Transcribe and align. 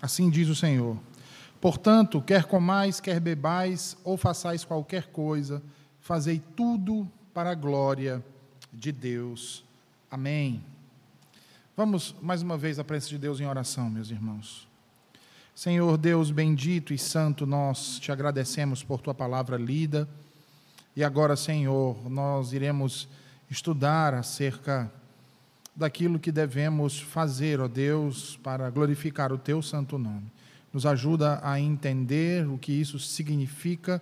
Assim 0.00 0.30
diz 0.30 0.48
o 0.48 0.54
Senhor. 0.54 0.96
Portanto, 1.60 2.22
quer 2.22 2.44
comais, 2.44 3.00
quer 3.00 3.20
bebais, 3.20 3.96
ou 4.02 4.16
façais 4.16 4.64
qualquer 4.64 5.08
coisa, 5.08 5.62
fazei 6.00 6.42
tudo 6.56 7.06
para 7.34 7.50
a 7.50 7.54
glória 7.54 8.24
de 8.72 8.90
Deus. 8.90 9.64
Amém. 10.10 10.62
Vamos 11.76 12.14
mais 12.20 12.42
uma 12.42 12.56
vez 12.56 12.78
à 12.78 12.84
presença 12.84 13.10
de 13.10 13.18
Deus 13.18 13.40
em 13.40 13.46
oração, 13.46 13.90
meus 13.90 14.10
irmãos. 14.10 14.68
Senhor 15.54 15.98
Deus 15.98 16.30
bendito 16.30 16.94
e 16.94 16.98
santo, 16.98 17.46
nós 17.46 17.98
te 17.98 18.10
agradecemos 18.10 18.82
por 18.82 19.00
tua 19.00 19.14
palavra 19.14 19.58
lida. 19.58 20.08
E 20.96 21.04
agora, 21.04 21.36
Senhor, 21.36 21.96
nós 22.08 22.52
iremos 22.52 23.06
estudar 23.50 24.14
acerca 24.14 24.90
daquilo 25.80 26.18
que 26.18 26.30
devemos 26.30 27.00
fazer, 27.00 27.58
ó 27.58 27.66
Deus, 27.66 28.38
para 28.42 28.70
glorificar 28.70 29.32
o 29.32 29.38
teu 29.38 29.60
santo 29.62 29.98
nome. 29.98 30.30
Nos 30.72 30.86
ajuda 30.86 31.40
a 31.42 31.58
entender 31.58 32.46
o 32.46 32.56
que 32.56 32.70
isso 32.70 32.98
significa 32.98 34.00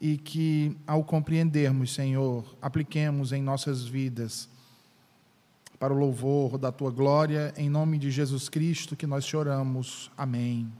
e 0.00 0.16
que, 0.16 0.76
ao 0.86 1.04
compreendermos, 1.04 1.92
Senhor, 1.92 2.44
apliquemos 2.62 3.32
em 3.32 3.42
nossas 3.42 3.84
vidas 3.84 4.48
para 5.78 5.92
o 5.92 5.96
louvor 5.96 6.56
da 6.56 6.72
tua 6.72 6.90
glória, 6.90 7.52
em 7.56 7.68
nome 7.68 7.98
de 7.98 8.10
Jesus 8.10 8.48
Cristo 8.48 8.96
que 8.96 9.06
nós 9.06 9.24
te 9.26 9.36
oramos. 9.36 10.10
Amém. 10.16 10.70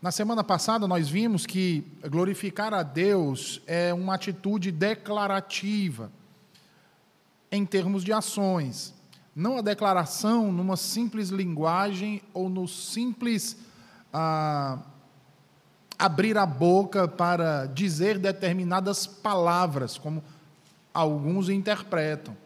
Na 0.00 0.10
semana 0.10 0.42
passada 0.42 0.88
nós 0.88 1.08
vimos 1.08 1.44
que 1.44 1.84
glorificar 2.08 2.72
a 2.72 2.82
Deus 2.82 3.60
é 3.66 3.92
uma 3.92 4.14
atitude 4.14 4.72
declarativa 4.72 6.10
em 7.52 7.66
termos 7.66 8.04
de 8.04 8.12
ações, 8.12 8.94
não 9.34 9.58
a 9.58 9.62
declaração 9.62 10.50
numa 10.50 10.76
simples 10.76 11.28
linguagem 11.28 12.22
ou 12.34 12.48
no 12.48 12.66
simples 12.66 13.56
ah, 14.12 14.78
abrir 15.98 16.36
a 16.36 16.46
boca 16.46 17.06
para 17.06 17.66
dizer 17.66 18.18
determinadas 18.18 19.06
palavras, 19.06 19.98
como 19.98 20.22
alguns 20.92 21.48
interpretam. 21.48 22.36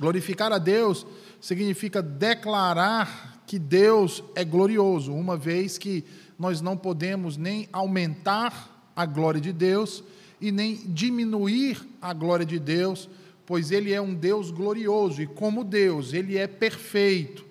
Glorificar 0.00 0.52
a 0.52 0.58
Deus 0.58 1.06
significa 1.40 2.02
declarar 2.02 3.40
que 3.46 3.58
Deus 3.58 4.24
é 4.34 4.44
glorioso, 4.44 5.12
uma 5.12 5.36
vez 5.36 5.78
que 5.78 6.04
nós 6.38 6.60
não 6.60 6.76
podemos 6.76 7.36
nem 7.36 7.68
aumentar 7.72 8.90
a 8.96 9.06
glória 9.06 9.40
de 9.40 9.52
Deus 9.52 10.02
e 10.40 10.50
nem 10.50 10.76
diminuir 10.76 11.86
a 12.00 12.12
glória 12.12 12.44
de 12.44 12.58
Deus, 12.58 13.08
pois 13.46 13.70
Ele 13.70 13.92
é 13.92 14.00
um 14.00 14.14
Deus 14.14 14.50
glorioso 14.50 15.22
e, 15.22 15.26
como 15.26 15.64
Deus, 15.64 16.12
Ele 16.12 16.38
é 16.38 16.46
perfeito. 16.46 17.44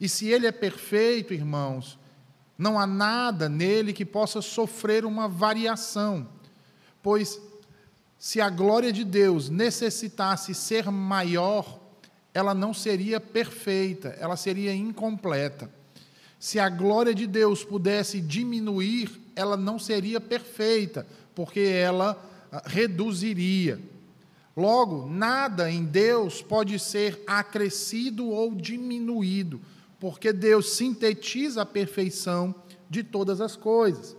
E 0.00 0.08
se 0.08 0.28
Ele 0.28 0.46
é 0.46 0.52
perfeito, 0.52 1.32
irmãos, 1.32 1.98
não 2.56 2.78
há 2.78 2.86
nada 2.86 3.48
nele 3.48 3.92
que 3.92 4.04
possa 4.04 4.40
sofrer 4.40 5.04
uma 5.04 5.28
variação, 5.28 6.28
pois 7.02 7.40
se 8.18 8.40
a 8.40 8.48
glória 8.48 8.92
de 8.92 9.04
Deus 9.04 9.50
necessitasse 9.50 10.54
ser 10.54 10.90
maior, 10.90 11.80
ela 12.32 12.54
não 12.54 12.72
seria 12.72 13.20
perfeita, 13.20 14.16
ela 14.18 14.36
seria 14.36 14.74
incompleta. 14.74 15.70
Se 16.38 16.58
a 16.58 16.68
glória 16.68 17.14
de 17.14 17.26
Deus 17.26 17.64
pudesse 17.64 18.20
diminuir, 18.20 19.10
ela 19.36 19.56
não 19.56 19.78
seria 19.78 20.20
perfeita, 20.20 21.06
porque 21.34 21.60
ela 21.60 22.18
ah, 22.50 22.62
reduziria. 22.66 23.80
Logo, 24.56 25.08
nada 25.08 25.70
em 25.70 25.84
Deus 25.84 26.40
pode 26.42 26.78
ser 26.78 27.22
acrescido 27.26 28.28
ou 28.28 28.54
diminuído 28.54 29.60
porque 30.04 30.34
Deus 30.34 30.76
sintetiza 30.76 31.62
a 31.62 31.66
perfeição 31.66 32.54
de 32.90 33.02
todas 33.02 33.40
as 33.40 33.56
coisas. 33.56 34.14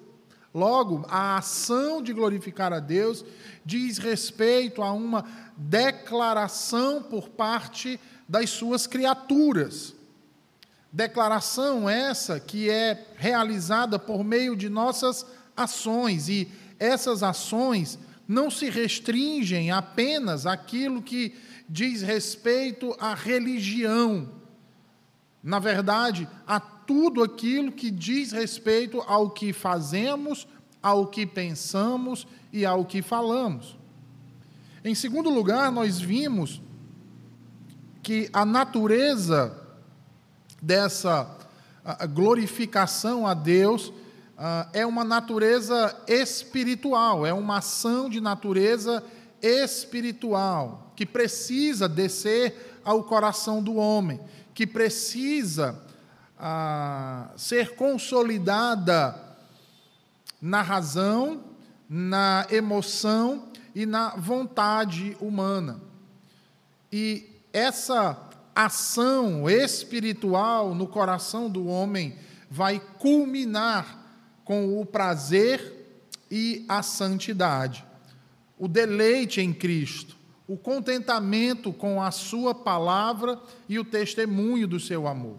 Logo, 0.51 1.05
a 1.07 1.37
ação 1.37 2.01
de 2.01 2.11
glorificar 2.11 2.73
a 2.73 2.79
Deus 2.79 3.23
diz 3.63 3.99
respeito 3.99 4.81
a 4.81 4.91
uma 4.91 5.23
declaração 5.55 7.03
por 7.03 7.29
parte 7.29 7.99
das 8.27 8.49
suas 8.49 8.87
criaturas. 8.87 9.93
Declaração 10.91 11.87
essa 11.87 12.39
que 12.39 12.67
é 12.67 13.05
realizada 13.15 13.99
por 13.99 14.23
meio 14.23 14.55
de 14.55 14.69
nossas 14.69 15.23
ações, 15.55 16.29
e 16.29 16.51
essas 16.79 17.21
ações 17.21 17.99
não 18.27 18.49
se 18.49 18.69
restringem 18.69 19.71
apenas 19.71 20.45
àquilo 20.45 21.01
que 21.01 21.35
diz 21.67 22.01
respeito 22.01 22.95
à 22.99 23.13
religião, 23.13 24.29
na 25.43 25.59
verdade, 25.59 26.27
a 26.45 26.59
tudo 26.59 27.23
aquilo 27.23 27.71
que 27.71 27.91
diz 27.91 28.31
respeito 28.31 29.01
ao 29.01 29.29
que 29.29 29.53
fazemos, 29.53 30.47
ao 30.81 31.07
que 31.07 31.25
pensamos 31.25 32.27
e 32.51 32.65
ao 32.65 32.85
que 32.85 33.01
falamos. 33.01 33.77
Em 34.83 34.93
segundo 34.93 35.29
lugar, 35.29 35.71
nós 35.71 35.99
vimos 35.99 36.61
que 38.03 38.29
a 38.31 38.45
natureza 38.45 39.59
dessa 40.61 41.27
glorificação 42.13 43.25
a 43.25 43.33
Deus 43.33 43.91
é 44.73 44.85
uma 44.85 45.03
natureza 45.03 45.95
espiritual, 46.07 47.25
é 47.25 47.33
uma 47.33 47.57
ação 47.57 48.09
de 48.09 48.19
natureza 48.19 49.03
espiritual 49.41 50.91
que 50.95 51.05
precisa 51.05 51.87
descer 51.87 52.79
ao 52.83 53.03
coração 53.03 53.61
do 53.61 53.75
homem 53.75 54.19
que 54.55 54.65
precisa 54.65 55.77
ah, 56.39 57.29
ser 57.35 57.75
consolidada 57.75 59.21
na 60.41 60.61
razão, 60.61 61.43
na 61.89 62.47
emoção 62.49 63.49
e 63.75 63.85
na 63.85 64.15
vontade 64.15 65.15
humana. 65.19 65.81
E 66.89 67.29
essa 67.51 68.17
ação 68.55 69.49
espiritual 69.49 70.73
no 70.73 70.87
coração 70.87 71.49
do 71.49 71.67
homem 71.67 72.17
vai 72.49 72.79
culminar 72.97 74.04
com 74.45 74.79
o 74.79 74.85
prazer 74.85 75.73
e 76.29 76.63
a 76.69 76.81
santidade, 76.81 77.83
o 78.57 78.67
deleite 78.67 79.41
em 79.41 79.51
Cristo, 79.51 80.15
o 80.47 80.55
contentamento 80.55 81.73
com 81.73 82.01
a 82.01 82.11
Sua 82.11 82.53
palavra 82.53 83.41
e 83.67 83.79
o 83.79 83.83
testemunho 83.83 84.67
do 84.67 84.79
seu 84.79 85.07
amor. 85.07 85.37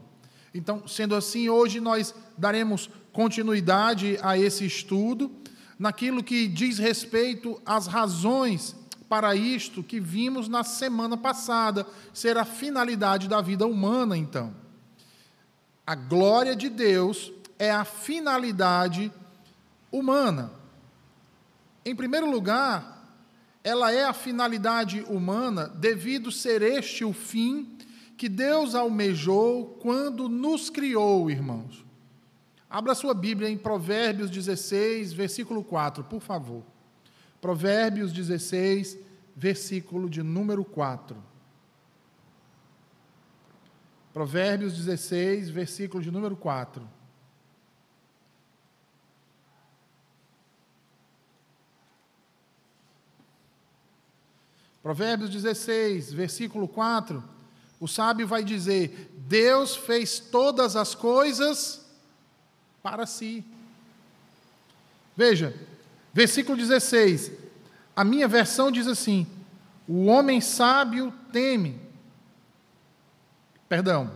Então, 0.53 0.87
sendo 0.89 1.15
assim, 1.15 1.49
hoje 1.49 1.81
nós 1.81 2.15
daremos 2.37 2.91
continuidade 3.13 4.19
a 4.21 4.37
esse 4.37 4.67
estudo, 4.67 5.31
naquilo 5.79 6.25
que 6.25 6.49
diz 6.49 6.79
respeito 6.79 7.61
às 7.65 7.87
razões 7.87 8.75
para 9.09 9.37
isto 9.37 9.83
que 9.83 10.01
vimos 10.01 10.49
na 10.49 10.65
semana 10.65 11.17
passada, 11.17 11.87
ser 12.13 12.37
a 12.37 12.45
finalidade 12.45 13.29
da 13.29 13.41
vida 13.41 13.67
humana, 13.67 14.17
então. 14.17 14.53
A 15.87 15.95
glória 15.95 16.57
de 16.57 16.69
Deus 16.69 17.33
é 17.59 17.71
a 17.71 17.85
finalidade 17.85 19.13
humana. 19.91 20.53
Em 21.85 21.95
primeiro 21.95 22.31
lugar, 22.31 22.97
ela 23.63 23.93
é 23.93 24.05
a 24.05 24.13
finalidade 24.13 25.01
humana 25.09 25.69
devido 25.69 26.31
ser 26.31 26.63
este 26.63 27.05
o 27.05 27.13
fim 27.13 27.77
que 28.17 28.29
Deus 28.29 28.75
almejou 28.75 29.79
quando 29.81 30.29
nos 30.29 30.71
criou, 30.71 31.31
irmãos. 31.31 31.85
Abra 32.69 32.95
sua 32.95 33.15
Bíblia 33.15 33.49
em 33.49 33.57
Provérbios 33.57 34.31
16, 34.31 35.13
versículo 35.13 35.63
4, 35.63 36.05
por 36.05 36.21
favor. 36.21 36.63
Provérbios 37.41 38.13
16, 38.13 38.99
versículo 39.35 40.11
de 40.11 40.23
número 40.23 40.65
4. 40.65 41.17
Provérbios 44.13 44.75
16, 44.75 45.51
versículo 45.51 46.03
de 46.03 46.11
número 46.11 46.37
4. 46.37 46.96
Provérbios 54.87 55.31
16, 55.31 56.13
versículo 56.13 56.69
4, 56.69 57.21
o 57.81 57.89
sábio 57.89 58.25
vai 58.25 58.45
dizer: 58.45 59.11
Deus 59.27 59.75
fez 59.75 60.21
todas 60.21 60.77
as 60.77 60.95
coisas 60.95 61.85
para 62.85 63.05
si. 63.05 63.45
Veja, 65.17 65.53
versículo 66.15 66.57
16, 66.57 67.33
a 67.97 68.05
minha 68.05 68.29
versão 68.29 68.71
diz 68.71 68.87
assim: 68.87 69.27
O 69.89 70.05
homem 70.05 70.41
sábio 70.41 71.13
teme. 71.33 71.81
Perdão. 73.69 74.13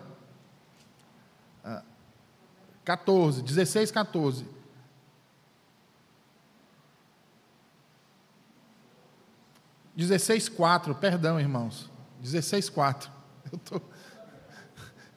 14, 2.84 3.42
16, 3.42 3.90
14. 3.90 4.46
16,4, 10.00 10.94
perdão, 10.94 11.38
irmãos. 11.38 11.90
16,4. 12.24 13.08
Eu 13.52 13.58
tô, 13.58 13.80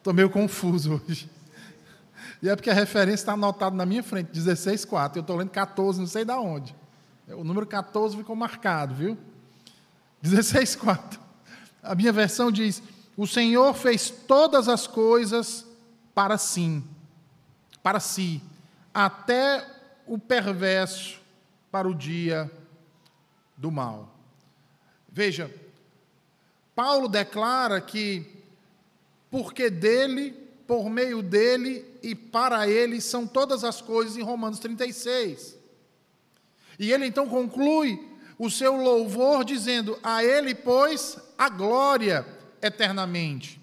tô 0.02 0.14
meio 0.14 0.30
confuso 0.30 1.02
hoje. 1.08 1.30
E 2.42 2.50
é 2.50 2.56
porque 2.56 2.70
a 2.70 2.74
referência 2.74 3.22
está 3.22 3.34
anotada 3.34 3.76
na 3.76 3.86
minha 3.86 4.04
frente, 4.04 4.32
16,4. 4.32 5.16
Eu 5.16 5.22
estou 5.22 5.38
lendo 5.38 5.50
14, 5.50 6.00
não 6.00 6.08
sei 6.08 6.26
de 6.26 6.34
onde. 6.34 6.76
O 7.30 7.44
número 7.44 7.66
14 7.66 8.18
ficou 8.18 8.36
marcado, 8.36 8.94
viu? 8.94 9.18
16,4. 10.24 11.20
A 11.82 11.96
minha 11.96 12.12
versão 12.12 12.52
diz: 12.52 12.84
O 13.16 13.26
Senhor 13.26 13.74
fez 13.74 14.10
todas 14.10 14.68
as 14.68 14.88
coisas 14.88 15.66
para 16.14 16.38
sim, 16.38 16.84
para 17.82 18.00
si, 18.00 18.42
até 18.94 19.66
o 20.06 20.18
perverso 20.18 21.22
para 21.72 21.88
o 21.88 21.96
dia 21.96 22.52
do 23.58 23.72
mal. 23.72 24.14
Veja, 25.14 25.54
Paulo 26.76 27.08
declara 27.08 27.80
que 27.80 28.26
porque 29.30 29.70
dele, 29.70 30.32
por 30.66 30.90
meio 30.90 31.22
dele 31.22 31.86
e 32.02 32.16
para 32.16 32.68
ele 32.68 33.00
são 33.00 33.28
todas 33.28 33.64
as 33.64 33.80
coisas 33.80 34.18
em 34.18 34.24
Romanos 34.24 34.58
36. 34.58 35.56
E 36.80 36.92
ele 36.92 37.06
então 37.06 37.30
conclui 37.30 38.04
o 38.40 38.50
seu 38.50 38.76
louvor 38.76 39.46
dizendo: 39.46 40.00
A 40.02 40.24
ele, 40.24 40.56
pois, 40.56 41.20
a 41.38 41.48
glória 41.48 42.26
eternamente. 42.60 43.62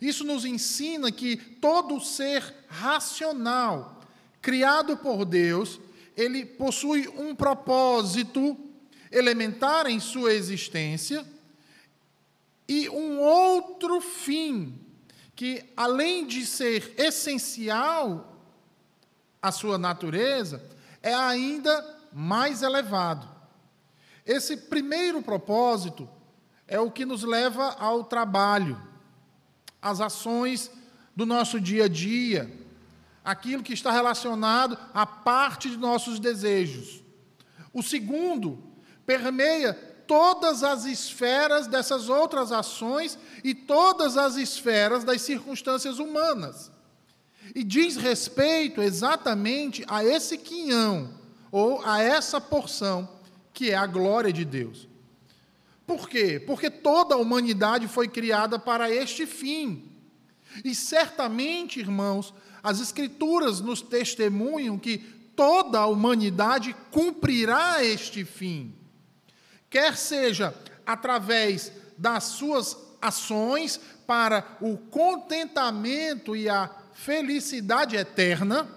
Isso 0.00 0.24
nos 0.24 0.44
ensina 0.44 1.12
que 1.12 1.36
todo 1.36 2.00
ser 2.00 2.42
racional, 2.66 4.00
criado 4.42 4.96
por 4.96 5.24
Deus, 5.24 5.78
ele 6.16 6.44
possui 6.44 7.06
um 7.06 7.36
propósito 7.36 8.58
elementar 9.10 9.86
em 9.86 10.00
sua 10.00 10.32
existência 10.32 11.24
e 12.68 12.88
um 12.88 13.20
outro 13.20 14.00
fim, 14.00 14.78
que 15.34 15.64
além 15.76 16.26
de 16.26 16.44
ser 16.44 16.94
essencial 16.96 18.42
à 19.40 19.52
sua 19.52 19.78
natureza, 19.78 20.64
é 21.02 21.14
ainda 21.14 21.98
mais 22.12 22.62
elevado. 22.62 23.28
Esse 24.24 24.56
primeiro 24.56 25.22
propósito 25.22 26.08
é 26.66 26.80
o 26.80 26.90
que 26.90 27.04
nos 27.04 27.22
leva 27.22 27.76
ao 27.78 28.02
trabalho, 28.02 28.80
às 29.80 30.00
ações 30.00 30.70
do 31.14 31.24
nosso 31.24 31.60
dia 31.60 31.84
a 31.84 31.88
dia, 31.88 32.52
aquilo 33.24 33.62
que 33.62 33.72
está 33.72 33.92
relacionado 33.92 34.76
à 34.92 35.06
parte 35.06 35.70
de 35.70 35.76
nossos 35.76 36.18
desejos. 36.18 37.02
O 37.72 37.82
segundo 37.82 38.75
permeia 39.06 39.74
todas 40.06 40.62
as 40.62 40.84
esferas 40.84 41.66
dessas 41.66 42.08
outras 42.08 42.52
ações 42.52 43.18
e 43.42 43.54
todas 43.54 44.16
as 44.16 44.36
esferas 44.36 45.04
das 45.04 45.22
circunstâncias 45.22 45.98
humanas. 45.98 46.70
E 47.54 47.62
diz 47.62 47.96
respeito 47.96 48.82
exatamente 48.82 49.84
a 49.86 50.04
esse 50.04 50.36
quinhão, 50.36 51.14
ou 51.50 51.80
a 51.84 52.02
essa 52.02 52.40
porção, 52.40 53.08
que 53.52 53.70
é 53.70 53.76
a 53.76 53.86
glória 53.86 54.32
de 54.32 54.44
Deus. 54.44 54.88
Por 55.86 56.08
quê? 56.08 56.42
Porque 56.44 56.68
toda 56.68 57.14
a 57.14 57.18
humanidade 57.18 57.86
foi 57.86 58.08
criada 58.08 58.58
para 58.58 58.90
este 58.90 59.24
fim. 59.24 59.92
E 60.64 60.74
certamente, 60.74 61.78
irmãos, 61.78 62.34
as 62.62 62.80
Escrituras 62.80 63.60
nos 63.60 63.80
testemunham 63.80 64.76
que 64.76 64.98
toda 65.36 65.78
a 65.78 65.86
humanidade 65.86 66.74
cumprirá 66.90 67.84
este 67.84 68.24
fim 68.24 68.75
quer 69.70 69.96
seja 69.96 70.54
através 70.84 71.72
das 71.96 72.24
suas 72.24 72.76
ações 73.00 73.80
para 74.06 74.56
o 74.60 74.76
contentamento 74.76 76.36
e 76.36 76.48
a 76.48 76.70
felicidade 76.94 77.96
eterna, 77.96 78.68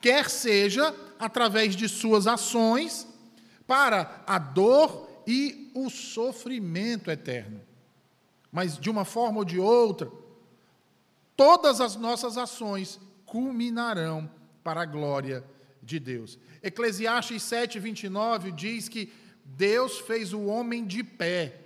quer 0.00 0.28
seja 0.28 0.94
através 1.18 1.74
de 1.74 1.88
suas 1.88 2.26
ações 2.26 3.06
para 3.66 4.22
a 4.26 4.38
dor 4.38 5.08
e 5.26 5.70
o 5.74 5.88
sofrimento 5.88 7.10
eterno. 7.10 7.60
Mas 8.52 8.78
de 8.78 8.90
uma 8.90 9.04
forma 9.04 9.38
ou 9.38 9.44
de 9.44 9.58
outra, 9.58 10.10
todas 11.36 11.80
as 11.80 11.96
nossas 11.96 12.36
ações 12.36 13.00
culminarão 13.24 14.30
para 14.62 14.82
a 14.82 14.86
glória 14.86 15.44
de 15.82 15.98
Deus. 15.98 16.38
Eclesiastes 16.62 17.42
7, 17.42 17.78
29 17.78 18.52
diz 18.52 18.88
que 18.88 19.12
Deus 19.44 19.98
fez 19.98 20.32
o 20.32 20.46
homem 20.46 20.84
de 20.84 21.04
pé. 21.04 21.60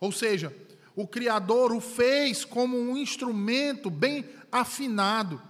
Ou 0.00 0.10
seja, 0.10 0.54
o 0.96 1.06
Criador 1.06 1.72
o 1.72 1.80
fez 1.80 2.44
como 2.44 2.76
um 2.78 2.96
instrumento 2.96 3.90
bem 3.90 4.24
afinado, 4.50 5.40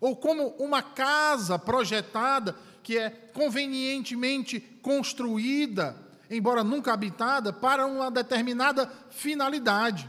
ou 0.00 0.16
como 0.16 0.48
uma 0.58 0.82
casa 0.82 1.58
projetada 1.58 2.56
que 2.82 2.96
é 2.96 3.10
convenientemente 3.10 4.60
construída, 4.82 5.96
embora 6.30 6.64
nunca 6.64 6.92
habitada, 6.92 7.52
para 7.52 7.86
uma 7.86 8.10
determinada 8.10 8.90
finalidade. 9.10 10.08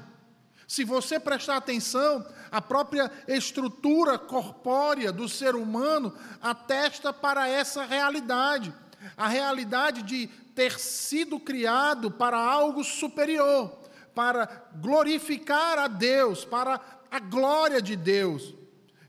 Se 0.68 0.84
você 0.84 1.20
prestar 1.20 1.58
atenção, 1.58 2.26
a 2.52 2.62
própria 2.62 3.12
estrutura 3.28 4.18
corpórea 4.18 5.12
do 5.12 5.28
ser 5.28 5.56
humano 5.56 6.14
atesta 6.42 7.12
para 7.12 7.48
essa 7.48 7.84
realidade 7.84 8.74
a 9.16 9.28
realidade 9.28 10.04
de 10.04 10.30
ter 10.60 10.78
sido 10.78 11.40
criado 11.40 12.12
para 12.12 12.38
algo 12.38 12.84
superior, 12.84 13.80
para 14.14 14.68
glorificar 14.76 15.80
a 15.80 15.88
Deus, 15.88 16.44
para 16.44 16.82
a 17.10 17.18
glória 17.18 17.82
de 17.82 17.96
Deus. 17.96 18.54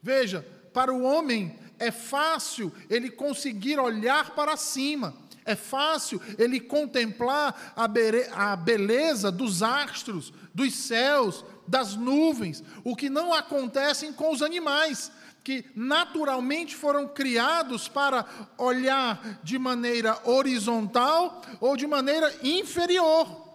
Veja, 0.00 0.46
para 0.72 0.94
o 0.94 1.02
homem 1.02 1.58
é 1.76 1.90
fácil 1.90 2.72
ele 2.88 3.10
conseguir 3.10 3.80
olhar 3.80 4.30
para 4.30 4.56
cima, 4.56 5.12
é 5.44 5.56
fácil 5.56 6.22
ele 6.38 6.60
contemplar 6.60 7.74
a 7.74 8.54
beleza 8.54 9.32
dos 9.32 9.60
astros, 9.60 10.32
dos 10.54 10.72
céus, 10.72 11.44
das 11.66 11.96
nuvens, 11.96 12.62
o 12.84 12.94
que 12.94 13.10
não 13.10 13.34
acontece 13.34 14.12
com 14.12 14.30
os 14.30 14.40
animais 14.40 15.10
que 15.42 15.64
naturalmente 15.74 16.76
foram 16.76 17.08
criados 17.08 17.88
para 17.88 18.26
olhar 18.58 19.40
de 19.42 19.58
maneira 19.58 20.18
horizontal 20.24 21.42
ou 21.60 21.76
de 21.76 21.86
maneira 21.86 22.34
inferior. 22.42 23.48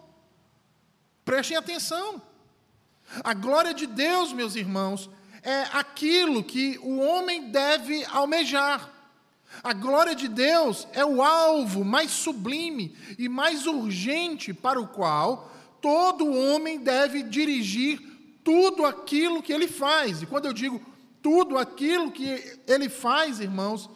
Prestem 1.24 1.56
atenção. 1.56 2.20
A 3.22 3.34
glória 3.34 3.72
de 3.72 3.86
Deus, 3.86 4.32
meus 4.32 4.56
irmãos, 4.56 5.08
é 5.42 5.62
aquilo 5.72 6.42
que 6.42 6.78
o 6.82 6.98
homem 6.98 7.50
deve 7.50 8.04
almejar. 8.06 8.92
A 9.62 9.72
glória 9.72 10.14
de 10.14 10.28
Deus 10.28 10.86
é 10.92 11.04
o 11.04 11.22
alvo 11.22 11.84
mais 11.84 12.10
sublime 12.10 12.96
e 13.18 13.28
mais 13.28 13.66
urgente 13.66 14.52
para 14.52 14.80
o 14.80 14.88
qual 14.88 15.52
todo 15.80 16.32
homem 16.32 16.78
deve 16.78 17.22
dirigir 17.22 18.00
tudo 18.42 18.84
aquilo 18.84 19.42
que 19.42 19.52
ele 19.52 19.68
faz. 19.68 20.22
E 20.22 20.26
quando 20.26 20.46
eu 20.46 20.52
digo 20.52 20.80
tudo 21.26 21.58
aquilo 21.58 22.12
que 22.12 22.56
ele 22.68 22.88
faz, 22.88 23.40
irmãos, 23.40 23.90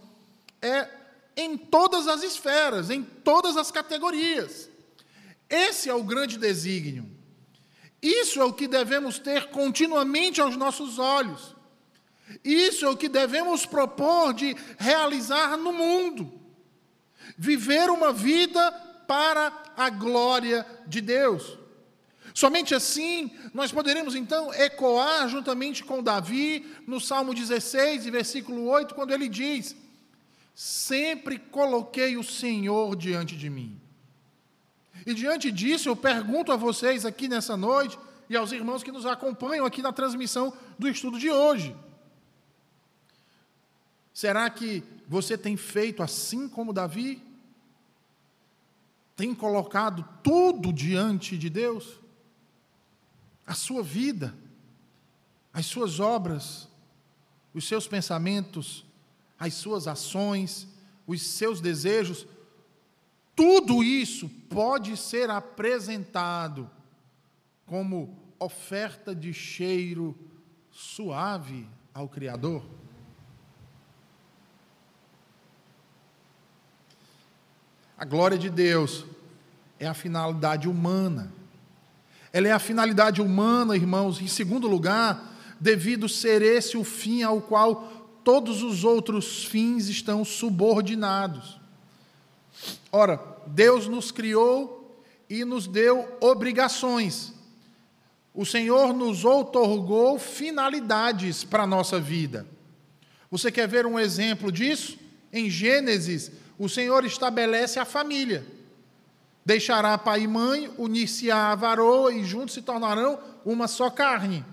é 0.61 0.89
em 1.37 1.57
todas 1.57 2.09
as 2.09 2.25
esferas, 2.25 2.91
em 2.91 3.05
todas 3.05 3.57
as 3.57 3.71
categorias. 3.71 4.69
Esse 5.49 5.89
é 5.89 5.95
o 5.95 6.03
grande 6.03 6.37
desígnio. 6.37 7.09
Isso 8.03 8.41
é 8.41 8.45
o 8.45 8.53
que 8.53 8.67
devemos 8.67 9.21
ter 9.21 9.47
continuamente 9.51 10.41
aos 10.41 10.57
nossos 10.57 10.99
olhos. 10.99 11.55
Isso 12.43 12.85
é 12.85 12.89
o 12.89 12.97
que 12.97 13.09
devemos 13.09 13.65
propor 13.65 14.35
de 14.35 14.57
realizar 14.77 15.57
no 15.57 15.73
mundo. 15.73 16.33
Viver 17.39 17.91
uma 17.91 18.13
vida 18.13 18.73
para 19.07 19.53
a 19.77 19.89
glória 19.89 20.67
de 20.85 21.01
Deus. 21.01 21.57
Somente 22.35 22.75
assim 22.75 23.31
nós 23.53 23.73
poderemos 23.73 24.15
então 24.15 24.53
ecoar 24.55 25.29
juntamente 25.29 25.85
com 25.85 26.03
Davi 26.03 26.67
no 26.87 27.01
Salmo 27.01 27.35
16, 27.35 28.05
versículo 28.07 28.67
8, 28.69 28.95
quando 28.95 29.13
ele 29.13 29.29
diz: 29.29 29.77
Sempre 30.55 31.39
coloquei 31.39 32.17
o 32.17 32.25
Senhor 32.25 32.95
diante 32.97 33.37
de 33.37 33.49
mim. 33.51 33.81
E 35.07 35.15
diante 35.15 35.51
disso, 35.51 35.89
eu 35.89 35.97
pergunto 35.97 36.53
a 36.53 36.57
vocês 36.57 37.07
aqui 37.07 37.29
nessa 37.29 37.57
noite 37.57 37.99
e 38.29 38.37
aos 38.37 38.53
irmãos 38.53 38.83
que 38.83 38.93
nos 38.93 39.07
acompanham 39.07 39.65
aqui 39.65 39.83
na 39.83 39.93
transmissão 39.93 40.53
do 40.79 40.89
estudo 40.89 41.19
de 41.19 41.31
hoje: 41.31 41.75
Será 44.13 44.49
que 44.51 44.83
você 45.09 45.37
tem 45.37 45.57
feito 45.57 46.03
assim 46.03 46.49
como 46.49 46.73
Davi? 46.73 47.23
Tem 49.17 49.35
colocado 49.35 50.07
tudo 50.23 50.73
diante 50.73 51.37
de 51.37 51.51
Deus? 51.51 51.99
a 53.51 53.55
sua 53.55 53.83
vida, 53.83 54.33
as 55.53 55.67
suas 55.67 55.99
obras, 55.99 56.69
os 57.53 57.67
seus 57.67 57.89
pensamentos, 57.89 58.87
as 59.37 59.55
suas 59.55 59.89
ações, 59.89 60.69
os 61.05 61.21
seus 61.21 61.61
desejos, 61.61 62.29
tudo 63.35 63.83
isso 63.83 64.29
pode 64.49 64.97
ser 64.97 65.31
apresentado 65.31 66.71
como 67.67 68.17
oferta 68.39 69.13
de 69.13 69.35
cheiro 69.35 70.17
suave 70.71 71.69
ao 71.93 72.09
Criador. 72.09 72.65
A 77.99 78.05
glória 78.05 78.39
de 78.39 78.49
Deus 78.49 79.05
é 79.77 79.89
a 79.89 79.95
finalidade 79.95 80.69
humana 80.69 81.40
ela 82.33 82.49
é 82.49 82.53
a 82.53 82.59
finalidade 82.59 83.21
humana, 83.21 83.77
irmãos, 83.77 84.21
em 84.21 84.27
segundo 84.27 84.69
lugar, 84.69 85.37
devido 85.59 86.09
ser 86.09 86.43
esse 86.43 86.77
o 86.77 86.85
fim 86.85 87.23
ao 87.23 87.41
qual 87.41 88.21
todos 88.25 88.63
os 88.63 88.85
outros 88.85 89.45
fins 89.45 89.89
estão 89.89 90.25
subordinados. 90.25 91.61
Ora, 92.93 93.21
Deus 93.47 93.89
nos 93.89 94.11
criou 94.11 95.05
e 95.29 95.45
nos 95.45 95.67
deu 95.67 96.07
obrigações. 96.21 97.33
O 98.33 98.47
Senhor 98.47 98.93
nos 98.93 99.25
outorgou 99.25 100.19
finalidades 100.19 101.43
para 101.43 101.65
a 101.65 101.67
nossa 101.67 101.99
vida. 101.99 102.47
Você 103.31 103.51
quer 103.51 103.67
ver 103.67 103.87
um 103.87 103.99
exemplo 103.99 104.51
disso? 104.51 104.99
Em 105.33 105.49
Gênesis, 105.49 106.31
o 106.59 106.69
Senhor 106.69 107.05
estabelece 107.05 107.79
a 107.79 107.85
família. 107.85 108.45
Deixará 109.45 109.97
pai 109.97 110.23
e 110.23 110.29
mãe, 110.29 110.71
unir-se-á 110.77 111.53
a 111.53 111.55
varoa 111.55 112.13
e 112.13 112.25
juntos 112.25 112.55
se 112.55 112.63
tornarão 112.63 113.19
uma 113.45 113.67
só 113.67 113.89
carne. 113.89 114.45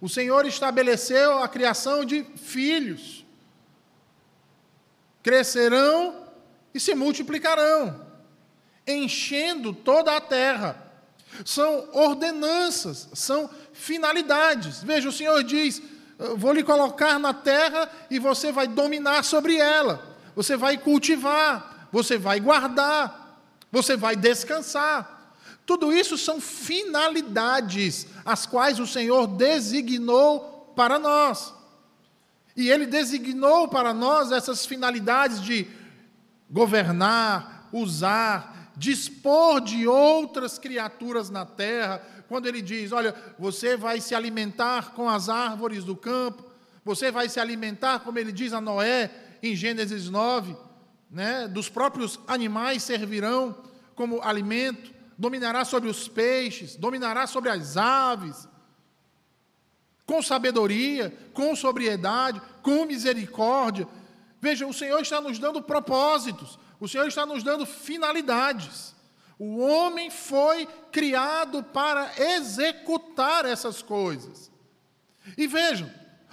O 0.00 0.08
Senhor 0.08 0.46
estabeleceu 0.46 1.38
a 1.38 1.48
criação 1.48 2.04
de 2.04 2.24
filhos. 2.36 3.24
Crescerão 5.22 6.28
e 6.72 6.80
se 6.80 6.94
multiplicarão, 6.94 8.06
enchendo 8.86 9.72
toda 9.72 10.16
a 10.16 10.20
terra. 10.20 10.84
São 11.44 11.88
ordenanças, 11.92 13.08
são 13.12 13.50
finalidades. 13.72 14.82
Veja, 14.82 15.08
o 15.08 15.12
Senhor 15.12 15.42
diz: 15.42 15.82
Vou 16.36 16.52
lhe 16.52 16.62
colocar 16.62 17.18
na 17.18 17.34
terra 17.34 17.90
e 18.10 18.18
você 18.18 18.50
vai 18.50 18.66
dominar 18.66 19.22
sobre 19.24 19.56
ela, 19.56 20.16
você 20.34 20.56
vai 20.56 20.78
cultivar, 20.78 21.88
você 21.92 22.16
vai 22.16 22.40
guardar, 22.40 23.27
você 23.70 23.96
vai 23.96 24.16
descansar. 24.16 25.34
Tudo 25.66 25.92
isso 25.92 26.16
são 26.16 26.40
finalidades 26.40 28.06
as 28.24 28.46
quais 28.46 28.80
o 28.80 28.86
Senhor 28.86 29.26
designou 29.26 30.72
para 30.74 30.98
nós. 30.98 31.52
E 32.56 32.70
Ele 32.70 32.86
designou 32.86 33.68
para 33.68 33.92
nós 33.92 34.32
essas 34.32 34.64
finalidades 34.64 35.42
de 35.42 35.68
governar, 36.50 37.68
usar, 37.72 38.72
dispor 38.76 39.60
de 39.60 39.86
outras 39.86 40.58
criaturas 40.58 41.28
na 41.28 41.44
terra. 41.44 42.02
Quando 42.28 42.46
Ele 42.46 42.62
diz: 42.62 42.90
Olha, 42.90 43.14
você 43.38 43.76
vai 43.76 44.00
se 44.00 44.14
alimentar 44.14 44.92
com 44.92 45.08
as 45.08 45.28
árvores 45.28 45.84
do 45.84 45.94
campo, 45.94 46.44
você 46.84 47.10
vai 47.10 47.28
se 47.28 47.38
alimentar, 47.38 48.00
como 48.00 48.18
Ele 48.18 48.32
diz 48.32 48.52
a 48.52 48.60
Noé 48.60 49.10
em 49.42 49.54
Gênesis 49.54 50.08
9, 50.08 50.56
né, 51.10 51.48
dos 51.48 51.68
próprios 51.68 52.18
animais 52.26 52.82
servirão 52.82 53.56
como 53.94 54.22
alimento 54.22 54.98
dominará 55.18 55.64
sobre 55.64 55.90
os 55.90 56.06
peixes, 56.06 56.76
dominará 56.76 57.26
sobre 57.26 57.50
as 57.50 57.76
aves, 57.76 58.48
com 60.06 60.22
sabedoria, 60.22 61.12
com 61.34 61.54
sobriedade, 61.56 62.40
com 62.62 62.84
misericórdia. 62.84 63.88
Veja, 64.40 64.64
o 64.66 64.72
Senhor 64.72 65.00
está 65.02 65.20
nos 65.20 65.38
dando 65.40 65.60
propósitos, 65.60 66.56
o 66.78 66.86
Senhor 66.86 67.08
está 67.08 67.26
nos 67.26 67.42
dando 67.42 67.66
finalidades. 67.66 68.94
O 69.36 69.58
homem 69.58 70.08
foi 70.08 70.66
criado 70.92 71.62
para 71.62 72.12
executar 72.36 73.44
essas 73.44 73.82
coisas. 73.82 74.50
E 75.36 75.46
vejam, 75.46 75.90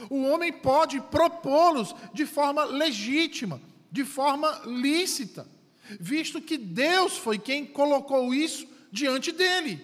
o 0.10 0.24
homem 0.24 0.54
pode 0.54 1.02
propô-los 1.02 1.96
de 2.14 2.26
forma 2.26 2.64
legítima, 2.64 3.60
de 3.96 4.04
forma 4.04 4.62
lícita, 4.66 5.48
visto 5.98 6.42
que 6.42 6.58
Deus 6.58 7.18
foi 7.18 7.40
quem 7.40 7.66
colocou 7.66 8.34
isso 8.34 8.68
diante 8.92 9.32
dele. 9.32 9.82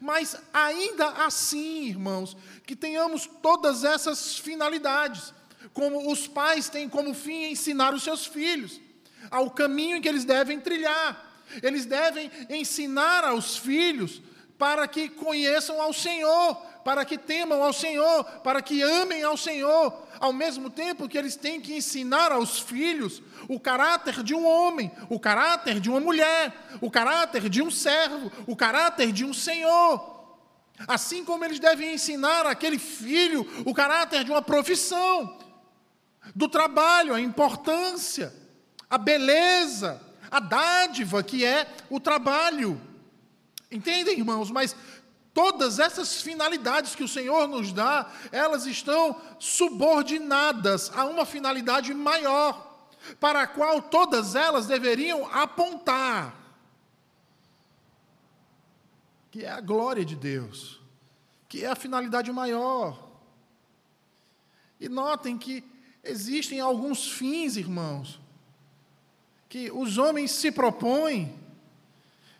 Mas 0.00 0.36
ainda 0.52 1.06
assim, 1.24 1.84
irmãos, 1.84 2.36
que 2.66 2.74
tenhamos 2.74 3.30
todas 3.40 3.84
essas 3.84 4.36
finalidades, 4.38 5.32
como 5.72 6.10
os 6.10 6.26
pais 6.26 6.68
têm 6.68 6.88
como 6.88 7.14
fim 7.14 7.44
ensinar 7.44 7.94
os 7.94 8.02
seus 8.02 8.26
filhos 8.26 8.80
ao 9.30 9.52
caminho 9.52 10.02
que 10.02 10.08
eles 10.08 10.24
devem 10.24 10.58
trilhar. 10.58 11.44
Eles 11.62 11.86
devem 11.86 12.28
ensinar 12.50 13.22
aos 13.22 13.56
filhos 13.56 14.20
para 14.58 14.88
que 14.88 15.08
conheçam 15.08 15.80
ao 15.80 15.92
Senhor, 15.92 16.60
para 16.84 17.04
que 17.04 17.16
temam 17.16 17.62
ao 17.62 17.72
Senhor, 17.72 18.24
para 18.42 18.60
que 18.60 18.82
amem 18.82 19.22
ao 19.22 19.36
Senhor, 19.36 20.06
ao 20.18 20.32
mesmo 20.32 20.70
tempo 20.70 21.08
que 21.08 21.18
eles 21.18 21.36
têm 21.36 21.60
que 21.60 21.76
ensinar 21.76 22.32
aos 22.32 22.58
filhos 22.58 23.22
o 23.48 23.58
caráter 23.58 24.22
de 24.22 24.34
um 24.34 24.46
homem, 24.46 24.90
o 25.08 25.18
caráter 25.18 25.80
de 25.80 25.90
uma 25.90 26.00
mulher, 26.00 26.52
o 26.80 26.90
caráter 26.90 27.48
de 27.48 27.62
um 27.62 27.70
servo, 27.70 28.30
o 28.46 28.54
caráter 28.54 29.12
de 29.12 29.24
um 29.24 29.32
senhor. 29.32 30.12
Assim 30.86 31.24
como 31.24 31.44
eles 31.44 31.58
devem 31.58 31.94
ensinar 31.94 32.46
aquele 32.46 32.78
filho 32.78 33.46
o 33.64 33.74
caráter 33.74 34.24
de 34.24 34.30
uma 34.30 34.42
profissão, 34.42 35.38
do 36.34 36.48
trabalho, 36.48 37.14
a 37.14 37.20
importância, 37.20 38.32
a 38.88 38.96
beleza, 38.96 40.00
a 40.30 40.40
dádiva 40.40 41.22
que 41.22 41.44
é 41.44 41.66
o 41.90 42.00
trabalho. 42.00 42.80
Entendem, 43.70 44.18
irmãos? 44.18 44.50
Mas 44.50 44.76
Todas 45.34 45.78
essas 45.78 46.20
finalidades 46.20 46.94
que 46.94 47.02
o 47.02 47.08
Senhor 47.08 47.48
nos 47.48 47.72
dá, 47.72 48.10
elas 48.30 48.66
estão 48.66 49.20
subordinadas 49.38 50.90
a 50.94 51.06
uma 51.06 51.24
finalidade 51.24 51.94
maior, 51.94 52.88
para 53.18 53.42
a 53.42 53.46
qual 53.46 53.80
todas 53.80 54.34
elas 54.34 54.66
deveriam 54.66 55.26
apontar, 55.32 56.36
que 59.30 59.44
é 59.44 59.50
a 59.50 59.60
glória 59.60 60.04
de 60.04 60.14
Deus, 60.14 60.80
que 61.48 61.64
é 61.64 61.68
a 61.68 61.74
finalidade 61.74 62.30
maior. 62.30 63.10
E 64.78 64.88
notem 64.88 65.38
que 65.38 65.64
existem 66.04 66.60
alguns 66.60 67.10
fins, 67.10 67.56
irmãos, 67.56 68.20
que 69.48 69.70
os 69.70 69.96
homens 69.96 70.30
se 70.32 70.52
propõem, 70.52 71.38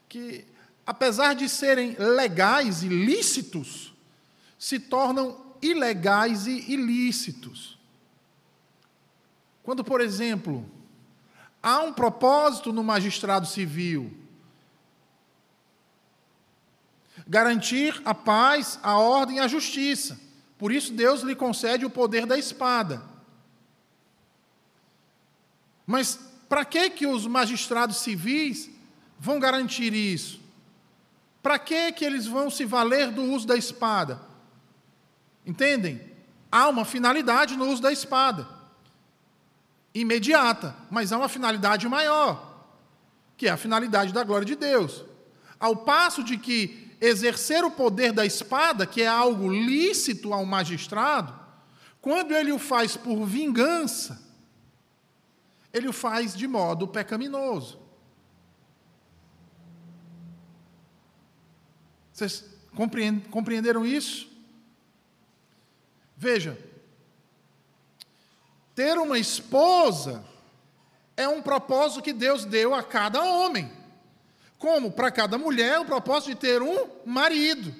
que 0.08 0.44
apesar 0.86 1.34
de 1.34 1.48
serem 1.48 1.96
legais 1.98 2.82
e 2.82 2.88
lícitos, 2.88 3.92
se 4.58 4.78
tornam 4.78 5.54
ilegais 5.60 6.46
e 6.46 6.72
ilícitos. 6.72 7.78
Quando, 9.62 9.84
por 9.84 10.00
exemplo, 10.00 10.68
há 11.62 11.80
um 11.80 11.92
propósito 11.92 12.72
no 12.72 12.82
magistrado 12.82 13.46
civil, 13.46 14.12
garantir 17.26 18.00
a 18.04 18.14
paz, 18.14 18.78
a 18.82 18.98
ordem 18.98 19.36
e 19.36 19.40
a 19.40 19.46
justiça. 19.46 20.20
Por 20.58 20.72
isso, 20.72 20.92
Deus 20.92 21.22
lhe 21.22 21.34
concede 21.34 21.84
o 21.84 21.90
poder 21.90 22.26
da 22.26 22.36
espada. 22.36 23.02
Mas 25.86 26.18
para 26.48 26.64
que, 26.64 26.90
que 26.90 27.06
os 27.06 27.26
magistrados 27.26 27.98
civis 27.98 28.70
vão 29.18 29.38
garantir 29.38 29.94
isso? 29.94 30.41
Para 31.42 31.58
que 31.58 31.90
que 31.92 32.04
eles 32.04 32.26
vão 32.26 32.48
se 32.48 32.64
valer 32.64 33.10
do 33.10 33.22
uso 33.24 33.46
da 33.46 33.56
espada? 33.56 34.20
Entendem? 35.44 36.00
Há 36.50 36.68
uma 36.68 36.84
finalidade 36.84 37.56
no 37.56 37.68
uso 37.68 37.82
da 37.82 37.90
espada. 37.90 38.46
Imediata, 39.92 40.74
mas 40.90 41.12
há 41.12 41.18
uma 41.18 41.28
finalidade 41.28 41.88
maior, 41.88 42.66
que 43.36 43.48
é 43.48 43.50
a 43.50 43.56
finalidade 43.56 44.12
da 44.12 44.22
glória 44.22 44.46
de 44.46 44.54
Deus. 44.54 45.04
Ao 45.58 45.76
passo 45.76 46.22
de 46.22 46.38
que 46.38 46.96
exercer 47.00 47.64
o 47.64 47.70
poder 47.70 48.12
da 48.12 48.24
espada, 48.24 48.86
que 48.86 49.02
é 49.02 49.08
algo 49.08 49.52
lícito 49.52 50.32
ao 50.32 50.46
magistrado, 50.46 51.34
quando 52.00 52.32
ele 52.32 52.52
o 52.52 52.58
faz 52.58 52.96
por 52.96 53.26
vingança, 53.26 54.22
ele 55.72 55.88
o 55.88 55.92
faz 55.92 56.34
de 56.34 56.46
modo 56.46 56.86
pecaminoso. 56.86 57.81
Vocês 62.22 62.44
compreenderam 63.32 63.84
isso? 63.84 64.28
Veja, 66.16 66.56
ter 68.76 68.96
uma 68.96 69.18
esposa 69.18 70.24
é 71.16 71.26
um 71.26 71.42
propósito 71.42 72.00
que 72.00 72.12
Deus 72.12 72.44
deu 72.44 72.76
a 72.76 72.82
cada 72.82 73.24
homem. 73.24 73.68
Como 74.56 74.92
para 74.92 75.10
cada 75.10 75.36
mulher 75.36 75.80
o 75.80 75.84
propósito 75.84 76.28
de 76.28 76.36
ter 76.36 76.62
um 76.62 76.86
marido. 77.04 77.74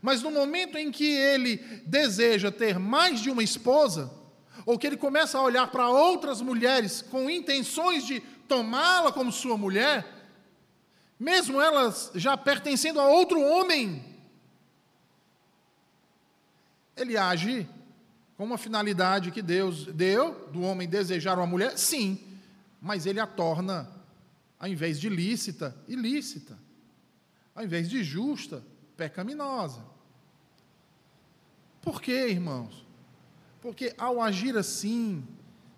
Mas 0.00 0.22
no 0.22 0.30
momento 0.30 0.78
em 0.78 0.90
que 0.90 1.04
ele 1.04 1.58
deseja 1.84 2.50
ter 2.50 2.78
mais 2.78 3.20
de 3.20 3.28
uma 3.28 3.42
esposa, 3.42 4.10
ou 4.64 4.78
que 4.78 4.86
ele 4.86 4.96
começa 4.96 5.36
a 5.36 5.42
olhar 5.42 5.70
para 5.70 5.90
outras 5.90 6.40
mulheres 6.40 7.02
com 7.02 7.28
intenções 7.28 8.06
de 8.06 8.20
tomá-la 8.48 9.12
como 9.12 9.30
sua 9.30 9.58
mulher, 9.58 10.15
mesmo 11.18 11.60
elas 11.60 12.10
já 12.14 12.36
pertencendo 12.36 13.00
a 13.00 13.08
outro 13.08 13.40
homem, 13.40 14.04
ele 16.96 17.16
age 17.16 17.68
com 18.36 18.44
uma 18.44 18.58
finalidade 18.58 19.30
que 19.30 19.40
Deus 19.40 19.86
deu, 19.86 20.48
do 20.48 20.60
homem 20.60 20.88
desejar 20.88 21.38
uma 21.38 21.46
mulher, 21.46 21.78
sim, 21.78 22.18
mas 22.80 23.06
ele 23.06 23.20
a 23.20 23.26
torna 23.26 23.90
Ao 24.58 24.68
invés 24.68 24.98
de 24.98 25.08
lícita, 25.10 25.76
ilícita. 25.86 26.58
Ao 27.54 27.62
invés 27.62 27.90
de 27.90 28.02
justa, 28.02 28.62
pecaminosa. 28.96 29.82
Por 31.82 32.00
quê, 32.00 32.28
irmãos? 32.28 32.86
Porque 33.60 33.94
ao 33.98 34.20
agir 34.20 34.56
assim, 34.56 35.26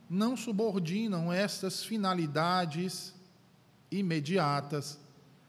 não 0.09 0.37
subordinam 0.37 1.33
estas 1.33 1.85
finalidades 1.85 3.15
imediatas 3.91 4.99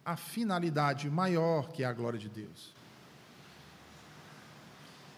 à 0.10 0.16
finalidade 0.16 1.08
maior 1.08 1.70
que 1.70 1.84
é 1.84 1.86
a 1.86 1.94
glória 1.94 2.18
de 2.18 2.28
Deus. 2.28 2.74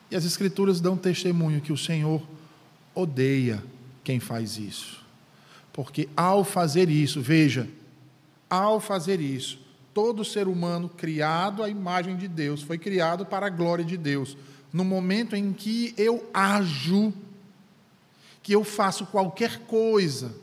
E 0.10 0.16
as 0.18 0.26
Escrituras 0.26 0.82
dão 0.82 0.98
testemunho 0.98 1.62
que 1.62 1.72
o 1.72 1.78
Senhor 1.78 2.22
odeia 2.94 3.64
quem 4.04 4.20
faz 4.20 4.58
isso. 4.58 5.02
Porque 5.72 6.10
ao 6.16 6.44
fazer 6.44 6.90
isso, 6.90 7.22
veja, 7.22 7.70
ao 8.50 8.82
fazer 8.82 9.22
isso, 9.22 9.62
todo 9.94 10.26
ser 10.26 10.50
humano 10.50 10.90
criado 10.90 11.64
à 11.64 11.70
imagem 11.70 12.18
de 12.18 12.28
Deus 12.28 12.62
foi 12.62 12.78
criado 12.78 13.26
para 13.26 13.46
a 13.46 13.50
glória 13.50 13.86
de 13.86 13.96
Deus. 13.96 14.36
No 14.74 14.84
momento 14.84 15.38
em 15.38 15.54
que 15.54 15.94
eu 15.98 16.30
ajo, 16.34 17.14
que 18.44 18.54
eu 18.54 18.66
faço 18.66 19.06
qualquer 19.06 19.60
coisa 19.60 20.36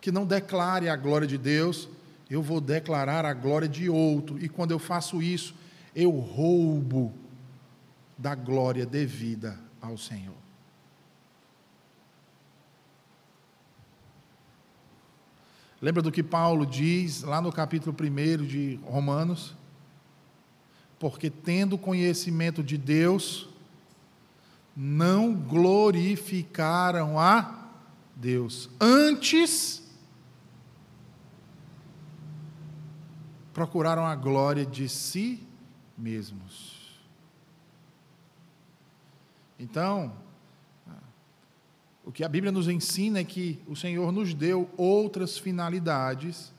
que 0.00 0.10
não 0.10 0.26
declare 0.26 0.88
a 0.88 0.96
glória 0.96 1.26
de 1.26 1.38
Deus, 1.38 1.88
eu 2.30 2.42
vou 2.42 2.60
declarar 2.60 3.24
a 3.24 3.32
glória 3.32 3.68
de 3.68 3.88
outro. 3.88 4.38
E 4.42 4.48
quando 4.48 4.70
eu 4.70 4.78
faço 4.78 5.22
isso, 5.22 5.54
eu 5.94 6.10
roubo 6.10 7.12
da 8.16 8.34
glória 8.34 8.84
devida 8.84 9.58
ao 9.80 9.96
Senhor. 9.96 10.34
Lembra 15.80 16.02
do 16.02 16.10
que 16.10 16.24
Paulo 16.24 16.66
diz 16.66 17.22
lá 17.22 17.40
no 17.40 17.52
capítulo 17.52 17.96
1 17.98 18.44
de 18.44 18.80
Romanos? 18.82 19.54
Porque 20.98 21.30
tendo 21.30 21.78
conhecimento 21.78 22.64
de 22.64 22.76
Deus, 22.76 23.48
não 24.76 25.32
glorificaram 25.32 27.18
a 27.18 27.68
Deus. 28.16 28.68
Antes, 28.80 29.77
procuraram 33.58 34.06
a 34.06 34.14
glória 34.14 34.64
de 34.64 34.88
si 34.88 35.44
mesmos. 35.96 36.96
Então, 39.58 40.12
o 42.04 42.12
que 42.12 42.22
a 42.22 42.28
Bíblia 42.28 42.52
nos 42.52 42.68
ensina 42.68 43.18
é 43.18 43.24
que 43.24 43.60
o 43.66 43.74
Senhor 43.74 44.12
nos 44.12 44.32
deu 44.32 44.70
outras 44.76 45.36
finalidades 45.36 46.52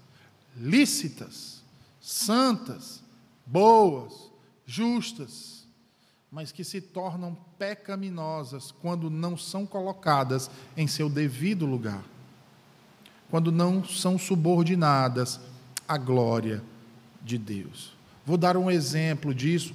lícitas, 0.58 1.64
santas, 2.02 3.02
boas, 3.46 4.30
justas, 4.66 5.66
mas 6.30 6.52
que 6.52 6.66
se 6.66 6.82
tornam 6.82 7.34
pecaminosas 7.58 8.74
quando 8.74 9.10
não 9.10 9.38
são 9.38 9.66
colocadas 9.66 10.52
em 10.76 10.86
seu 10.86 11.10
devido 11.10 11.66
lugar, 11.66 12.04
quando 13.32 13.54
não 13.54 13.86
são 13.86 14.20
subordinadas 14.20 15.40
à 15.88 15.98
glória 15.98 16.62
de 17.22 17.38
Deus. 17.38 17.94
Vou 18.26 18.38
dar 18.38 18.58
um 18.58 18.70
exemplo 18.70 19.34
disso 19.34 19.74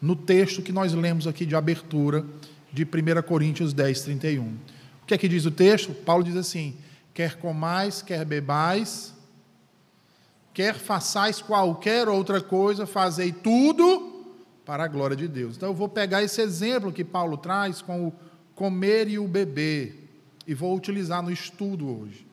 no 0.00 0.16
texto 0.16 0.62
que 0.62 0.72
nós 0.72 0.92
lemos 0.92 1.26
aqui 1.26 1.46
de 1.46 1.54
abertura 1.54 2.24
de 2.72 2.84
1 2.84 3.22
Coríntios 3.26 3.72
10, 3.72 4.02
31. 4.02 4.44
O 4.44 5.06
que 5.06 5.14
é 5.14 5.18
que 5.18 5.28
diz 5.28 5.44
o 5.44 5.50
texto? 5.50 5.92
Paulo 5.92 6.24
diz 6.24 6.36
assim: 6.36 6.74
quer 7.12 7.36
comais, 7.36 8.02
quer 8.02 8.24
bebais, 8.24 9.14
quer 10.54 10.74
façais 10.74 11.40
qualquer 11.42 12.08
outra 12.08 12.40
coisa, 12.40 12.86
fazei 12.86 13.32
tudo 13.32 14.24
para 14.64 14.84
a 14.84 14.88
glória 14.88 15.16
de 15.16 15.28
Deus. 15.28 15.56
Então 15.56 15.70
eu 15.70 15.74
vou 15.74 15.88
pegar 15.88 16.22
esse 16.22 16.40
exemplo 16.40 16.92
que 16.92 17.04
Paulo 17.04 17.36
traz 17.36 17.82
com 17.82 18.08
o 18.08 18.12
comer 18.54 19.08
e 19.08 19.18
o 19.18 19.26
beber 19.26 20.08
e 20.46 20.54
vou 20.54 20.76
utilizar 20.76 21.22
no 21.22 21.30
estudo 21.30 21.88
hoje. 21.88 22.26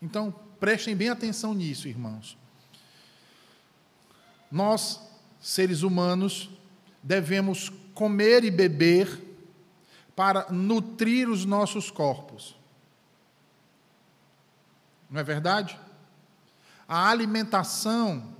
Então, 0.00 0.34
prestem 0.60 0.94
bem 0.94 1.08
atenção 1.08 1.54
nisso, 1.54 1.88
irmãos. 1.88 2.36
Nós, 4.54 5.00
seres 5.40 5.82
humanos, 5.82 6.48
devemos 7.02 7.72
comer 7.92 8.44
e 8.44 8.52
beber 8.52 9.20
para 10.14 10.48
nutrir 10.48 11.28
os 11.28 11.44
nossos 11.44 11.90
corpos. 11.90 12.54
Não 15.10 15.20
é 15.20 15.24
verdade? 15.24 15.76
A 16.86 17.10
alimentação 17.10 18.32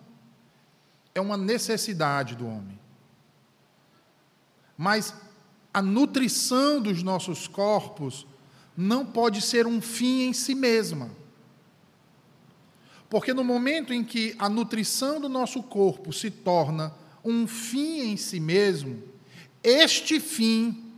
é 1.16 1.20
uma 1.20 1.36
necessidade 1.36 2.36
do 2.36 2.46
homem. 2.46 2.78
Mas 4.78 5.12
a 5.72 5.82
nutrição 5.82 6.80
dos 6.80 7.02
nossos 7.02 7.48
corpos 7.48 8.24
não 8.76 9.04
pode 9.04 9.40
ser 9.40 9.66
um 9.66 9.82
fim 9.82 10.28
em 10.28 10.32
si 10.32 10.54
mesma. 10.54 11.10
Porque 13.14 13.32
no 13.32 13.44
momento 13.44 13.94
em 13.94 14.02
que 14.02 14.34
a 14.40 14.48
nutrição 14.48 15.20
do 15.20 15.28
nosso 15.28 15.62
corpo 15.62 16.12
se 16.12 16.32
torna 16.32 16.92
um 17.24 17.46
fim 17.46 18.00
em 18.00 18.16
si 18.16 18.40
mesmo, 18.40 19.04
este 19.62 20.18
fim 20.18 20.92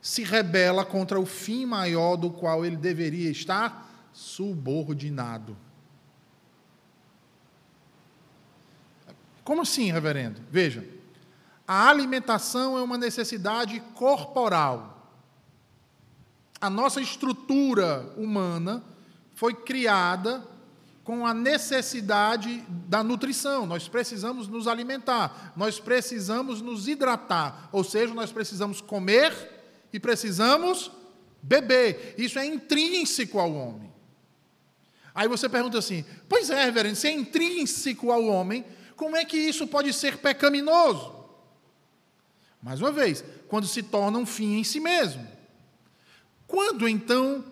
se 0.00 0.22
rebela 0.22 0.84
contra 0.84 1.18
o 1.18 1.26
fim 1.26 1.66
maior 1.66 2.14
do 2.14 2.30
qual 2.30 2.64
ele 2.64 2.76
deveria 2.76 3.32
estar 3.32 4.08
subordinado. 4.12 5.56
Como 9.42 9.62
assim, 9.62 9.90
reverendo? 9.90 10.40
Veja, 10.52 10.88
a 11.66 11.88
alimentação 11.88 12.78
é 12.78 12.82
uma 12.82 12.96
necessidade 12.96 13.80
corporal. 13.96 15.10
A 16.60 16.70
nossa 16.70 17.00
estrutura 17.00 18.14
humana 18.16 18.84
foi 19.34 19.52
criada 19.52 20.53
com 21.04 21.26
a 21.26 21.34
necessidade 21.34 22.64
da 22.88 23.04
nutrição. 23.04 23.66
Nós 23.66 23.86
precisamos 23.86 24.48
nos 24.48 24.66
alimentar, 24.66 25.52
nós 25.54 25.78
precisamos 25.78 26.62
nos 26.62 26.88
hidratar, 26.88 27.68
ou 27.70 27.84
seja, 27.84 28.14
nós 28.14 28.32
precisamos 28.32 28.80
comer 28.80 29.32
e 29.92 30.00
precisamos 30.00 30.90
beber. 31.42 32.14
Isso 32.16 32.38
é 32.38 32.46
intrínseco 32.46 33.38
ao 33.38 33.52
homem. 33.52 33.92
Aí 35.14 35.28
você 35.28 35.46
pergunta 35.46 35.78
assim: 35.78 36.04
pois 36.26 36.48
é, 36.48 36.64
reverendo, 36.64 36.96
se 36.96 37.06
é 37.06 37.12
intrínseco 37.12 38.10
ao 38.10 38.24
homem, 38.24 38.64
como 38.96 39.14
é 39.14 39.24
que 39.26 39.36
isso 39.36 39.66
pode 39.66 39.92
ser 39.92 40.16
pecaminoso? 40.16 41.12
Mais 42.62 42.80
uma 42.80 42.90
vez, 42.90 43.22
quando 43.46 43.66
se 43.66 43.82
torna 43.82 44.18
um 44.18 44.24
fim 44.24 44.54
em 44.54 44.64
si 44.64 44.80
mesmo. 44.80 45.28
Quando 46.46 46.88
então 46.88 47.44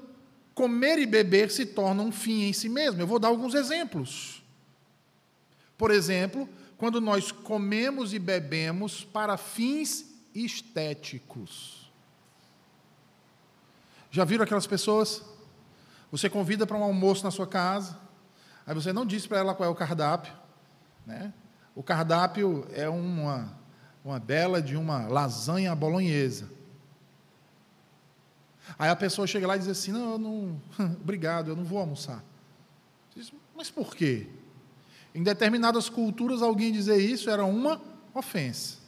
comer 0.55 0.99
e 0.99 1.07
beber 1.07 1.51
se 1.51 1.67
torna 1.67 2.03
um 2.03 2.13
fim 2.13 2.43
em 2.43 2.53
si 2.53 2.69
mesmo? 2.69 3.01
Eu 3.01 3.07
vou 3.07 3.19
dar 3.19 3.29
alguns 3.29 3.55
exemplos. 3.55 4.43
Por 5.77 5.91
exemplo, 5.91 6.49
quando 6.77 7.01
nós 7.01 7.31
comemos 7.31 8.13
e 8.13 8.19
bebemos 8.19 9.05
para 9.05 9.37
fins 9.37 10.07
estéticos. 10.35 11.91
Já 14.11 14.25
viram 14.25 14.45
aquelas 14.45 14.67
pessoas? 14.67 15.23
Você 16.11 16.29
convida 16.29 16.67
para 16.67 16.77
um 16.77 16.83
almoço 16.83 17.25
na 17.25 17.31
sua 17.31 17.47
casa, 17.47 17.99
aí 18.67 18.75
você 18.75 18.93
não 18.93 19.07
diz 19.07 19.27
para 19.27 19.39
ela 19.39 19.55
qual 19.55 19.69
é 19.69 19.73
o 19.73 19.75
cardápio. 19.75 20.35
Né? 21.07 21.33
O 21.75 21.83
cardápio 21.83 22.67
é 22.73 22.89
uma, 22.89 23.57
uma 24.05 24.21
bela 24.21 24.61
de 24.61 24.77
uma 24.77 25.07
lasanha 25.07 25.75
bolonhesa. 25.75 26.51
Aí 28.79 28.89
a 28.89 28.97
pessoa 28.97 29.27
chega 29.27 29.47
lá 29.47 29.57
e 29.57 29.59
diz 29.59 29.69
assim: 29.69 29.93
Não, 29.93 30.13
eu 30.13 30.19
não, 30.19 30.61
obrigado, 31.01 31.49
eu 31.49 31.57
não 31.57 31.65
vou 31.65 31.79
almoçar. 31.79 32.23
Diz, 33.15 33.33
Mas 33.55 33.71
por 33.71 33.95
quê? 33.95 34.27
Em 35.15 35.23
determinadas 35.23 35.89
culturas, 35.89 36.43
alguém 36.43 36.73
dizer 36.73 36.97
isso 36.97 37.29
era 37.29 37.45
uma 37.45 37.81
ofensa. 38.15 38.79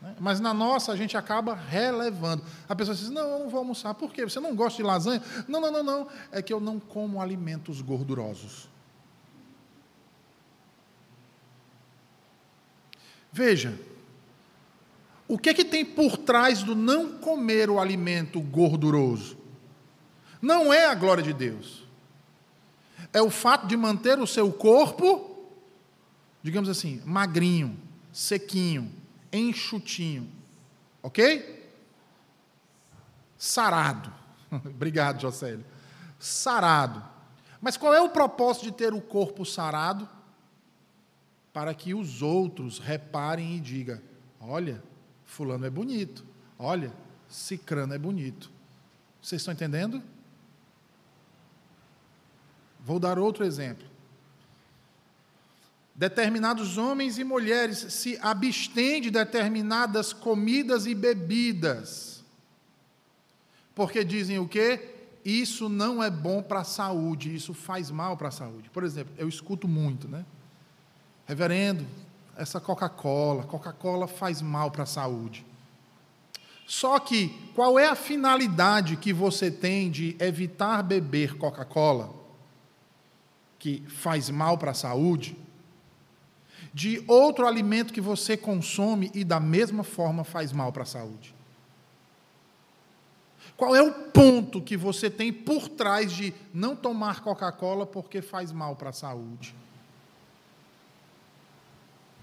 Né? 0.00 0.16
Mas 0.18 0.40
na 0.40 0.54
nossa 0.54 0.92
a 0.92 0.96
gente 0.96 1.16
acaba 1.16 1.54
relevando. 1.54 2.44
A 2.68 2.74
pessoa 2.74 2.94
diz: 2.94 3.10
Não, 3.10 3.28
eu 3.28 3.38
não 3.40 3.48
vou 3.48 3.58
almoçar. 3.58 3.94
Por 3.94 4.12
quê? 4.12 4.24
Você 4.24 4.40
não 4.40 4.54
gosta 4.54 4.76
de 4.78 4.82
lasanha? 4.82 5.22
Não, 5.46 5.60
não, 5.60 5.70
não, 5.70 5.82
não. 5.82 6.08
É 6.32 6.42
que 6.42 6.52
eu 6.52 6.60
não 6.60 6.80
como 6.80 7.20
alimentos 7.20 7.80
gordurosos. 7.80 8.68
Veja, 13.32 13.78
o 15.30 15.38
que, 15.38 15.50
é 15.50 15.54
que 15.54 15.64
tem 15.64 15.84
por 15.84 16.16
trás 16.16 16.64
do 16.64 16.74
não 16.74 17.12
comer 17.18 17.70
o 17.70 17.78
alimento 17.78 18.40
gorduroso? 18.40 19.38
Não 20.42 20.72
é 20.72 20.86
a 20.86 20.94
glória 20.96 21.22
de 21.22 21.32
Deus. 21.32 21.86
É 23.12 23.22
o 23.22 23.30
fato 23.30 23.68
de 23.68 23.76
manter 23.76 24.18
o 24.18 24.26
seu 24.26 24.52
corpo, 24.52 25.48
digamos 26.42 26.68
assim, 26.68 27.00
magrinho, 27.04 27.78
sequinho, 28.12 28.90
enxutinho. 29.32 30.28
Ok? 31.00 31.64
Sarado. 33.38 34.12
Obrigado, 34.50 35.20
Jocélio. 35.20 35.64
Sarado. 36.18 37.04
Mas 37.60 37.76
qual 37.76 37.94
é 37.94 38.00
o 38.00 38.10
propósito 38.10 38.64
de 38.64 38.72
ter 38.72 38.92
o 38.92 39.00
corpo 39.00 39.46
sarado? 39.46 40.08
Para 41.52 41.72
que 41.72 41.94
os 41.94 42.20
outros 42.20 42.80
reparem 42.80 43.54
e 43.54 43.60
digam: 43.60 44.00
olha, 44.40 44.89
Fulano 45.30 45.64
é 45.64 45.70
bonito, 45.70 46.26
olha, 46.58 46.92
Cicrano 47.28 47.94
é 47.94 47.98
bonito. 47.98 48.50
Vocês 49.22 49.40
estão 49.40 49.54
entendendo? 49.54 50.02
Vou 52.80 52.98
dar 52.98 53.16
outro 53.16 53.44
exemplo. 53.44 53.86
Determinados 55.94 56.76
homens 56.76 57.16
e 57.16 57.22
mulheres 57.22 57.78
se 57.78 58.18
abstêm 58.20 59.00
de 59.00 59.08
determinadas 59.08 60.12
comidas 60.12 60.84
e 60.84 60.96
bebidas. 60.96 62.24
Porque 63.72 64.02
dizem 64.02 64.40
o 64.40 64.48
quê? 64.48 64.96
Isso 65.24 65.68
não 65.68 66.02
é 66.02 66.10
bom 66.10 66.42
para 66.42 66.60
a 66.60 66.64
saúde, 66.64 67.32
isso 67.32 67.54
faz 67.54 67.88
mal 67.88 68.16
para 68.16 68.28
a 68.28 68.32
saúde. 68.32 68.68
Por 68.70 68.82
exemplo, 68.82 69.14
eu 69.16 69.28
escuto 69.28 69.68
muito, 69.68 70.08
né? 70.08 70.26
Reverendo, 71.24 71.86
essa 72.40 72.58
Coca-Cola, 72.58 73.44
Coca-Cola 73.44 74.08
faz 74.08 74.40
mal 74.40 74.70
para 74.70 74.84
a 74.84 74.86
saúde. 74.86 75.44
Só 76.66 76.98
que, 76.98 77.28
qual 77.54 77.78
é 77.78 77.86
a 77.86 77.94
finalidade 77.94 78.96
que 78.96 79.12
você 79.12 79.50
tem 79.50 79.90
de 79.90 80.16
evitar 80.18 80.82
beber 80.82 81.36
Coca-Cola, 81.36 82.10
que 83.58 83.84
faz 83.88 84.30
mal 84.30 84.56
para 84.56 84.70
a 84.70 84.74
saúde, 84.74 85.36
de 86.72 87.04
outro 87.06 87.46
alimento 87.46 87.92
que 87.92 88.00
você 88.00 88.38
consome 88.38 89.10
e 89.12 89.22
da 89.22 89.38
mesma 89.38 89.84
forma 89.84 90.24
faz 90.24 90.50
mal 90.50 90.72
para 90.72 90.84
a 90.84 90.86
saúde? 90.86 91.34
Qual 93.54 93.76
é 93.76 93.82
o 93.82 93.92
ponto 93.92 94.62
que 94.62 94.78
você 94.78 95.10
tem 95.10 95.30
por 95.30 95.68
trás 95.68 96.10
de 96.10 96.32
não 96.54 96.74
tomar 96.74 97.20
Coca-Cola 97.20 97.84
porque 97.84 98.22
faz 98.22 98.50
mal 98.50 98.76
para 98.76 98.88
a 98.88 98.94
saúde? 98.94 99.54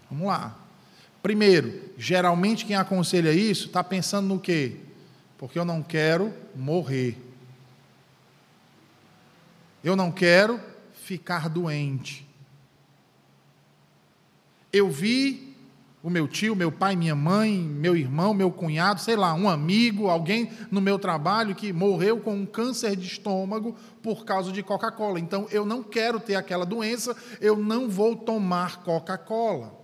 Vamos 0.10 0.28
lá. 0.28 0.58
Primeiro, 1.22 1.92
geralmente 1.98 2.66
quem 2.66 2.76
aconselha 2.76 3.34
isso 3.34 3.68
está 3.68 3.84
pensando 3.84 4.28
no 4.28 4.40
quê? 4.40 4.78
Porque 5.38 5.60
eu 5.60 5.66
não 5.66 5.84
quero 5.84 6.34
morrer. 6.56 7.18
Eu 9.84 9.96
não 9.96 10.12
quero 10.12 10.60
ficar 10.94 11.50
doente. 11.50 12.28
Eu 14.72 14.90
vi 14.90 15.56
o 16.04 16.10
meu 16.10 16.28
tio, 16.28 16.56
meu 16.56 16.72
pai, 16.72 16.96
minha 16.96 17.16
mãe, 17.16 17.58
meu 17.58 17.96
irmão, 17.96 18.34
meu 18.34 18.50
cunhado, 18.50 19.02
sei 19.02 19.16
lá, 19.16 19.34
um 19.34 19.50
amigo, 19.50 20.08
alguém 20.08 20.50
no 20.72 20.80
meu 20.80 20.98
trabalho 20.98 21.56
que 21.56 21.74
morreu 21.74 22.20
com 22.22 22.34
um 22.34 22.46
câncer 22.46 22.96
de 22.96 23.06
estômago 23.06 23.76
por 24.02 24.24
causa 24.24 24.52
de 24.52 24.64
Coca-Cola. 24.64 25.20
Então 25.20 25.48
eu 25.52 25.66
não 25.66 25.84
quero 25.84 26.20
ter 26.20 26.36
aquela 26.36 26.66
doença, 26.66 27.16
eu 27.42 27.58
não 27.58 27.90
vou 27.90 28.16
tomar 28.16 28.84
Coca-Cola. 28.84 29.77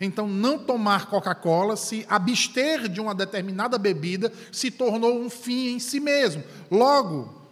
Então, 0.00 0.26
não 0.26 0.58
tomar 0.58 1.06
Coca-Cola, 1.06 1.76
se 1.76 2.06
abster 2.08 2.88
de 2.88 3.00
uma 3.00 3.14
determinada 3.14 3.78
bebida, 3.78 4.32
se 4.50 4.70
tornou 4.70 5.20
um 5.20 5.30
fim 5.30 5.74
em 5.74 5.78
si 5.78 6.00
mesmo. 6.00 6.42
Logo, 6.70 7.42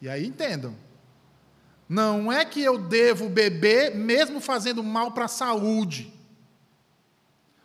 e 0.00 0.08
aí 0.08 0.26
entendam, 0.26 0.74
não 1.88 2.32
é 2.32 2.44
que 2.44 2.60
eu 2.62 2.78
devo 2.78 3.28
beber 3.28 3.94
mesmo 3.94 4.40
fazendo 4.40 4.82
mal 4.82 5.12
para 5.12 5.26
a 5.26 5.28
saúde. 5.28 6.12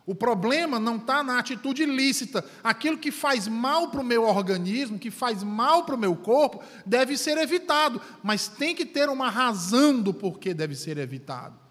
O 0.08 0.14
problema 0.14 0.78
não 0.78 0.96
está 0.96 1.22
na 1.22 1.38
atitude 1.38 1.82
ilícita. 1.82 2.42
Aquilo 2.64 2.96
que 2.96 3.12
faz 3.12 3.46
mal 3.46 3.88
para 3.88 4.00
o 4.00 4.04
meu 4.04 4.24
organismo, 4.24 4.98
que 4.98 5.10
faz 5.10 5.42
mal 5.42 5.84
para 5.84 5.94
o 5.94 5.98
meu 5.98 6.16
corpo, 6.16 6.62
deve 6.86 7.18
ser 7.18 7.36
evitado. 7.36 8.00
Mas 8.22 8.48
tem 8.48 8.74
que 8.74 8.86
ter 8.86 9.10
uma 9.10 9.28
razão 9.28 10.00
do 10.00 10.14
porquê 10.14 10.54
deve 10.54 10.74
ser 10.74 10.96
evitado. 10.96 11.67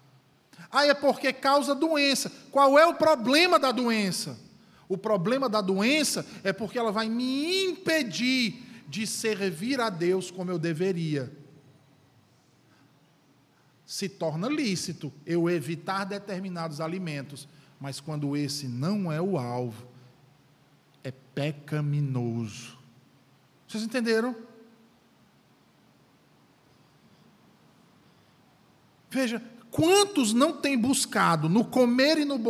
Ah, 0.70 0.86
é 0.86 0.94
porque 0.94 1.32
causa 1.32 1.74
doença. 1.74 2.30
Qual 2.50 2.78
é 2.78 2.86
o 2.86 2.94
problema 2.94 3.58
da 3.58 3.72
doença? 3.72 4.38
O 4.88 4.96
problema 4.96 5.48
da 5.48 5.60
doença 5.60 6.26
é 6.42 6.52
porque 6.52 6.78
ela 6.78 6.92
vai 6.92 7.08
me 7.08 7.64
impedir 7.66 8.64
de 8.88 9.06
servir 9.06 9.80
a 9.80 9.90
Deus 9.90 10.30
como 10.30 10.50
eu 10.50 10.58
deveria. 10.58 11.30
Se 13.84 14.08
torna 14.08 14.48
lícito 14.48 15.12
eu 15.24 15.48
evitar 15.48 16.04
determinados 16.04 16.80
alimentos, 16.80 17.48
mas 17.80 18.00
quando 18.00 18.36
esse 18.36 18.66
não 18.66 19.10
é 19.10 19.20
o 19.20 19.38
alvo, 19.38 19.86
é 21.04 21.10
pecaminoso. 21.10 22.78
Vocês 23.66 23.82
entenderam? 23.82 24.36
Veja, 29.10 29.42
Quantos 29.70 30.32
não 30.32 30.52
têm 30.52 30.78
buscado 30.78 31.48
no 31.48 31.64
comer 31.64 32.18
e 32.18 32.24
no, 32.24 32.40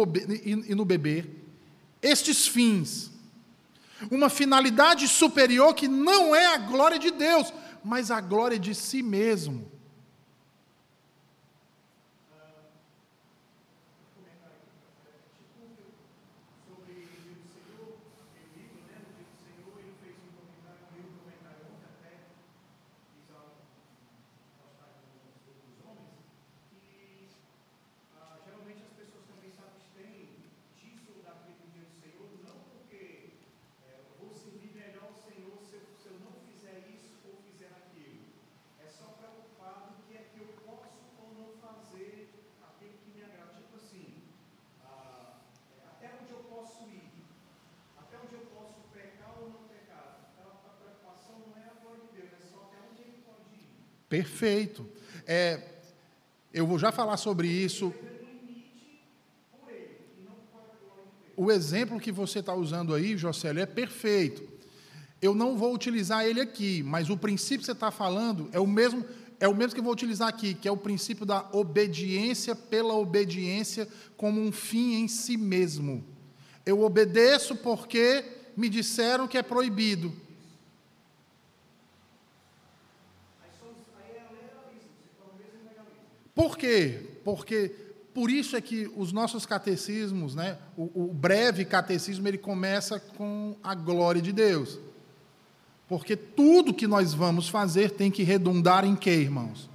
e 0.44 0.74
no 0.74 0.84
beber 0.84 1.28
estes 2.00 2.46
fins? 2.46 3.10
Uma 4.10 4.30
finalidade 4.30 5.08
superior 5.08 5.74
que 5.74 5.88
não 5.88 6.34
é 6.34 6.46
a 6.54 6.58
glória 6.58 6.98
de 6.98 7.10
Deus, 7.10 7.52
mas 7.84 8.10
a 8.10 8.20
glória 8.20 8.58
de 8.58 8.74
si 8.74 9.02
mesmo. 9.02 9.77
Perfeito. 54.18 54.84
É, 55.24 55.60
eu 56.52 56.66
vou 56.66 56.76
já 56.76 56.90
falar 56.90 57.16
sobre 57.16 57.46
isso. 57.46 57.94
O 61.36 61.52
exemplo 61.52 62.00
que 62.00 62.10
você 62.10 62.40
está 62.40 62.52
usando 62.52 62.92
aí, 62.92 63.16
Jocélio, 63.16 63.62
é 63.62 63.66
perfeito. 63.66 64.42
Eu 65.22 65.36
não 65.36 65.56
vou 65.56 65.72
utilizar 65.72 66.24
ele 66.24 66.40
aqui, 66.40 66.82
mas 66.82 67.08
o 67.08 67.16
princípio 67.16 67.60
que 67.60 67.66
você 67.66 67.70
está 67.70 67.92
falando 67.92 68.48
é 68.52 68.58
o 68.58 68.66
mesmo 68.66 69.04
é 69.38 69.46
o 69.46 69.54
mesmo 69.54 69.74
que 69.74 69.78
eu 69.78 69.84
vou 69.84 69.92
utilizar 69.92 70.26
aqui, 70.26 70.52
que 70.52 70.66
é 70.66 70.72
o 70.72 70.76
princípio 70.76 71.24
da 71.24 71.48
obediência 71.52 72.56
pela 72.56 72.94
obediência 72.94 73.86
como 74.16 74.40
um 74.40 74.50
fim 74.50 74.94
em 74.94 75.06
si 75.06 75.36
mesmo. 75.36 76.04
Eu 76.66 76.82
obedeço 76.82 77.54
porque 77.54 78.24
me 78.56 78.68
disseram 78.68 79.28
que 79.28 79.38
é 79.38 79.44
proibido. 79.44 80.12
Por 86.38 86.56
quê? 86.56 87.00
Porque 87.24 87.74
por 88.14 88.30
isso 88.30 88.54
é 88.54 88.60
que 88.60 88.88
os 88.94 89.10
nossos 89.10 89.44
catecismos, 89.44 90.36
né, 90.36 90.56
o, 90.76 91.06
o 91.06 91.12
breve 91.12 91.64
catecismo, 91.64 92.28
ele 92.28 92.38
começa 92.38 93.00
com 93.00 93.56
a 93.60 93.74
glória 93.74 94.22
de 94.22 94.32
Deus. 94.32 94.78
Porque 95.88 96.14
tudo 96.14 96.72
que 96.72 96.86
nós 96.86 97.12
vamos 97.12 97.48
fazer 97.48 97.90
tem 97.90 98.08
que 98.08 98.22
redundar 98.22 98.84
em 98.84 98.94
quê, 98.94 99.10
irmãos? 99.10 99.68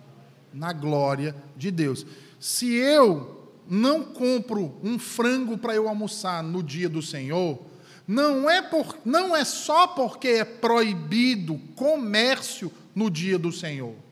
Na 0.54 0.72
glória 0.72 1.36
de 1.58 1.70
Deus. 1.70 2.06
Se 2.40 2.72
eu 2.74 3.52
não 3.70 4.02
compro 4.02 4.80
um 4.82 4.98
frango 4.98 5.58
para 5.58 5.76
eu 5.76 5.90
almoçar 5.90 6.42
no 6.42 6.64
dia 6.64 6.88
do 6.88 7.02
Senhor, 7.02 7.60
não 8.08 8.50
é, 8.50 8.62
por, 8.62 9.00
não 9.04 9.36
é 9.36 9.44
só 9.44 9.86
porque 9.86 10.30
é 10.30 10.46
proibido 10.46 11.60
comércio 11.76 12.72
no 12.96 13.12
dia 13.12 13.38
do 13.38 13.52
Senhor. 13.52 14.03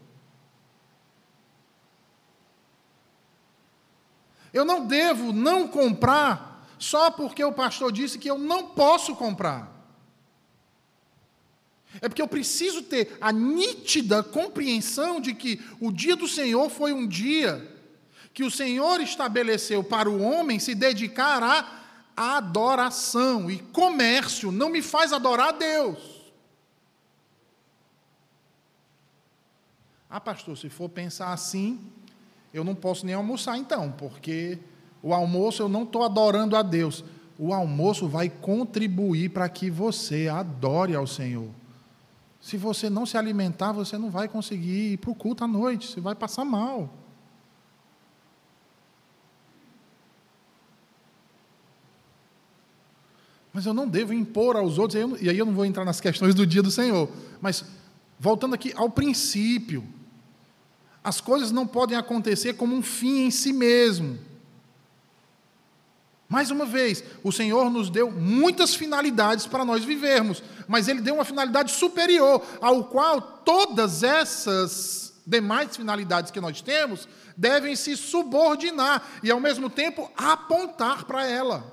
Eu 4.53 4.65
não 4.65 4.85
devo 4.85 5.31
não 5.31 5.67
comprar 5.67 6.67
só 6.77 7.11
porque 7.11 7.43
o 7.43 7.53
pastor 7.53 7.91
disse 7.91 8.17
que 8.17 8.29
eu 8.29 8.37
não 8.37 8.69
posso 8.69 9.15
comprar. 9.15 9.71
É 11.99 12.07
porque 12.07 12.21
eu 12.21 12.27
preciso 12.27 12.83
ter 12.83 13.17
a 13.19 13.31
nítida 13.31 14.23
compreensão 14.23 15.19
de 15.19 15.33
que 15.33 15.61
o 15.79 15.91
dia 15.91 16.15
do 16.15 16.27
Senhor 16.27 16.69
foi 16.69 16.93
um 16.93 17.05
dia 17.05 17.67
que 18.33 18.43
o 18.43 18.51
Senhor 18.51 19.01
estabeleceu 19.01 19.83
para 19.83 20.09
o 20.09 20.21
homem 20.21 20.57
se 20.57 20.73
dedicar 20.73 21.43
à 21.43 22.37
adoração. 22.37 23.51
E 23.51 23.59
comércio 23.59 24.51
não 24.51 24.69
me 24.69 24.81
faz 24.81 25.11
adorar 25.11 25.49
a 25.49 25.51
Deus. 25.51 26.21
Ah, 30.09 30.19
pastor, 30.19 30.57
se 30.57 30.69
for 30.69 30.89
pensar 30.89 31.31
assim, 31.31 31.79
eu 32.53 32.63
não 32.63 32.75
posso 32.75 33.05
nem 33.05 33.15
almoçar 33.15 33.57
então, 33.57 33.91
porque 33.91 34.59
o 35.01 35.13
almoço 35.13 35.61
eu 35.61 35.69
não 35.69 35.83
estou 35.83 36.03
adorando 36.03 36.55
a 36.55 36.61
Deus. 36.61 37.03
O 37.39 37.53
almoço 37.53 38.07
vai 38.07 38.29
contribuir 38.29 39.29
para 39.29 39.47
que 39.49 39.69
você 39.69 40.27
adore 40.27 40.95
ao 40.95 41.07
Senhor. 41.07 41.49
Se 42.39 42.57
você 42.57 42.89
não 42.89 43.05
se 43.05 43.17
alimentar, 43.17 43.71
você 43.71 43.97
não 43.97 44.09
vai 44.09 44.27
conseguir 44.27 44.93
ir 44.93 44.97
para 44.97 45.11
o 45.11 45.15
culto 45.15 45.43
à 45.43 45.47
noite, 45.47 45.87
você 45.87 46.01
vai 46.01 46.15
passar 46.15 46.43
mal. 46.43 46.89
Mas 53.53 53.65
eu 53.65 53.73
não 53.73 53.87
devo 53.87 54.13
impor 54.13 54.55
aos 54.55 54.77
outros, 54.77 55.21
e 55.21 55.29
aí 55.29 55.37
eu 55.37 55.45
não 55.45 55.53
vou 55.53 55.65
entrar 55.65 55.83
nas 55.83 55.99
questões 55.99 56.33
do 56.33 56.47
dia 56.47 56.63
do 56.63 56.71
Senhor. 56.71 57.09
Mas, 57.41 57.65
voltando 58.17 58.55
aqui 58.55 58.73
ao 58.75 58.89
princípio, 58.89 59.83
as 61.03 61.19
coisas 61.19 61.51
não 61.51 61.65
podem 61.65 61.97
acontecer 61.97 62.53
como 62.53 62.75
um 62.75 62.81
fim 62.81 63.25
em 63.25 63.31
si 63.31 63.51
mesmo. 63.51 64.19
Mais 66.29 66.49
uma 66.49 66.65
vez, 66.65 67.03
o 67.23 67.31
Senhor 67.31 67.69
nos 67.69 67.89
deu 67.89 68.09
muitas 68.09 68.73
finalidades 68.73 69.45
para 69.45 69.65
nós 69.65 69.83
vivermos, 69.83 70.41
mas 70.67 70.87
Ele 70.87 71.01
deu 71.01 71.15
uma 71.15 71.25
finalidade 71.25 71.71
superior, 71.71 72.41
ao 72.61 72.85
qual 72.85 73.21
todas 73.21 74.01
essas 74.01 75.13
demais 75.27 75.75
finalidades 75.75 76.31
que 76.31 76.39
nós 76.39 76.61
temos 76.61 77.07
devem 77.35 77.75
se 77.75 77.97
subordinar 77.97 79.03
e, 79.21 79.29
ao 79.29 79.39
mesmo 79.39 79.69
tempo, 79.69 80.09
apontar 80.15 81.03
para 81.03 81.25
ela. 81.25 81.65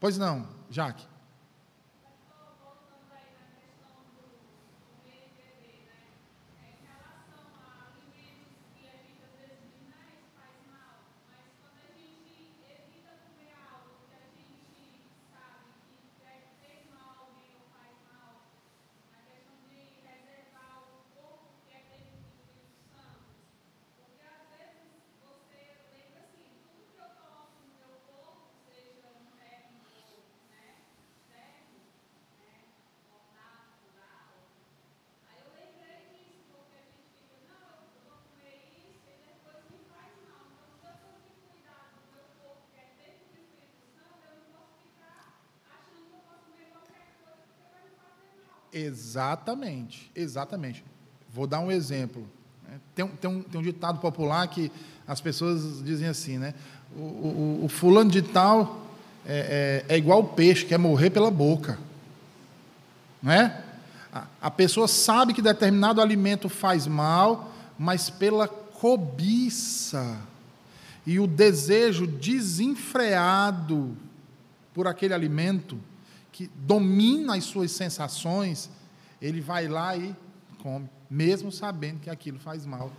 Pois 0.00 0.16
não, 0.16 0.48
Jaque. 0.70 1.13
Exatamente, 48.74 50.10
exatamente. 50.14 50.84
Vou 51.32 51.46
dar 51.46 51.60
um 51.60 51.70
exemplo. 51.70 52.26
Né? 52.68 52.80
Tem, 52.94 53.06
tem, 53.06 53.30
um, 53.30 53.42
tem 53.42 53.60
um 53.60 53.62
ditado 53.62 54.00
popular 54.00 54.46
que 54.48 54.70
as 55.06 55.20
pessoas 55.20 55.82
dizem 55.84 56.08
assim, 56.08 56.38
né? 56.38 56.54
O, 56.96 57.00
o, 57.00 57.60
o 57.64 57.68
fulano 57.68 58.10
de 58.10 58.20
tal 58.20 58.84
é, 59.26 59.84
é, 59.88 59.94
é, 59.94 59.98
igual 59.98 60.20
o 60.20 60.28
peixe, 60.28 60.66
quer 60.66 60.78
morrer 60.78 61.10
pela 61.10 61.30
boca. 61.30 61.78
Não 63.22 63.32
é? 63.32 63.62
A, 64.12 64.26
a 64.42 64.50
pessoa 64.50 64.88
sabe 64.88 65.32
que 65.32 65.40
determinado 65.40 66.00
alimento 66.00 66.48
faz 66.48 66.86
mal, 66.86 67.52
mas 67.78 68.10
pela 68.10 68.46
cobiça 68.48 70.20
e 71.06 71.20
o 71.20 71.26
desejo 71.26 72.06
desenfreado 72.06 73.96
por 74.72 74.86
aquele 74.86 75.14
alimento, 75.14 75.78
que 76.34 76.50
domina 76.56 77.36
as 77.36 77.44
suas 77.44 77.70
sensações, 77.70 78.68
ele 79.22 79.40
vai 79.40 79.68
lá 79.68 79.96
e 79.96 80.16
come, 80.60 80.90
mesmo 81.08 81.52
sabendo 81.52 82.00
que 82.00 82.10
aquilo 82.10 82.40
faz 82.40 82.66
mal. 82.66 82.90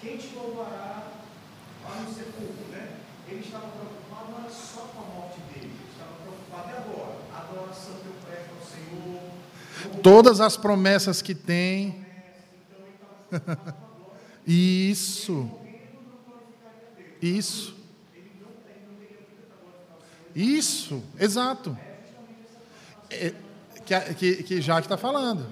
Quem 0.00 0.16
te 0.16 0.32
louvará 0.36 1.10
lá 1.82 2.00
no 2.00 2.14
sepulcro, 2.14 2.68
né? 2.70 3.00
Ele 3.26 3.40
estava 3.40 3.66
preocupado 3.66 4.30
não 4.30 4.38
era 4.38 4.50
só 4.50 4.82
com 4.82 5.00
a 5.00 5.04
morte 5.04 5.40
dele, 5.52 5.74
ele 5.74 5.90
estava 5.90 6.12
preocupado 6.22 6.70
e 6.70 6.76
agora? 6.76 7.18
A 7.34 7.38
adoração 7.40 7.94
que 7.96 8.06
eu 8.06 8.14
presto 8.24 8.54
ao 8.54 8.64
Senhor, 8.64 9.38
Todas 10.02 10.40
as 10.40 10.56
promessas 10.56 11.22
que 11.22 11.34
tem. 11.34 12.06
Isso. 14.46 15.50
Isso. 17.20 17.76
Isso, 20.34 21.02
exato. 21.18 21.76
É, 23.10 23.34
que, 23.84 24.14
que, 24.14 24.42
que 24.44 24.54
está 24.54 24.96
falando. 24.96 25.46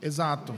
Exato. 0.00 0.54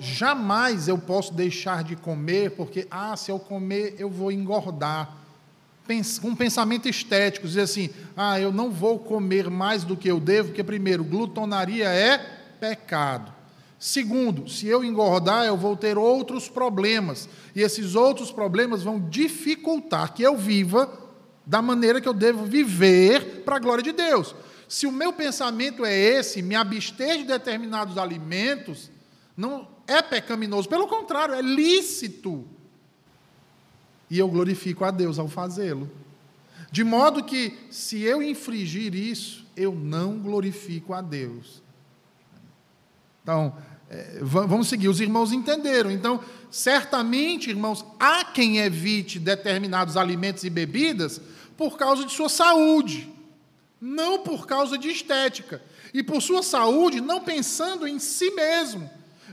Jamais 0.00 0.88
eu 0.88 0.98
posso 0.98 1.34
deixar 1.34 1.84
de 1.84 1.94
comer, 1.94 2.52
porque, 2.52 2.86
ah, 2.90 3.16
se 3.16 3.30
eu 3.30 3.38
comer, 3.38 3.94
eu 3.98 4.08
vou 4.08 4.32
engordar. 4.32 5.16
Com 6.20 6.28
um 6.28 6.36
pensamento 6.36 6.88
estético, 6.88 7.46
dizer 7.46 7.62
assim, 7.62 7.90
ah, 8.16 8.40
eu 8.40 8.52
não 8.52 8.70
vou 8.70 8.98
comer 8.98 9.50
mais 9.50 9.84
do 9.84 9.96
que 9.96 10.08
eu 10.08 10.20
devo, 10.20 10.48
porque, 10.48 10.64
primeiro, 10.64 11.04
glutonaria 11.04 11.88
é 11.88 12.18
pecado. 12.60 13.32
Segundo, 13.78 14.48
se 14.48 14.66
eu 14.66 14.84
engordar, 14.84 15.46
eu 15.46 15.56
vou 15.56 15.76
ter 15.76 15.98
outros 15.98 16.48
problemas, 16.48 17.28
e 17.56 17.62
esses 17.62 17.94
outros 17.94 18.30
problemas 18.30 18.82
vão 18.82 19.00
dificultar 19.00 20.12
que 20.12 20.22
eu 20.22 20.36
viva 20.36 20.88
da 21.46 21.60
maneira 21.60 22.00
que 22.00 22.08
eu 22.08 22.14
devo 22.14 22.44
viver 22.44 23.42
para 23.44 23.56
a 23.56 23.58
glória 23.58 23.82
de 23.82 23.92
Deus. 23.92 24.34
Se 24.68 24.86
o 24.86 24.92
meu 24.92 25.12
pensamento 25.12 25.84
é 25.84 25.92
esse, 25.92 26.42
me 26.42 26.54
abster 26.54 27.18
de 27.18 27.24
determinados 27.24 27.98
alimentos, 27.98 28.88
não 29.36 29.66
é 29.90 30.00
pecaminoso, 30.00 30.68
pelo 30.68 30.86
contrário, 30.86 31.34
é 31.34 31.42
lícito. 31.42 32.46
E 34.08 34.16
eu 34.20 34.28
glorifico 34.28 34.84
a 34.84 34.90
Deus 34.92 35.18
ao 35.18 35.26
fazê-lo. 35.26 35.90
De 36.70 36.84
modo 36.84 37.24
que, 37.24 37.58
se 37.72 38.00
eu 38.02 38.22
infringir 38.22 38.94
isso, 38.94 39.44
eu 39.56 39.74
não 39.74 40.20
glorifico 40.20 40.94
a 40.94 41.00
Deus. 41.00 41.60
Então, 43.24 43.52
é, 43.90 44.20
vamos 44.22 44.68
seguir. 44.68 44.88
Os 44.88 45.00
irmãos 45.00 45.32
entenderam. 45.32 45.90
Então, 45.90 46.22
certamente, 46.52 47.50
irmãos, 47.50 47.84
há 47.98 48.24
quem 48.24 48.58
evite 48.58 49.18
determinados 49.18 49.96
alimentos 49.96 50.44
e 50.44 50.50
bebidas 50.50 51.20
por 51.56 51.76
causa 51.76 52.04
de 52.04 52.12
sua 52.12 52.28
saúde, 52.28 53.12
não 53.80 54.20
por 54.20 54.46
causa 54.46 54.78
de 54.78 54.88
estética. 54.88 55.60
E 55.92 56.00
por 56.00 56.22
sua 56.22 56.44
saúde, 56.44 57.00
não 57.00 57.20
pensando 57.20 57.88
em 57.88 57.98
si 57.98 58.30
mesmo, 58.30 58.88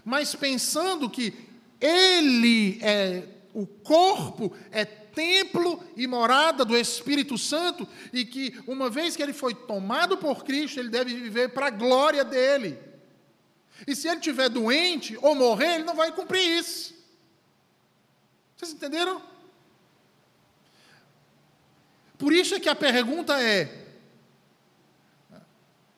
mas 0.08 0.34
pensando 0.34 1.10
que 1.10 1.34
ele 1.82 2.80
é 2.82 3.28
o 3.54 3.68
corpo 3.68 4.56
é 4.72 4.86
templo 4.86 5.84
e 5.98 6.08
morada 6.08 6.64
do 6.64 6.78
Espírito 6.78 7.38
Santo 7.38 7.86
e 8.14 8.24
que 8.24 8.58
uma 8.66 8.90
vez 8.90 9.18
que 9.18 9.22
ele 9.22 9.34
foi 9.34 9.54
tomado 9.54 10.18
por 10.18 10.46
Cristo, 10.46 10.80
ele 10.80 10.88
deve 10.88 11.14
viver 11.14 11.50
para 11.50 11.68
a 11.68 11.72
glória 11.72 12.24
dele. 12.24 12.80
E 13.86 13.94
se 13.94 14.08
ele 14.08 14.20
estiver 14.20 14.48
doente 14.48 15.18
ou 15.22 15.36
morrer, 15.36 15.76
ele 15.76 15.84
não 15.84 15.96
vai 15.96 16.14
cumprir 16.14 16.58
isso. 16.58 16.96
Vocês 18.56 18.72
entenderam? 18.72 19.22
Por 22.18 22.32
isso 22.32 22.56
é 22.56 22.62
que 22.62 22.70
a 22.70 22.76
pergunta 22.76 23.42
é: 23.44 23.88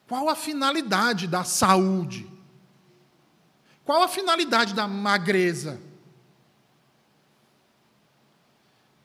qual 0.07 0.27
a 0.29 0.35
finalidade 0.35 1.27
da 1.27 1.43
saúde? 1.43 2.28
Qual 3.89 4.03
a 4.03 4.07
finalidade 4.07 4.75
da 4.75 4.87
magreza? 4.87 5.81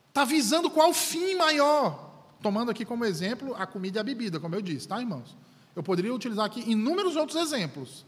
Está 0.09 0.23
visando 0.23 0.69
qual 0.69 0.93
fim 0.93 1.33
maior? 1.33 2.13
Tomando 2.39 2.69
aqui 2.69 2.85
como 2.85 3.03
exemplo 3.03 3.55
a 3.55 3.65
comida 3.65 3.97
e 3.97 4.01
a 4.01 4.03
bebida, 4.03 4.39
como 4.39 4.53
eu 4.53 4.61
disse, 4.61 4.87
tá, 4.87 4.99
irmãos? 5.01 5.35
Eu 5.75 5.81
poderia 5.81 6.13
utilizar 6.13 6.45
aqui 6.45 6.69
inúmeros 6.69 7.15
outros 7.15 7.35
exemplos. 7.35 8.05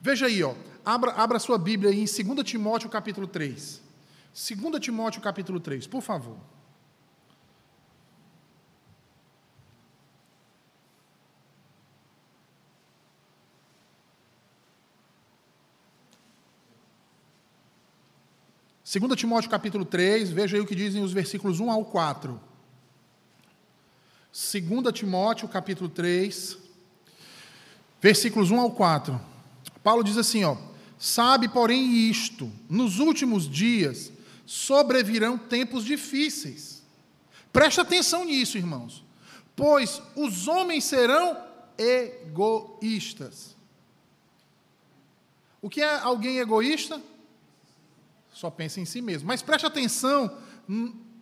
Veja 0.00 0.28
aí, 0.28 0.42
ó, 0.42 0.54
abra, 0.82 1.12
abra 1.12 1.38
sua 1.38 1.58
Bíblia 1.58 1.90
aí 1.90 2.02
em 2.02 2.24
2 2.34 2.42
Timóteo 2.48 2.88
capítulo 2.88 3.26
3. 3.26 3.82
2 4.32 4.80
Timóteo 4.80 5.20
capítulo 5.20 5.60
3, 5.60 5.86
por 5.86 6.00
favor. 6.00 6.38
2 19.00 19.16
Timóteo 19.16 19.50
capítulo 19.50 19.84
3, 19.84 20.30
veja 20.30 20.56
aí 20.56 20.60
o 20.60 20.66
que 20.66 20.74
dizem 20.74 21.02
os 21.02 21.12
versículos 21.12 21.58
1 21.58 21.68
ao 21.68 21.84
4. 21.84 22.40
2 24.32 24.94
Timóteo 24.94 25.48
capítulo 25.48 25.90
3, 25.90 26.56
versículos 28.00 28.52
1 28.52 28.60
ao 28.60 28.70
4. 28.70 29.20
Paulo 29.82 30.04
diz 30.04 30.16
assim, 30.16 30.44
ó: 30.44 30.56
Sabe, 30.96 31.48
porém, 31.48 32.08
isto, 32.08 32.52
nos 32.70 33.00
últimos 33.00 33.50
dias 33.50 34.12
sobrevirão 34.46 35.36
tempos 35.36 35.84
difíceis. 35.84 36.80
Preste 37.52 37.80
atenção 37.80 38.24
nisso, 38.24 38.56
irmãos. 38.56 39.04
Pois 39.56 40.00
os 40.14 40.46
homens 40.46 40.84
serão 40.84 41.36
egoístas. 41.76 43.56
O 45.60 45.68
que 45.68 45.80
é 45.80 45.98
alguém 45.98 46.38
egoísta? 46.38 47.02
Só 48.34 48.50
pensa 48.50 48.80
em 48.80 48.84
si 48.84 49.00
mesmo. 49.00 49.28
Mas 49.28 49.40
preste 49.40 49.64
atenção 49.64 50.36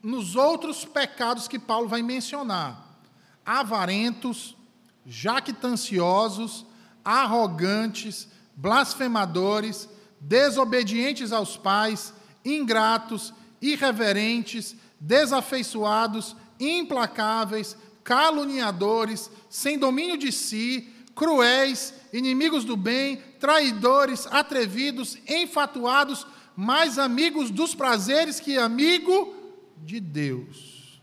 nos 0.02 0.34
outros 0.34 0.84
pecados 0.84 1.46
que 1.46 1.58
Paulo 1.58 1.86
vai 1.86 2.02
mencionar: 2.02 2.98
avarentos, 3.44 4.56
jactanciosos, 5.04 6.64
arrogantes, 7.04 8.28
blasfemadores, 8.56 9.88
desobedientes 10.18 11.32
aos 11.32 11.56
pais, 11.56 12.14
ingratos, 12.42 13.34
irreverentes, 13.60 14.74
desafeiçoados, 14.98 16.34
implacáveis, 16.58 17.76
caluniadores, 18.02 19.30
sem 19.50 19.78
domínio 19.78 20.16
de 20.16 20.32
si, 20.32 20.90
cruéis, 21.14 21.92
inimigos 22.10 22.64
do 22.64 22.76
bem, 22.76 23.16
traidores, 23.38 24.26
atrevidos, 24.28 25.18
enfatuados, 25.28 26.26
mais 26.56 26.98
amigos 26.98 27.50
dos 27.50 27.74
prazeres 27.74 28.38
que 28.40 28.58
amigo 28.58 29.34
de 29.78 30.00
Deus. 30.00 31.00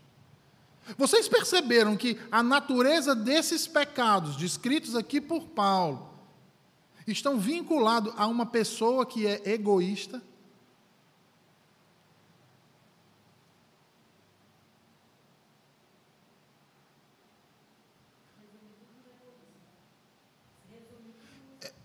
Vocês 0.96 1.28
perceberam 1.28 1.96
que 1.96 2.18
a 2.30 2.42
natureza 2.42 3.14
desses 3.14 3.66
pecados 3.66 4.36
descritos 4.36 4.96
aqui 4.96 5.20
por 5.20 5.48
Paulo 5.48 6.10
estão 7.06 7.38
vinculados 7.38 8.12
a 8.16 8.26
uma 8.26 8.46
pessoa 8.46 9.06
que 9.06 9.26
é 9.26 9.40
egoísta? 9.50 10.22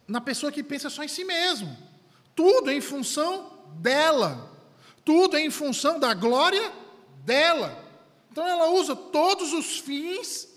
Na 0.07 0.21
pessoa 0.21 0.51
que 0.51 0.63
pensa 0.63 0.89
só 0.89 1.03
em 1.03 1.07
si 1.07 1.23
mesmo. 1.23 1.75
Tudo 2.35 2.69
em 2.69 2.79
função 2.79 3.54
dela. 3.75 4.51
Tudo 5.03 5.37
em 5.37 5.49
função 5.49 5.99
da 5.99 6.13
glória 6.13 6.71
dela. 7.23 7.83
Então 8.31 8.47
ela 8.47 8.69
usa 8.69 8.95
todos 8.95 9.53
os 9.53 9.79
fins 9.79 10.47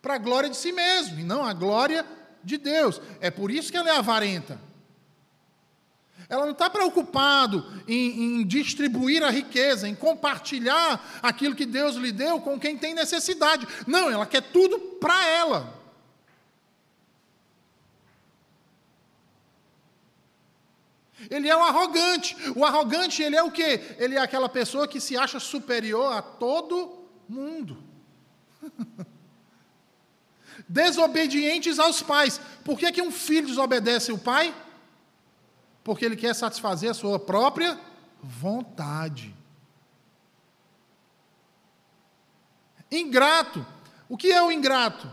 para 0.00 0.14
a 0.14 0.18
glória 0.18 0.48
de 0.48 0.56
si 0.56 0.72
mesma, 0.72 1.20
e 1.20 1.24
não 1.24 1.44
a 1.44 1.52
glória 1.52 2.06
de 2.42 2.56
Deus. 2.56 3.00
É 3.20 3.30
por 3.30 3.50
isso 3.50 3.70
que 3.70 3.76
ela 3.76 3.90
é 3.90 3.96
avarenta. 3.96 4.60
Ela 6.28 6.44
não 6.44 6.52
está 6.52 6.68
preocupado 6.68 7.66
em, 7.86 8.40
em, 8.40 8.46
distribuir 8.46 9.22
a 9.22 9.30
riqueza, 9.30 9.88
em 9.88 9.94
compartilhar 9.94 11.20
aquilo 11.22 11.54
que 11.54 11.64
Deus 11.64 11.96
lhe 11.96 12.12
deu 12.12 12.38
com 12.40 12.60
quem 12.60 12.76
tem 12.76 12.92
necessidade. 12.92 13.66
Não, 13.86 14.10
ela 14.10 14.26
quer 14.26 14.42
tudo 14.42 14.78
para 14.78 15.26
ela. 15.26 15.77
Ele 21.30 21.48
é 21.48 21.56
um 21.56 21.62
arrogante. 21.62 22.36
O 22.54 22.64
arrogante, 22.64 23.22
ele 23.22 23.36
é 23.36 23.42
o 23.42 23.50
quê? 23.50 23.96
Ele 23.98 24.14
é 24.14 24.20
aquela 24.20 24.48
pessoa 24.48 24.86
que 24.86 25.00
se 25.00 25.16
acha 25.16 25.40
superior 25.40 26.12
a 26.12 26.22
todo 26.22 27.06
mundo. 27.28 27.82
Desobedientes 30.68 31.78
aos 31.78 32.02
pais. 32.02 32.40
Por 32.64 32.78
que, 32.78 32.92
que 32.92 33.02
um 33.02 33.10
filho 33.10 33.48
desobedece 33.48 34.12
o 34.12 34.18
pai? 34.18 34.54
Porque 35.82 36.04
ele 36.04 36.16
quer 36.16 36.34
satisfazer 36.34 36.90
a 36.90 36.94
sua 36.94 37.18
própria 37.18 37.78
vontade. 38.22 39.34
Ingrato. 42.90 43.66
O 44.08 44.16
que 44.16 44.32
é 44.32 44.42
o 44.42 44.50
ingrato? 44.50 45.10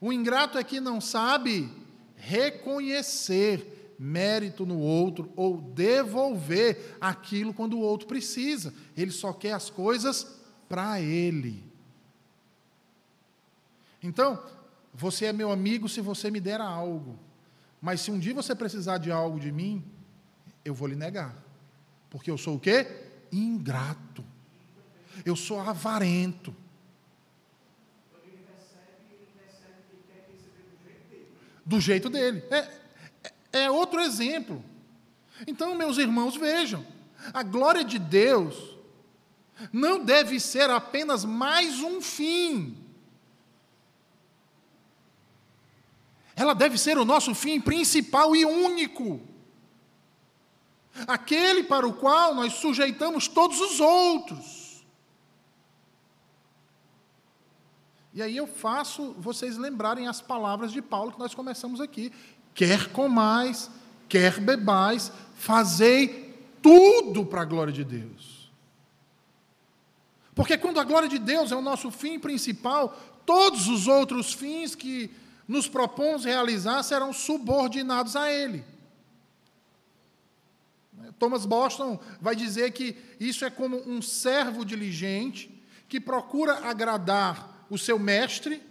O 0.00 0.12
ingrato 0.12 0.58
é 0.58 0.64
que 0.64 0.80
não 0.80 1.00
sabe 1.00 1.70
reconhecer 2.16 3.81
mérito 4.02 4.66
no 4.66 4.80
outro 4.80 5.32
ou 5.36 5.60
devolver 5.60 6.96
aquilo 7.00 7.54
quando 7.54 7.74
o 7.74 7.80
outro 7.80 8.08
precisa. 8.08 8.74
Ele 8.96 9.12
só 9.12 9.32
quer 9.32 9.52
as 9.52 9.70
coisas 9.70 10.40
para 10.68 11.00
ele. 11.00 11.64
Então, 14.02 14.42
você 14.92 15.26
é 15.26 15.32
meu 15.32 15.52
amigo 15.52 15.88
se 15.88 16.00
você 16.00 16.32
me 16.32 16.40
der 16.40 16.60
algo. 16.60 17.16
Mas 17.80 18.00
se 18.00 18.10
um 18.10 18.18
dia 18.18 18.34
você 18.34 18.56
precisar 18.56 18.98
de 18.98 19.12
algo 19.12 19.38
de 19.38 19.52
mim, 19.52 19.84
eu 20.64 20.74
vou 20.74 20.88
lhe 20.88 20.96
negar. 20.96 21.36
Porque 22.10 22.30
eu 22.30 22.36
sou 22.36 22.56
o 22.56 22.60
quê? 22.60 22.86
Ingrato. 23.30 24.24
Eu 25.24 25.36
sou 25.36 25.60
avarento. 25.60 26.54
Do 31.64 31.80
jeito 31.80 32.10
dele. 32.10 32.42
É, 32.50 32.81
é 33.52 33.70
outro 33.70 34.00
exemplo. 34.00 34.64
Então, 35.46 35.74
meus 35.74 35.98
irmãos, 35.98 36.36
vejam: 36.36 36.84
a 37.32 37.42
glória 37.42 37.84
de 37.84 37.98
Deus 37.98 38.76
não 39.72 40.02
deve 40.04 40.40
ser 40.40 40.70
apenas 40.70 41.24
mais 41.24 41.80
um 41.80 42.00
fim. 42.00 42.78
Ela 46.34 46.54
deve 46.54 46.78
ser 46.78 46.96
o 46.98 47.04
nosso 47.04 47.34
fim 47.34 47.60
principal 47.60 48.34
e 48.34 48.44
único. 48.44 49.20
Aquele 51.06 51.62
para 51.62 51.86
o 51.86 51.94
qual 51.94 52.34
nós 52.34 52.54
sujeitamos 52.54 53.28
todos 53.28 53.60
os 53.60 53.80
outros. 53.80 54.84
E 58.14 58.20
aí 58.20 58.36
eu 58.36 58.46
faço 58.46 59.14
vocês 59.18 59.56
lembrarem 59.56 60.06
as 60.06 60.20
palavras 60.20 60.70
de 60.70 60.82
Paulo 60.82 61.12
que 61.12 61.18
nós 61.18 61.34
começamos 61.34 61.80
aqui 61.80 62.12
quer 62.54 62.88
comais, 62.90 63.70
quer 64.08 64.40
bebais, 64.40 65.12
fazei 65.36 66.34
tudo 66.60 67.24
para 67.24 67.42
a 67.42 67.46
glória 67.46 67.72
de 67.72 67.84
Deus. 67.84 68.50
Porque 70.34 70.56
quando 70.56 70.80
a 70.80 70.84
glória 70.84 71.08
de 71.08 71.18
Deus 71.18 71.52
é 71.52 71.56
o 71.56 71.62
nosso 71.62 71.90
fim 71.90 72.18
principal, 72.18 72.96
todos 73.26 73.68
os 73.68 73.86
outros 73.86 74.32
fins 74.32 74.74
que 74.74 75.10
nos 75.46 75.68
propomos 75.68 76.24
realizar 76.24 76.82
serão 76.82 77.12
subordinados 77.12 78.16
a 78.16 78.32
Ele. 78.32 78.64
Thomas 81.18 81.44
Boston 81.44 82.00
vai 82.20 82.34
dizer 82.34 82.72
que 82.72 82.96
isso 83.20 83.44
é 83.44 83.50
como 83.50 83.76
um 83.88 84.00
servo 84.00 84.64
diligente 84.64 85.50
que 85.88 86.00
procura 86.00 86.68
agradar 86.68 87.66
o 87.68 87.76
seu 87.76 87.98
mestre, 87.98 88.62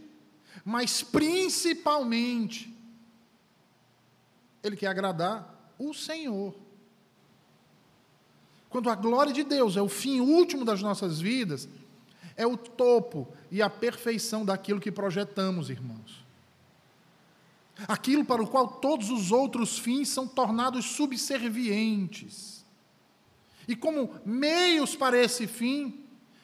mas 0.66 1.04
principalmente 1.04 2.71
ele 4.64 4.76
quer 4.76 4.88
agradar 4.88 5.74
o 5.78 5.94
Senhor. 5.94 6.54
Quando 8.70 8.90
a 8.90 8.96
glória 8.96 9.34
de 9.34 9.44
Deus 9.44 9.76
é 9.76 9.82
o 9.82 9.90
fim 9.90 10.22
último 10.22 10.64
das 10.64 10.82
nossas 10.82 11.20
vidas, 11.20 11.68
é 12.38 12.48
o 12.48 12.56
topo 12.56 13.28
e 13.50 13.62
a 13.62 13.70
perfeição 13.70 14.46
daquilo 14.46 14.80
que 14.80 14.92
projetamos, 14.92 15.70
irmãos. 15.70 16.24
Aquilo 17.88 18.24
para 18.24 18.42
o 18.42 18.48
qual 18.48 18.68
todos 18.68 19.10
os 19.10 19.32
outros 19.32 19.78
fins 19.78 20.10
são 20.10 20.28
tornados 20.28 20.86
subservientes. 20.86 22.64
E 23.68 23.76
como 23.76 24.14
meios 24.26 24.96
para 24.96 25.18
esse 25.18 25.48
fim, 25.48 26.00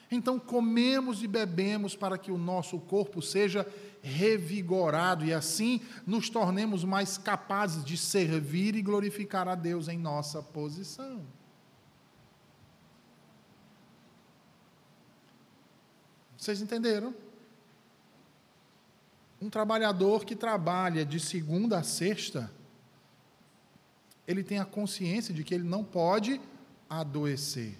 então 0.09 0.39
comemos 0.39 1.23
e 1.23 1.27
bebemos 1.27 1.95
para 1.95 2.17
que 2.17 2.31
o 2.31 2.37
nosso 2.37 2.79
corpo 2.79 3.21
seja 3.21 3.67
revigorado 4.01 5.25
e 5.25 5.33
assim 5.33 5.81
nos 6.05 6.29
tornemos 6.29 6.83
mais 6.83 7.17
capazes 7.17 7.83
de 7.83 7.97
servir 7.97 8.75
e 8.75 8.81
glorificar 8.81 9.47
a 9.47 9.55
Deus 9.55 9.87
em 9.87 9.97
nossa 9.97 10.41
posição. 10.41 11.25
Vocês 16.37 16.61
entenderam? 16.61 17.13
Um 19.41 19.49
trabalhador 19.49 20.25
que 20.25 20.35
trabalha 20.35 21.05
de 21.05 21.19
segunda 21.19 21.79
a 21.79 21.83
sexta, 21.83 22.51
ele 24.27 24.43
tem 24.43 24.59
a 24.59 24.65
consciência 24.65 25.33
de 25.33 25.43
que 25.43 25.53
ele 25.53 25.63
não 25.63 25.83
pode 25.83 26.39
adoecer. 26.89 27.77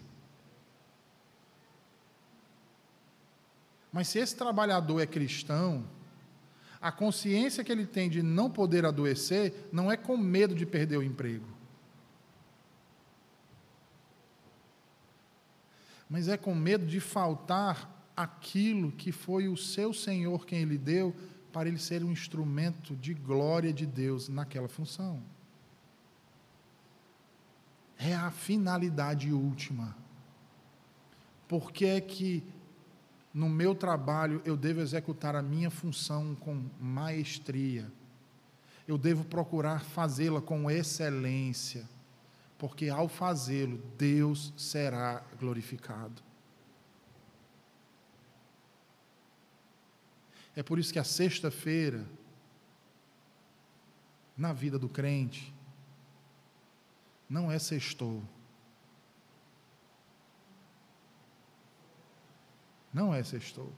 Mas 3.91 4.09
se 4.09 4.19
esse 4.19 4.35
trabalhador 4.35 4.99
é 4.99 5.07
cristão, 5.07 5.83
a 6.79 6.91
consciência 6.91 7.63
que 7.63 7.71
ele 7.71 7.85
tem 7.85 8.09
de 8.09 8.21
não 8.21 8.49
poder 8.49 8.85
adoecer 8.85 9.67
não 9.71 9.91
é 9.91 9.97
com 9.97 10.15
medo 10.15 10.53
de 10.53 10.65
perder 10.65 10.97
o 10.97 11.03
emprego. 11.03 11.57
mas 16.09 16.27
é 16.27 16.37
com 16.37 16.55
medo 16.55 16.85
de 16.85 16.99
faltar 16.99 17.93
aquilo 18.15 18.91
que 18.91 19.11
foi 19.11 19.47
o 19.47 19.57
seu 19.57 19.93
Senhor 19.93 20.45
quem 20.45 20.61
ele 20.61 20.77
deu 20.77 21.15
para 21.51 21.69
ele 21.69 21.77
ser 21.77 22.03
um 22.03 22.11
instrumento 22.11 22.95
de 22.95 23.13
glória 23.13 23.73
de 23.73 23.85
Deus 23.85 24.29
naquela 24.29 24.67
função. 24.67 25.21
É 27.97 28.13
a 28.15 28.31
finalidade 28.31 29.31
última. 29.31 29.95
Por 31.47 31.71
que 31.71 31.85
é 31.85 32.01
que 32.01 32.43
no 33.37 33.47
meu 33.47 33.75
trabalho 33.75 34.41
eu 34.43 34.57
devo 34.57 34.81
executar 34.81 35.35
a 35.35 35.43
minha 35.43 35.69
função 35.69 36.33
com 36.33 36.59
maestria? 36.81 37.85
Eu 38.87 38.97
devo 38.97 39.23
procurar 39.23 39.85
fazê-la 39.85 40.41
com 40.41 40.71
excelência, 40.71 41.87
porque 42.57 42.89
ao 42.89 43.07
fazê-lo, 43.07 43.77
Deus 43.95 44.51
será 44.57 45.23
glorificado. 45.39 46.23
É 50.55 50.63
por 50.63 50.79
isso 50.79 50.91
que 50.91 50.97
a 50.97 51.03
sexta-feira, 51.03 52.03
na 54.35 54.51
vida 54.51 54.79
do 54.79 54.89
crente, 54.89 55.53
não 57.29 57.51
é 57.51 57.59
sextou. 57.59 58.23
Não 62.97 63.13
é 63.13 63.21
sextou. 63.23 63.71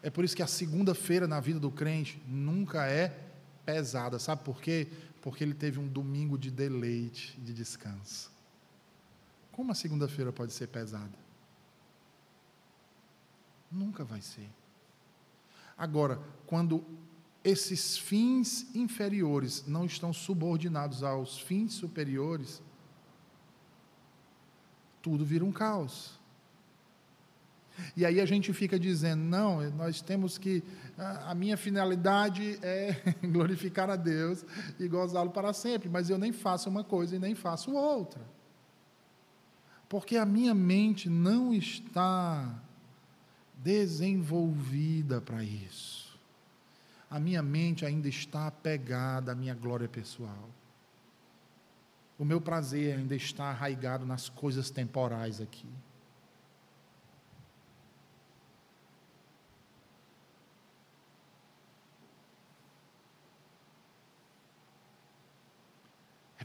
É 0.00 0.08
por 0.08 0.24
isso 0.24 0.36
que 0.36 0.44
a 0.44 0.46
segunda-feira 0.46 1.26
na 1.26 1.40
vida 1.40 1.58
do 1.58 1.72
crente 1.72 2.22
nunca 2.24 2.86
é 2.86 3.08
pesada. 3.66 4.16
Sabe 4.20 4.44
por 4.44 4.62
quê? 4.62 4.86
Porque 5.20 5.42
ele 5.42 5.54
teve 5.54 5.80
um 5.80 5.88
domingo 5.88 6.38
de 6.38 6.52
deleite, 6.52 7.36
de 7.40 7.52
descanso. 7.52 8.30
Como 9.50 9.72
a 9.72 9.74
segunda-feira 9.74 10.32
pode 10.32 10.52
ser 10.52 10.68
pesada? 10.68 11.18
Nunca 13.72 14.04
vai 14.04 14.20
ser. 14.20 14.48
Agora, 15.76 16.22
quando 16.46 16.84
esses 17.42 17.98
fins 17.98 18.72
inferiores 18.72 19.66
não 19.66 19.84
estão 19.84 20.12
subordinados 20.12 21.02
aos 21.02 21.40
fins 21.40 21.72
superiores, 21.72 22.62
tudo 25.02 25.24
vira 25.24 25.44
um 25.44 25.50
caos. 25.50 26.17
E 27.96 28.04
aí 28.04 28.20
a 28.20 28.26
gente 28.26 28.52
fica 28.52 28.78
dizendo: 28.78 29.22
não, 29.22 29.70
nós 29.70 30.00
temos 30.00 30.38
que. 30.38 30.62
A 30.96 31.34
minha 31.34 31.56
finalidade 31.56 32.58
é 32.62 32.96
glorificar 33.22 33.88
a 33.88 33.96
Deus 33.96 34.44
e 34.78 34.88
gozá-lo 34.88 35.30
para 35.30 35.52
sempre, 35.52 35.88
mas 35.88 36.10
eu 36.10 36.18
nem 36.18 36.32
faço 36.32 36.68
uma 36.68 36.82
coisa 36.82 37.16
e 37.16 37.18
nem 37.18 37.34
faço 37.34 37.72
outra. 37.72 38.20
Porque 39.88 40.16
a 40.16 40.26
minha 40.26 40.54
mente 40.54 41.08
não 41.08 41.54
está 41.54 42.62
desenvolvida 43.56 45.20
para 45.20 45.42
isso. 45.42 46.18
A 47.10 47.18
minha 47.18 47.42
mente 47.42 47.86
ainda 47.86 48.08
está 48.08 48.46
apegada 48.46 49.32
à 49.32 49.34
minha 49.34 49.54
glória 49.54 49.88
pessoal. 49.88 50.48
O 52.18 52.24
meu 52.24 52.40
prazer 52.40 52.98
ainda 52.98 53.14
está 53.14 53.44
arraigado 53.44 54.04
nas 54.04 54.28
coisas 54.28 54.68
temporais 54.68 55.40
aqui. 55.40 55.68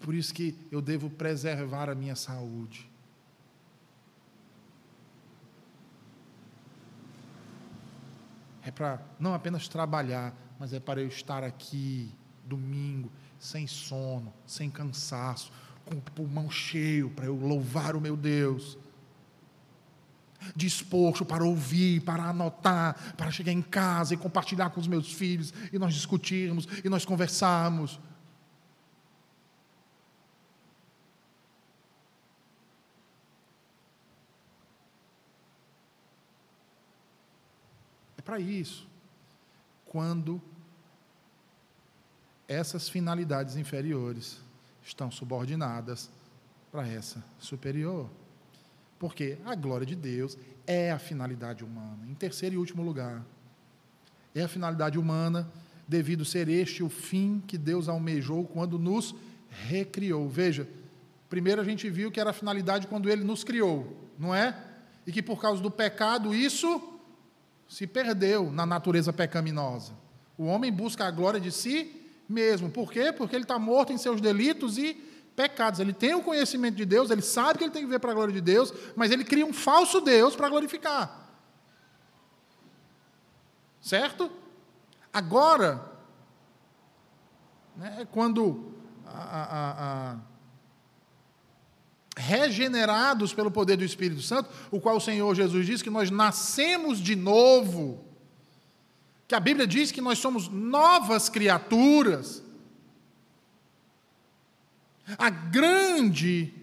Por 0.03 0.13
isso 0.13 0.33
que 0.33 0.55
eu 0.71 0.81
devo 0.81 1.09
preservar 1.09 1.89
a 1.89 1.95
minha 1.95 2.15
saúde. 2.15 2.93
é 8.65 8.71
para 8.71 9.01
não 9.19 9.33
apenas 9.33 9.67
trabalhar, 9.67 10.33
mas 10.57 10.73
é 10.73 10.79
para 10.79 11.01
eu 11.01 11.07
estar 11.07 11.43
aqui 11.43 12.09
domingo, 12.45 13.11
sem 13.37 13.67
sono, 13.67 14.33
sem 14.47 14.69
cansaço, 14.69 15.51
com 15.85 15.95
o 15.95 16.01
pulmão 16.01 16.49
cheio 16.49 17.09
para 17.09 17.25
eu 17.25 17.35
louvar 17.35 17.95
o 17.95 18.01
meu 18.01 18.15
Deus. 18.15 18.77
Disposto 20.55 21.25
para 21.25 21.43
ouvir, 21.43 22.01
para 22.01 22.23
anotar, 22.23 23.15
para 23.15 23.31
chegar 23.31 23.51
em 23.51 23.61
casa 23.61 24.13
e 24.13 24.17
compartilhar 24.17 24.69
com 24.69 24.79
os 24.79 24.87
meus 24.87 25.11
filhos, 25.11 25.53
e 25.71 25.77
nós 25.77 25.93
discutirmos, 25.93 26.67
e 26.83 26.89
nós 26.89 27.05
conversarmos. 27.05 27.99
Para 38.33 38.39
isso. 38.39 38.87
Quando 39.85 40.41
essas 42.47 42.89
finalidades 42.89 43.55
inferiores 43.57 44.39
estão 44.83 45.11
subordinadas 45.11 46.09
para 46.71 46.87
essa 46.87 47.23
superior. 47.39 48.09
Porque 48.97 49.37
a 49.45 49.53
glória 49.53 49.85
de 49.85 49.95
Deus 49.95 50.35
é 50.65 50.91
a 50.91 50.97
finalidade 50.97 51.63
humana. 51.63 52.07
Em 52.09 52.15
terceiro 52.15 52.55
e 52.55 52.57
último 52.57 52.81
lugar, 52.81 53.23
é 54.33 54.41
a 54.41 54.47
finalidade 54.47 54.97
humana, 54.97 55.47
devido 55.87 56.25
ser 56.25 56.49
este 56.49 56.81
o 56.81 56.89
fim 56.89 57.39
que 57.45 57.55
Deus 57.55 57.87
almejou 57.87 58.45
quando 58.45 58.79
nos 58.79 59.13
recriou. 59.47 60.27
Veja, 60.27 60.67
primeiro 61.29 61.61
a 61.61 61.63
gente 61.63 61.87
viu 61.87 62.11
que 62.11 62.19
era 62.19 62.31
a 62.31 62.33
finalidade 62.33 62.87
quando 62.87 63.11
ele 63.11 63.23
nos 63.23 63.43
criou, 63.43 63.95
não 64.17 64.33
é? 64.33 64.59
E 65.05 65.11
que 65.11 65.21
por 65.21 65.39
causa 65.39 65.61
do 65.61 65.69
pecado 65.69 66.33
isso 66.33 66.92
se 67.67 67.87
perdeu 67.87 68.51
na 68.51 68.65
natureza 68.65 69.11
pecaminosa. 69.11 69.93
O 70.37 70.45
homem 70.45 70.71
busca 70.71 71.05
a 71.05 71.11
glória 71.11 71.39
de 71.39 71.51
si 71.51 72.01
mesmo. 72.27 72.69
Por 72.69 72.91
quê? 72.91 73.11
Porque 73.11 73.35
ele 73.35 73.43
está 73.43 73.59
morto 73.59 73.93
em 73.93 73.97
seus 73.97 74.21
delitos 74.21 74.77
e 74.77 74.93
pecados. 75.35 75.79
Ele 75.79 75.93
tem 75.93 76.13
o 76.13 76.23
conhecimento 76.23 76.75
de 76.75 76.85
Deus, 76.85 77.09
ele 77.09 77.21
sabe 77.21 77.57
que 77.57 77.63
ele 77.65 77.71
tem 77.71 77.81
que 77.81 77.87
viver 77.87 77.99
para 77.99 78.11
a 78.11 78.15
glória 78.15 78.33
de 78.33 78.41
Deus, 78.41 78.73
mas 78.95 79.11
ele 79.11 79.23
cria 79.23 79.45
um 79.45 79.53
falso 79.53 80.01
Deus 80.01 80.35
para 80.35 80.49
glorificar. 80.49 81.21
Certo? 83.81 84.31
Agora, 85.11 85.83
né, 87.75 88.07
quando 88.11 88.73
a, 89.05 89.19
a, 89.19 90.11
a 90.11 90.17
regenerados 92.15 93.33
pelo 93.33 93.51
poder 93.51 93.77
do 93.77 93.83
Espírito 93.83 94.21
Santo, 94.21 94.49
o 94.71 94.79
qual 94.79 94.97
o 94.97 95.01
Senhor 95.01 95.33
Jesus 95.35 95.65
diz 95.65 95.81
que 95.81 95.89
nós 95.89 96.11
nascemos 96.11 96.99
de 96.99 97.15
novo, 97.15 98.03
que 99.27 99.35
a 99.35 99.39
Bíblia 99.39 99.65
diz 99.65 99.91
que 99.91 100.01
nós 100.01 100.19
somos 100.19 100.47
novas 100.47 101.29
criaturas. 101.29 102.43
A 105.17 105.29
grande 105.29 106.53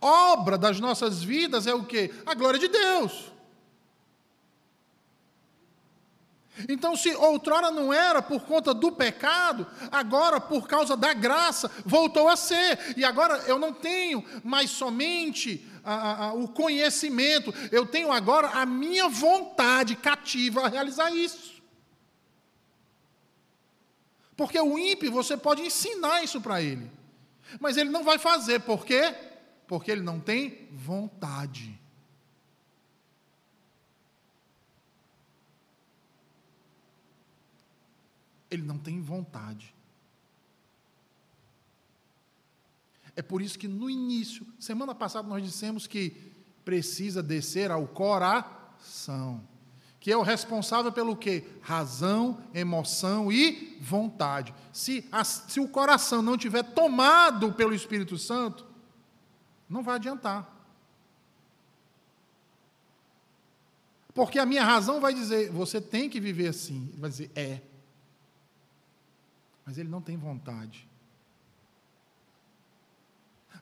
obra 0.00 0.56
das 0.56 0.80
nossas 0.80 1.22
vidas 1.22 1.66
é 1.66 1.74
o 1.74 1.84
que? 1.84 2.10
A 2.24 2.34
glória 2.34 2.58
de 2.58 2.68
Deus. 2.68 3.29
Então, 6.68 6.96
se 6.96 7.14
outrora 7.14 7.70
não 7.70 7.92
era 7.92 8.20
por 8.20 8.42
conta 8.42 8.74
do 8.74 8.92
pecado, 8.92 9.66
agora, 9.90 10.40
por 10.40 10.66
causa 10.68 10.96
da 10.96 11.12
graça, 11.12 11.70
voltou 11.84 12.28
a 12.28 12.36
ser. 12.36 12.94
E 12.96 13.04
agora 13.04 13.36
eu 13.46 13.58
não 13.58 13.72
tenho 13.72 14.24
mais 14.44 14.70
somente 14.70 15.66
a, 15.84 16.26
a, 16.26 16.32
o 16.34 16.48
conhecimento, 16.48 17.52
eu 17.72 17.86
tenho 17.86 18.12
agora 18.12 18.48
a 18.48 18.66
minha 18.66 19.08
vontade 19.08 19.96
cativa 19.96 20.62
a 20.62 20.68
realizar 20.68 21.10
isso. 21.10 21.60
Porque 24.36 24.58
o 24.58 24.78
ímpio, 24.78 25.12
você 25.12 25.36
pode 25.36 25.62
ensinar 25.62 26.22
isso 26.22 26.40
para 26.40 26.62
ele, 26.62 26.90
mas 27.58 27.76
ele 27.76 27.90
não 27.90 28.02
vai 28.02 28.18
fazer, 28.18 28.60
por 28.60 28.84
quê? 28.84 29.14
Porque 29.66 29.90
ele 29.90 30.02
não 30.02 30.18
tem 30.20 30.68
vontade. 30.72 31.79
Ele 38.50 38.62
não 38.62 38.78
tem 38.78 39.00
vontade. 39.00 39.74
É 43.14 43.22
por 43.22 43.42
isso 43.42 43.58
que 43.58 43.68
no 43.68 43.90
início, 43.90 44.46
semana 44.58 44.94
passada 44.94 45.28
nós 45.28 45.42
dissemos 45.42 45.86
que 45.86 46.16
precisa 46.64 47.22
descer 47.22 47.70
ao 47.70 47.86
coração, 47.86 49.46
que 49.98 50.10
é 50.10 50.16
o 50.16 50.22
responsável 50.22 50.90
pelo 50.90 51.16
quê? 51.16 51.44
Razão, 51.60 52.42
emoção 52.54 53.30
e 53.30 53.76
vontade. 53.80 54.54
Se, 54.72 55.06
a, 55.12 55.22
se 55.24 55.60
o 55.60 55.68
coração 55.68 56.22
não 56.22 56.38
tiver 56.38 56.62
tomado 56.62 57.52
pelo 57.52 57.74
Espírito 57.74 58.16
Santo, 58.16 58.66
não 59.68 59.82
vai 59.82 59.96
adiantar. 59.96 60.56
Porque 64.14 64.38
a 64.38 64.46
minha 64.46 64.64
razão 64.64 65.00
vai 65.00 65.14
dizer, 65.14 65.50
você 65.50 65.80
tem 65.80 66.08
que 66.08 66.20
viver 66.20 66.48
assim. 66.48 66.90
Vai 66.96 67.10
dizer, 67.10 67.30
é 67.34 67.60
mas 69.70 69.78
ele 69.78 69.88
não 69.88 70.02
tem 70.02 70.16
vontade. 70.16 70.84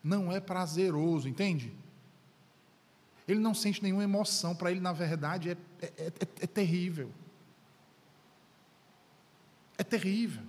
Não 0.03 0.33
é 0.33 0.41
prazeroso, 0.41 1.29
entende? 1.29 1.71
Ele 3.29 3.39
não 3.39 3.53
sente 3.53 3.83
nenhuma 3.83 4.03
emoção, 4.03 4.57
para 4.57 4.71
ele, 4.71 4.81
na 4.81 4.95
verdade, 4.95 5.51
é, 5.51 5.57
é, 5.83 6.07
é, 6.07 6.13
é 6.41 6.47
terrível. 6.47 7.13
É 9.77 9.85
terrível. 9.85 10.43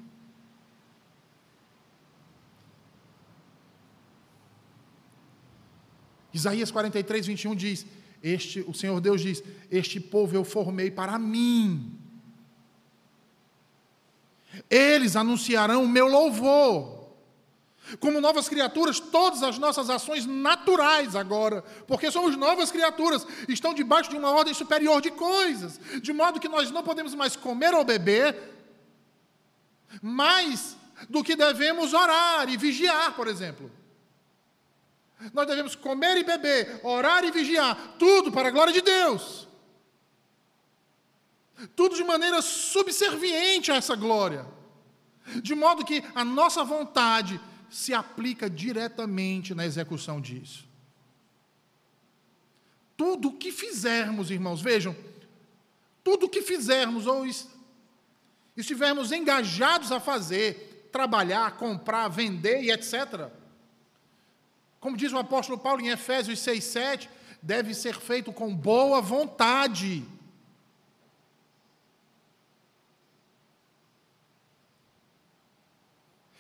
Isaías 6.34 6.72
43, 6.72 7.28
21 7.28 7.54
diz: 7.54 7.86
este, 8.24 8.62
o 8.62 8.74
Senhor 8.74 9.02
Deus 9.02 9.20
diz: 9.20 9.44
Este 9.70 10.00
povo 10.00 10.34
eu 10.34 10.46
formei 10.46 10.90
para 10.90 11.20
mim. 11.20 12.00
Eles 14.70 15.16
anunciarão 15.16 15.84
o 15.84 15.88
meu 15.88 16.08
louvor. 16.08 17.00
Como 18.00 18.22
novas 18.22 18.48
criaturas, 18.48 19.00
todas 19.00 19.42
as 19.42 19.58
nossas 19.58 19.90
ações 19.90 20.26
naturais 20.26 21.16
agora, 21.16 21.64
porque 21.88 22.12
somos 22.12 22.36
novas 22.36 22.72
criaturas, 22.72 23.26
estão 23.48 23.74
debaixo 23.74 24.12
de 24.12 24.18
uma 24.18 24.30
ordem 24.30 24.54
superior 24.54 25.02
de 25.02 25.10
coisas, 25.10 25.80
de 26.00 26.14
modo 26.14 26.40
que 26.40 26.48
nós 26.48 26.70
não 26.70 26.84
podemos 26.84 27.16
mais 27.16 27.36
comer 27.36 27.74
ou 27.74 27.84
beber, 27.84 28.36
mais 30.02 30.78
do 31.10 31.24
que 31.24 31.36
devemos 31.36 31.94
orar 31.94 32.48
e 32.48 32.58
vigiar, 32.58 33.16
por 33.16 33.28
exemplo. 33.28 33.72
Nós 35.34 35.48
devemos 35.48 35.76
comer 35.76 36.18
e 36.18 36.24
beber, 36.24 36.80
orar 36.84 37.24
e 37.26 37.32
vigiar, 37.32 37.96
tudo 37.98 38.32
para 38.32 38.50
a 38.50 38.52
glória 38.52 38.72
de 38.72 38.82
Deus. 38.82 39.48
Tudo 41.76 41.96
de 41.96 42.04
maneira 42.04 42.42
subserviente 42.42 43.72
a 43.72 43.76
essa 43.76 43.96
glória. 43.96 44.59
De 45.42 45.54
modo 45.56 45.86
que 45.86 46.04
a 46.16 46.24
nossa 46.26 46.64
vontade 46.64 47.40
se 47.70 47.94
aplica 47.94 48.50
diretamente 48.50 49.54
na 49.54 49.66
execução 49.66 50.20
disso. 50.20 50.68
Tudo 52.98 53.30
o 53.30 53.38
que 53.38 53.52
fizermos, 53.52 54.32
irmãos, 54.32 54.62
vejam, 54.62 54.96
tudo 56.04 56.26
o 56.26 56.30
que 56.30 56.42
fizermos 56.42 57.08
ou 57.08 57.26
estivermos 58.58 59.12
engajados 59.12 59.92
a 59.92 60.00
fazer, 60.00 60.90
trabalhar, 60.92 61.58
comprar, 61.58 62.08
vender 62.08 62.64
e 62.64 62.72
etc., 62.72 63.30
como 64.80 64.96
diz 64.96 65.12
o 65.12 65.18
apóstolo 65.18 65.58
Paulo 65.58 65.82
em 65.82 65.90
Efésios 65.90 66.40
6,7, 66.40 67.10
deve 67.42 67.74
ser 67.74 67.96
feito 67.96 68.32
com 68.32 68.56
boa 68.56 69.02
vontade. 69.02 70.06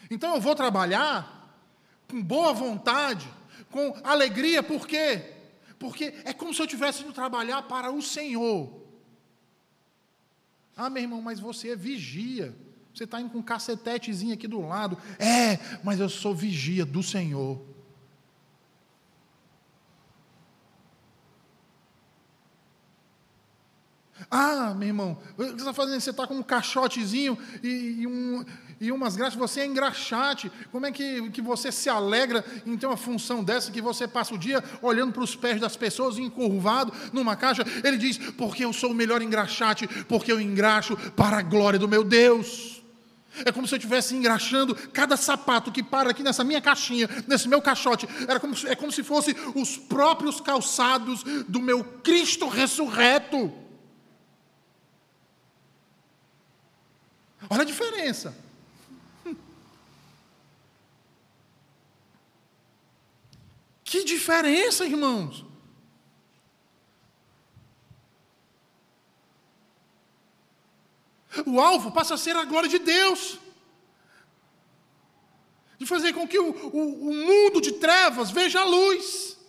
Então 0.09 0.35
eu 0.35 0.41
vou 0.41 0.55
trabalhar 0.55 1.37
com 2.09 2.21
boa 2.21 2.53
vontade, 2.53 3.27
com 3.69 3.95
alegria, 4.03 4.63
por 4.63 4.87
quê? 4.87 5.33
Porque 5.77 6.13
é 6.25 6.33
como 6.33 6.53
se 6.53 6.61
eu 6.61 6.67
tivesse 6.67 7.03
indo 7.03 7.13
trabalhar 7.13 7.63
para 7.63 7.91
o 7.91 8.01
Senhor. 8.01 8.79
Ah, 10.75 10.89
meu 10.89 11.03
irmão, 11.03 11.21
mas 11.21 11.39
você 11.39 11.71
é 11.71 11.75
vigia. 11.75 12.55
Você 12.93 13.03
está 13.03 13.21
indo 13.21 13.29
com 13.29 13.39
um 13.39 13.43
cacetetezinho 13.43 14.33
aqui 14.33 14.47
do 14.47 14.61
lado. 14.61 14.97
É, 15.19 15.57
mas 15.83 15.99
eu 15.99 16.09
sou 16.09 16.33
vigia 16.33 16.85
do 16.85 17.03
Senhor. 17.03 17.61
Ah, 24.29 24.73
meu 24.75 24.87
irmão, 24.89 25.17
o 25.37 25.43
que 25.43 25.49
você 25.49 25.55
está 25.55 25.73
fazendo? 25.73 25.99
Você 26.01 26.09
está 26.09 26.27
com 26.27 26.35
um 26.35 26.43
caixotezinho 26.43 27.37
e, 27.63 28.01
e, 28.01 28.07
um, 28.07 28.45
e 28.81 28.91
umas 28.91 29.15
graxas, 29.15 29.37
você 29.37 29.61
é 29.61 29.65
engraxate. 29.65 30.49
Como 30.71 30.85
é 30.85 30.91
que, 30.91 31.29
que 31.31 31.41
você 31.41 31.71
se 31.71 31.89
alegra 31.89 32.45
em 32.65 32.77
ter 32.77 32.85
uma 32.85 32.95
função 32.95 33.43
dessa 33.43 33.71
que 33.71 33.81
você 33.81 34.07
passa 34.07 34.33
o 34.33 34.37
dia 34.37 34.63
olhando 34.81 35.11
para 35.11 35.23
os 35.23 35.35
pés 35.35 35.59
das 35.59 35.75
pessoas 35.75 36.17
encurvado 36.17 36.93
numa 37.11 37.35
caixa? 37.35 37.63
Ele 37.83 37.97
diz, 37.97 38.17
porque 38.17 38.63
eu 38.63 38.71
sou 38.71 38.91
o 38.91 38.95
melhor 38.95 39.21
engraxate, 39.21 39.85
porque 40.05 40.31
eu 40.31 40.39
engraxo 40.39 40.95
para 41.11 41.39
a 41.39 41.41
glória 41.41 41.77
do 41.77 41.89
meu 41.89 42.05
Deus. 42.05 42.81
É 43.45 43.51
como 43.51 43.67
se 43.67 43.75
eu 43.75 43.77
estivesse 43.77 44.15
engraxando 44.15 44.73
cada 44.93 45.17
sapato 45.17 45.71
que 45.71 45.83
para 45.83 46.11
aqui 46.11 46.23
nessa 46.23 46.43
minha 46.43 46.61
caixinha, 46.61 47.09
nesse 47.27 47.49
meu 47.49 47.61
caixote. 47.61 48.07
Era 48.27 48.39
como, 48.39 48.55
é 48.65 48.75
como 48.75 48.91
se 48.91 49.03
fosse 49.03 49.35
os 49.55 49.77
próprios 49.77 50.39
calçados 50.39 51.23
do 51.47 51.59
meu 51.59 51.83
Cristo 51.83 52.47
ressurreto. 52.47 53.51
Olha 57.49 57.61
a 57.61 57.65
diferença. 57.65 58.48
Que 63.89 64.03
diferença, 64.03 64.85
irmãos. 64.85 65.43
O 71.43 71.59
alvo 71.59 71.91
passa 71.91 72.13
a 72.13 72.17
ser 72.17 72.35
a 72.35 72.45
glória 72.45 72.69
de 72.69 72.77
Deus. 72.77 73.39
De 75.79 75.87
fazer 75.87 76.13
com 76.13 76.27
que 76.27 76.37
o, 76.37 76.51
o, 76.51 77.09
o 77.09 77.13
mundo 77.15 77.59
de 77.59 77.71
trevas 77.85 78.29
veja 78.29 78.59
a 78.59 78.63
luz. 78.63 79.39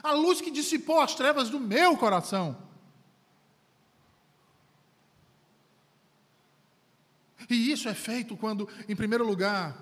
A 0.00 0.12
luz 0.12 0.40
que 0.40 0.52
dissipou 0.52 1.00
as 1.00 1.16
trevas 1.16 1.50
do 1.50 1.58
meu 1.58 1.96
coração. 1.96 2.56
E 7.50 7.72
isso 7.72 7.88
é 7.88 7.94
feito 7.94 8.36
quando, 8.36 8.68
em 8.88 8.94
primeiro 8.94 9.26
lugar, 9.26 9.76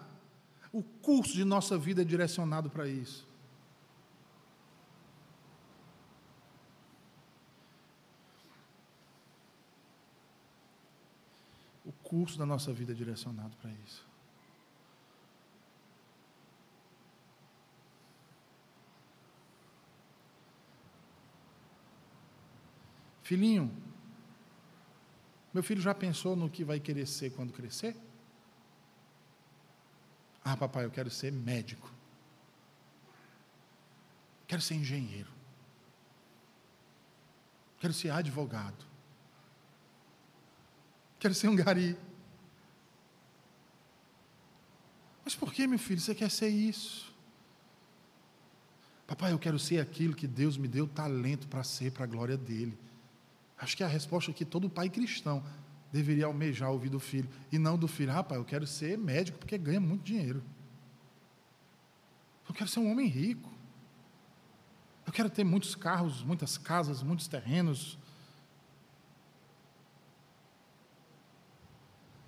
o 0.73 0.83
curso 0.83 1.35
de 1.35 1.45
nossa 1.45 1.77
vida 1.77 2.01
é 2.01 2.05
direcionado 2.05 2.71
para 2.71 2.89
isso. 2.89 3.31
O 11.85 11.93
curso 12.13 12.37
da 12.37 12.45
nossa 12.45 12.75
vida 12.75 12.95
direcionado 12.95 13.57
para 13.57 13.71
isso. 13.87 14.07
Filhinho, 23.23 23.75
meu 25.55 25.63
filho 25.63 25.81
já 25.81 25.95
pensou 25.95 26.37
no 26.37 26.51
que 26.51 26.63
vai 26.63 26.79
querer 26.79 27.07
ser 27.07 27.31
quando 27.31 27.51
crescer? 27.51 27.97
Ah, 30.45 30.55
papai, 30.55 30.85
eu 30.85 30.91
quero 30.91 31.09
ser 31.09 31.33
médico. 31.33 31.91
Quero 34.47 34.61
ser 34.61 34.75
engenheiro. 34.75 35.31
Quero 37.81 37.95
ser 37.95 38.11
advogado. 38.11 38.92
Quero 41.23 41.35
ser 41.35 41.47
um 41.47 41.55
gari. 41.55 41.97
Mas 45.25 45.37
por 45.37 45.53
que, 45.53 45.69
meu 45.69 45.79
filho, 45.79 46.01
você 46.01 46.17
quer 46.17 46.29
ser 46.29 46.49
isso? 46.49 47.15
Papai, 49.07 49.33
eu 49.33 49.39
quero 49.39 49.57
ser 49.57 49.79
aquilo 49.79 50.17
que 50.17 50.27
Deus 50.27 50.57
me 50.57 50.67
deu 50.67 50.85
talento 50.85 51.47
para 51.47 51.63
ser, 51.63 51.93
para 51.93 52.03
a 52.03 52.09
glória 52.09 52.37
dele. 52.37 52.77
Acho 53.57 53.77
que 53.77 53.85
a 53.85 53.87
resposta 53.87 54.33
que 54.33 54.45
todo 54.45 54.69
pai 54.69 54.91
cristão 54.91 55.45
deveria 55.93 56.27
almejar 56.27 56.73
ouvir 56.73 56.89
do 56.89 56.99
filho, 56.99 57.29
e 57.53 57.57
não 57.57 57.79
do 57.79 57.87
filho, 57.87 58.11
rapaz, 58.11 58.41
eu 58.41 58.45
quero 58.45 58.67
ser 58.67 58.99
médico 58.99 59.39
porque 59.39 59.57
ganha 59.57 59.81
muito 59.81 60.03
dinheiro. 60.03 60.43
Eu 62.49 62.53
quero 62.53 62.69
ser 62.69 62.81
um 62.81 62.91
homem 62.91 63.07
rico. 63.07 63.49
Eu 65.07 65.13
quero 65.13 65.31
ter 65.31 65.45
muitos 65.45 65.77
carros, 65.77 66.25
muitas 66.25 66.59
casas, 66.59 67.01
muitos 67.01 67.29
terrenos. 67.29 67.97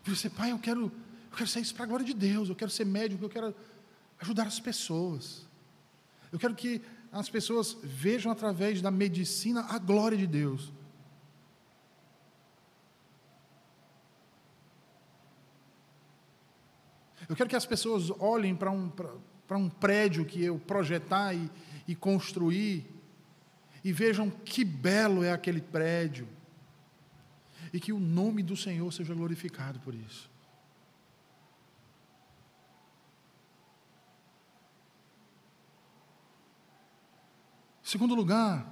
Você, 0.06 0.28
pai, 0.28 0.52
eu 0.52 0.58
quero, 0.58 0.82
eu 0.82 1.36
quero 1.36 1.48
ser 1.48 1.60
isso 1.60 1.74
para 1.74 1.84
a 1.84 1.88
glória 1.88 2.04
de 2.04 2.12
Deus, 2.12 2.48
eu 2.48 2.54
quero 2.54 2.70
ser 2.70 2.84
médico, 2.84 3.24
eu 3.24 3.30
quero 3.30 3.54
ajudar 4.20 4.46
as 4.46 4.60
pessoas. 4.60 5.46
Eu 6.30 6.38
quero 6.38 6.54
que 6.54 6.82
as 7.10 7.28
pessoas 7.28 7.76
vejam 7.82 8.30
através 8.30 8.82
da 8.82 8.90
medicina 8.90 9.64
a 9.70 9.78
glória 9.78 10.18
de 10.18 10.26
Deus. 10.26 10.72
Eu 17.26 17.34
quero 17.34 17.48
que 17.48 17.56
as 17.56 17.64
pessoas 17.64 18.10
olhem 18.18 18.54
para 18.54 18.70
um, 18.70 18.92
um 19.50 19.70
prédio 19.70 20.26
que 20.26 20.44
eu 20.44 20.58
projetar 20.58 21.32
e, 21.34 21.50
e 21.88 21.94
construir 21.94 22.84
e 23.82 23.92
vejam 23.92 24.28
que 24.28 24.64
belo 24.64 25.24
é 25.24 25.32
aquele 25.32 25.60
prédio 25.60 26.28
e 27.74 27.78
que 27.78 27.92
o 27.92 28.00
nome 28.00 28.42
do 28.42 28.56
Senhor 28.56 28.90
seja 28.90 29.12
glorificado 29.12 29.78
por 29.80 29.94
isso. 29.94 30.30
Segundo 37.82 38.14
lugar, 38.14 38.66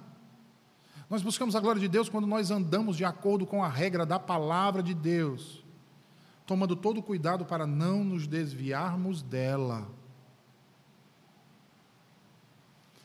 nós 1.11 1.21
buscamos 1.21 1.55
a 1.55 1.61
glória 1.61 1.81
de 1.81 1.89
Deus 1.89 2.09
quando 2.09 2.27
nós 2.27 2.51
andamos 2.51 2.97
de 2.97 3.05
acordo 3.05 3.45
com 3.45 3.63
a 3.63 3.69
regra 3.69 4.07
da 4.07 4.19
palavra 4.19 4.83
de 4.83 4.95
Deus 4.95 5.63
tomando 6.47 6.77
todo 6.77 6.99
o 6.99 7.03
cuidado 7.03 7.45
para 7.45 7.67
não 7.67 8.05
nos 8.05 8.27
desviarmos 8.27 9.23
dela. 9.23 9.89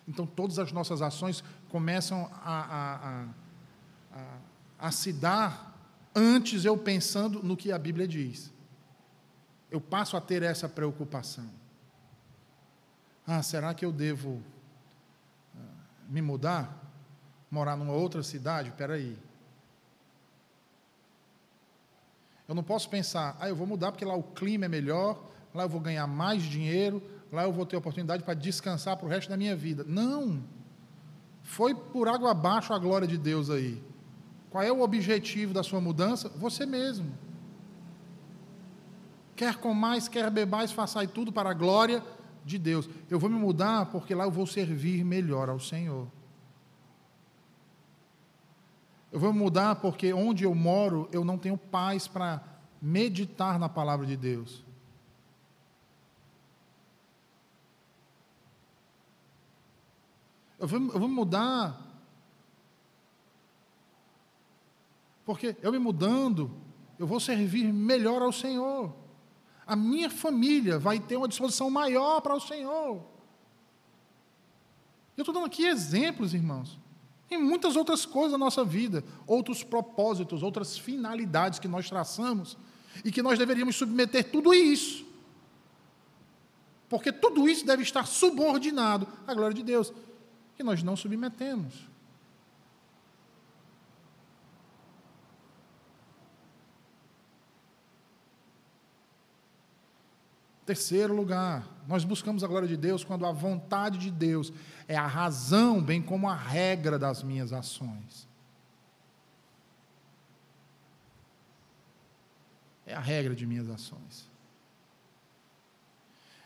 Então, 0.07 0.25
todas 0.25 0.57
as 0.59 0.71
nossas 0.71 1.01
ações 1.01 1.43
começam 1.69 2.29
a, 2.43 2.59
a, 2.59 3.25
a, 4.13 4.37
a, 4.79 4.91
se 4.91 5.13
dar 5.13 5.76
antes 6.17 6.65
eu 6.65 6.75
pensando 6.75 7.43
no 7.43 7.55
que 7.55 7.71
a 7.71 7.77
Bíblia 7.77 8.07
diz. 8.07 8.51
Eu 9.69 9.79
passo 9.79 10.17
a 10.17 10.21
ter 10.21 10.41
essa 10.41 10.67
preocupação. 10.67 11.47
Ah, 13.25 13.43
será 13.43 13.73
que 13.73 13.85
eu 13.85 13.91
devo 13.91 14.41
ah, 15.55 15.59
me 16.09 16.21
mudar? 16.21 16.83
Morar 17.51 17.77
numa 17.77 17.93
outra 17.93 18.23
cidade? 18.23 18.69
Espera 18.69 18.95
aí. 18.95 19.17
Eu 22.47 22.55
não 22.55 22.63
posso 22.63 22.89
pensar, 22.89 23.37
ah, 23.39 23.47
eu 23.47 23.55
vou 23.55 23.67
mudar 23.67 23.91
porque 23.91 24.05
lá 24.05 24.15
o 24.15 24.23
clima 24.23 24.65
é 24.65 24.69
melhor, 24.69 25.21
lá 25.53 25.63
eu 25.63 25.69
vou 25.69 25.81
ganhar 25.81 26.07
mais 26.07 26.41
dinheiro, 26.41 27.03
lá 27.31 27.43
eu 27.43 27.51
vou 27.51 27.65
ter 27.65 27.75
oportunidade 27.75 28.23
para 28.23 28.33
descansar 28.33 28.97
para 28.97 29.05
o 29.05 29.09
resto 29.09 29.29
da 29.29 29.37
minha 29.37 29.55
vida. 29.55 29.83
Não. 29.85 30.41
Foi 31.43 31.75
por 31.75 32.07
água 32.07 32.31
abaixo 32.31 32.73
a 32.73 32.79
glória 32.79 33.07
de 33.07 33.17
Deus 33.17 33.49
aí. 33.49 33.83
Qual 34.49 34.63
é 34.63 34.71
o 34.71 34.81
objetivo 34.81 35.53
da 35.53 35.63
sua 35.63 35.81
mudança? 35.81 36.29
Você 36.29 36.65
mesmo. 36.65 37.11
Quer 39.35 39.55
comais, 39.57 40.07
quer 40.07 40.31
bebais, 40.31 40.71
façai 40.71 41.07
tudo 41.07 41.31
para 41.31 41.51
a 41.51 41.53
glória 41.53 42.03
de 42.43 42.57
Deus. 42.57 42.89
Eu 43.09 43.19
vou 43.19 43.29
me 43.29 43.35
mudar 43.35 43.87
porque 43.87 44.15
lá 44.15 44.23
eu 44.23 44.31
vou 44.31 44.47
servir 44.47 45.03
melhor 45.03 45.49
ao 45.49 45.59
Senhor. 45.59 46.07
Eu 49.11 49.19
vou 49.19 49.33
mudar 49.33 49.75
porque 49.75 50.13
onde 50.13 50.43
eu 50.43 50.55
moro 50.55 51.07
eu 51.11 51.23
não 51.23 51.37
tenho 51.37 51.57
paz 51.57 52.07
para 52.07 52.41
meditar 52.81 53.59
na 53.59 53.69
palavra 53.69 54.05
de 54.05 54.15
Deus. 54.15 54.65
Eu 60.59 60.67
vou, 60.67 60.79
eu 60.79 60.99
vou 60.99 61.07
mudar 61.07 61.86
porque 65.27 65.57
eu 65.61 65.73
me 65.73 65.77
mudando, 65.77 66.49
eu 66.97 67.05
vou 67.05 67.19
servir 67.19 67.73
melhor 67.73 68.21
ao 68.21 68.31
Senhor. 68.31 68.95
A 69.65 69.75
minha 69.75 70.09
família 70.09 70.79
vai 70.79 71.01
ter 71.01 71.17
uma 71.17 71.27
disposição 71.27 71.69
maior 71.69 72.21
para 72.21 72.33
o 72.33 72.39
Senhor. 72.39 73.05
Eu 75.17 75.23
estou 75.23 75.33
dando 75.33 75.45
aqui 75.45 75.65
exemplos, 75.65 76.33
irmãos. 76.33 76.79
Em 77.29 77.37
muitas 77.37 77.75
outras 77.75 78.05
coisas 78.05 78.31
da 78.31 78.37
nossa 78.37 78.63
vida, 78.63 79.03
outros 79.27 79.63
propósitos, 79.65 80.41
outras 80.41 80.77
finalidades 80.77 81.59
que 81.59 81.67
nós 81.67 81.89
traçamos 81.89 82.57
e 83.03 83.11
que 83.11 83.21
nós 83.21 83.37
deveríamos 83.37 83.75
submeter 83.75 84.31
tudo 84.31 84.53
isso. 84.53 85.05
Porque 86.87 87.11
tudo 87.11 87.49
isso 87.49 87.65
deve 87.65 87.83
estar 87.83 88.07
subordinado 88.07 89.05
à 89.27 89.33
glória 89.33 89.53
de 89.53 89.63
Deus, 89.63 89.91
que 90.55 90.63
nós 90.63 90.81
não 90.81 90.95
submetemos. 90.95 91.96
Terceiro 100.67 101.15
lugar, 101.15 101.65
nós 101.87 102.03
buscamos 102.03 102.43
a 102.43 102.47
glória 102.47 102.67
de 102.67 102.75
Deus 102.75 103.01
quando 103.01 103.25
a 103.25 103.31
vontade 103.31 103.97
de 103.97 104.11
Deus 104.11 104.51
é 104.85 104.97
a 104.97 105.07
razão, 105.07 105.81
bem 105.81 106.01
como 106.01 106.29
a 106.29 106.35
regra 106.35 106.99
das 106.99 107.23
minhas 107.23 107.53
ações. 107.53 108.27
É 112.85 112.93
a 112.93 112.99
regra 112.99 113.33
de 113.33 113.45
minhas 113.45 113.69
ações. 113.69 114.29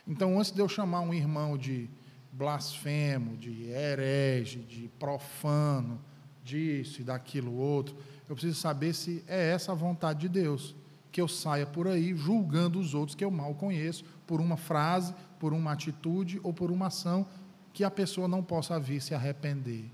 Então, 0.08 0.38
antes 0.38 0.52
de 0.52 0.60
eu 0.60 0.70
chamar 0.70 1.00
um 1.00 1.16
irmão 1.16 1.58
de 1.58 1.90
blasfemo, 2.32 3.36
de 3.38 3.72
herege, 3.72 4.60
de 4.60 4.88
profano, 5.00 6.00
disso 6.44 7.02
e 7.02 7.04
daquilo 7.04 7.56
outro, 7.58 7.98
eu 8.30 8.36
preciso 8.36 8.60
saber 8.60 8.94
se 8.94 9.24
é 9.28 9.50
essa 9.50 9.72
a 9.72 9.76
vontade 9.76 10.20
de 10.20 10.30
Deus 10.30 10.76
que 11.12 11.20
eu 11.20 11.28
saia 11.28 11.66
por 11.66 11.88
aí 11.88 12.16
julgando 12.16 12.80
os 12.80 12.94
outros 12.94 13.16
que 13.16 13.24
eu 13.24 13.30
mal 13.30 13.54
conheço 13.54 14.06
por 14.26 14.40
uma 14.40 14.56
frase, 14.56 15.14
por 15.40 15.54
uma 15.54 15.74
atitude 15.74 16.40
ou 16.44 16.54
por 16.54 16.72
uma 16.72 16.88
ação 16.88 17.28
que 17.74 17.84
a 17.84 17.92
pessoa 17.92 18.28
não 18.28 18.44
possa 18.44 18.80
vir 18.80 19.02
se 19.02 19.14
arrepender. 19.14 19.86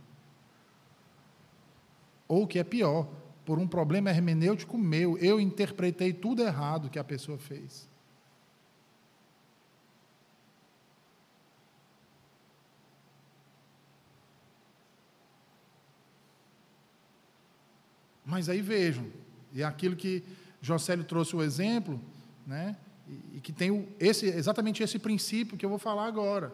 Ou 2.27 2.45
que 2.45 2.59
é 2.59 2.63
pior, 2.63 3.07
por 3.45 3.57
um 3.57 3.67
problema 3.67 4.09
hermenêutico 4.09 4.77
meu, 4.77 5.17
eu 5.17 5.39
interpretei 5.39 6.13
tudo 6.13 6.43
errado 6.43 6.89
que 6.89 6.99
a 6.99 7.03
pessoa 7.03 7.37
fez. 7.37 7.89
Mas 18.25 18.49
aí 18.49 18.61
vejam, 18.61 19.05
e 19.53 19.61
é 19.61 19.65
aquilo 19.65 19.95
que 19.95 20.21
Jocélio 20.61 21.03
trouxe 21.03 21.35
o 21.35 21.43
exemplo, 21.43 21.99
né? 22.45 22.75
E, 23.33 23.39
que 23.39 23.53
tem 23.53 23.87
esse, 23.99 24.25
exatamente 24.25 24.83
esse 24.83 24.99
princípio 24.99 25.57
que 25.57 25.65
eu 25.65 25.69
vou 25.69 25.79
falar 25.79 26.05
agora. 26.05 26.53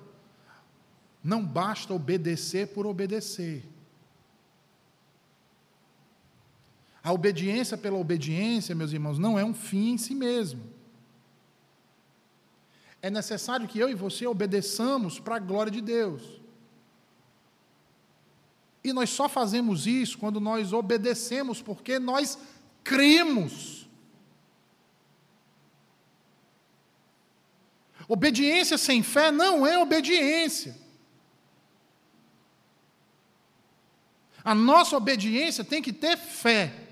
Não 1.24 1.43
basta 1.43 1.93
obedecer 1.93 2.68
por 2.68 2.86
obedecer. 2.86 3.64
A 7.04 7.12
obediência 7.12 7.78
pela 7.78 7.97
obediência, 7.97 8.76
meus 8.76 8.93
irmãos, 8.93 9.18
não 9.18 9.38
é 9.38 9.43
um 9.43 9.54
fim 9.54 9.91
em 9.91 9.97
si 9.97 10.14
mesmo. 10.14 10.62
É 13.01 13.10
necessário 13.10 13.68
que 13.68 13.78
eu 13.78 13.89
e 13.89 13.95
você 13.95 14.26
obedeçamos 14.26 15.20
para 15.20 15.36
a 15.36 15.39
glória 15.39 15.72
de 15.72 15.82
Deus. 15.82 16.41
E 18.84 18.93
nós 18.93 19.10
só 19.10 19.28
fazemos 19.28 19.88
isso 19.88 20.18
quando 20.18 20.39
nós 20.39 20.72
obedecemos, 20.72 21.62
porque 21.62 21.99
nós 21.99 22.38
cremos. 22.84 23.83
Obediência 28.08 28.78
sem 28.78 29.01
fé 29.01 29.32
não 29.32 29.66
é 29.66 29.78
obediência. 29.78 30.76
A 34.43 34.54
nossa 34.54 34.97
obediência 34.97 35.64
tem 35.64 35.82
que 35.82 35.93
ter 35.93 36.18
fé. 36.18 36.84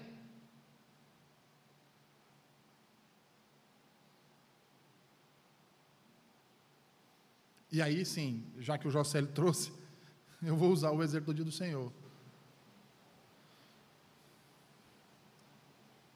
E 7.71 7.81
aí 7.81 8.05
sim, 8.05 8.43
já 8.59 8.77
que 8.77 8.87
o 8.87 8.91
José 8.91 9.21
trouxe, 9.21 9.71
eu 10.43 10.55
vou 10.55 10.71
usar 10.71 10.91
o 10.91 11.03
exemplo 11.03 11.27
do 11.27 11.35
dia 11.35 11.45
do 11.45 11.51
Senhor. 11.51 11.91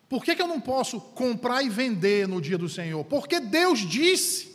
Por 0.07 0.23
que, 0.23 0.35
que 0.35 0.41
eu 0.41 0.47
não 0.47 0.61
posso 0.61 1.01
comprar 1.01 1.63
e 1.63 1.69
vender 1.69 2.27
no 2.27 2.39
dia 2.39 2.57
do 2.57 2.69
Senhor? 2.69 3.03
Porque 3.03 3.39
Deus 3.39 3.79
disse. 3.79 4.54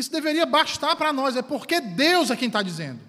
Isso 0.00 0.10
deveria 0.10 0.46
bastar 0.46 0.96
para 0.96 1.12
nós, 1.12 1.36
é 1.36 1.42
porque 1.42 1.78
Deus 1.78 2.30
é 2.30 2.36
quem 2.36 2.46
está 2.46 2.62
dizendo. 2.62 3.00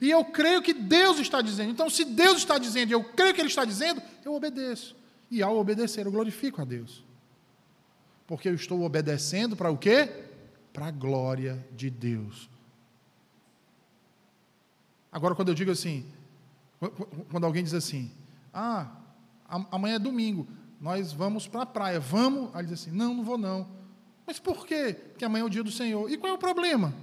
E 0.00 0.10
eu 0.10 0.26
creio 0.26 0.60
que 0.60 0.74
Deus 0.74 1.18
está 1.18 1.40
dizendo. 1.40 1.70
Então, 1.70 1.88
se 1.88 2.04
Deus 2.04 2.36
está 2.36 2.58
dizendo 2.58 2.90
e 2.90 2.92
eu 2.92 3.02
creio 3.02 3.32
que 3.32 3.40
Ele 3.40 3.48
está 3.48 3.64
dizendo, 3.64 4.02
eu 4.22 4.34
obedeço. 4.34 4.94
E 5.30 5.42
ao 5.42 5.56
obedecer, 5.56 6.04
eu 6.04 6.12
glorifico 6.12 6.60
a 6.60 6.66
Deus. 6.66 7.02
Porque 8.26 8.50
eu 8.50 8.54
estou 8.54 8.82
obedecendo 8.82 9.56
para 9.56 9.70
o 9.70 9.78
quê? 9.78 10.26
Para 10.70 10.88
a 10.88 10.90
glória 10.90 11.66
de 11.72 11.88
Deus. 11.88 12.50
Agora, 15.10 15.34
quando 15.34 15.48
eu 15.48 15.54
digo 15.54 15.70
assim, 15.70 16.06
quando 17.30 17.44
alguém 17.44 17.64
diz 17.64 17.72
assim, 17.72 18.10
ah, 18.52 18.98
amanhã 19.70 19.96
é 19.96 19.98
domingo, 19.98 20.48
nós 20.80 21.12
vamos 21.12 21.46
para 21.46 21.62
a 21.62 21.66
praia, 21.66 22.00
vamos? 22.00 22.50
Aí 22.54 22.62
ele 22.62 22.68
diz 22.68 22.80
assim: 22.80 22.90
não, 22.90 23.14
não 23.14 23.22
vou 23.22 23.36
não. 23.36 23.68
Mas 24.26 24.38
por 24.38 24.66
quê? 24.66 24.96
Porque 25.10 25.24
amanhã 25.24 25.42
é 25.42 25.46
o 25.46 25.50
dia 25.50 25.62
do 25.62 25.70
Senhor. 25.70 26.10
E 26.10 26.16
qual 26.16 26.32
é 26.32 26.34
o 26.34 26.38
problema? 26.38 26.94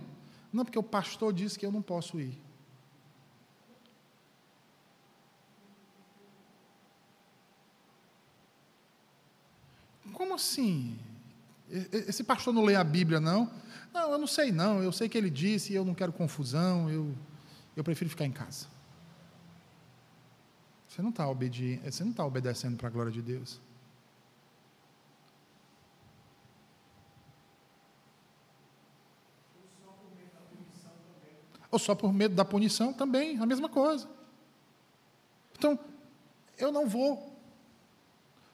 Não, 0.52 0.66
porque 0.66 0.80
o 0.80 0.84
pastor 0.84 1.32
disse 1.32 1.60
que 1.60 1.66
eu 1.66 1.72
não 1.72 1.82
posso 1.82 2.20
ir. 2.20 2.38
Como 10.12 10.34
assim? 10.34 10.98
Esse 11.70 12.24
pastor 12.24 12.54
não 12.54 12.66
lê 12.66 12.76
a 12.76 12.84
Bíblia, 12.84 13.20
não? 13.20 13.50
Não, 13.94 14.12
eu 14.12 14.18
não 14.18 14.28
sei, 14.28 14.52
não. 14.52 14.82
Eu 14.82 14.92
sei 14.92 15.08
que 15.08 15.18
ele 15.18 15.30
disse 15.30 15.74
eu 15.74 15.86
não 15.86 15.94
quero 15.94 16.12
confusão. 16.12 16.90
Eu, 16.90 17.16
eu 17.76 17.84
prefiro 17.84 18.10
ficar 18.10 18.26
em 18.26 18.32
casa. 18.32 18.79
Você 21.00 21.04
não 21.04 21.12
está 21.12 21.30
obedi 21.30 21.80
está 21.86 22.26
obedecendo 22.26 22.76
para 22.76 22.90
a 22.90 22.92
glória 22.92 23.10
de 23.10 23.22
Deus. 23.22 23.58
Ou 31.72 31.80
só 31.80 31.96
por 31.96 32.12
medo 32.12 32.36
da 32.36 32.44
punição 32.44 32.92
também, 32.92 33.38
a 33.38 33.46
mesma 33.46 33.70
coisa. 33.70 34.10
Então, 35.58 35.80
eu 36.58 36.70
não 36.70 36.86
vou 36.86 37.34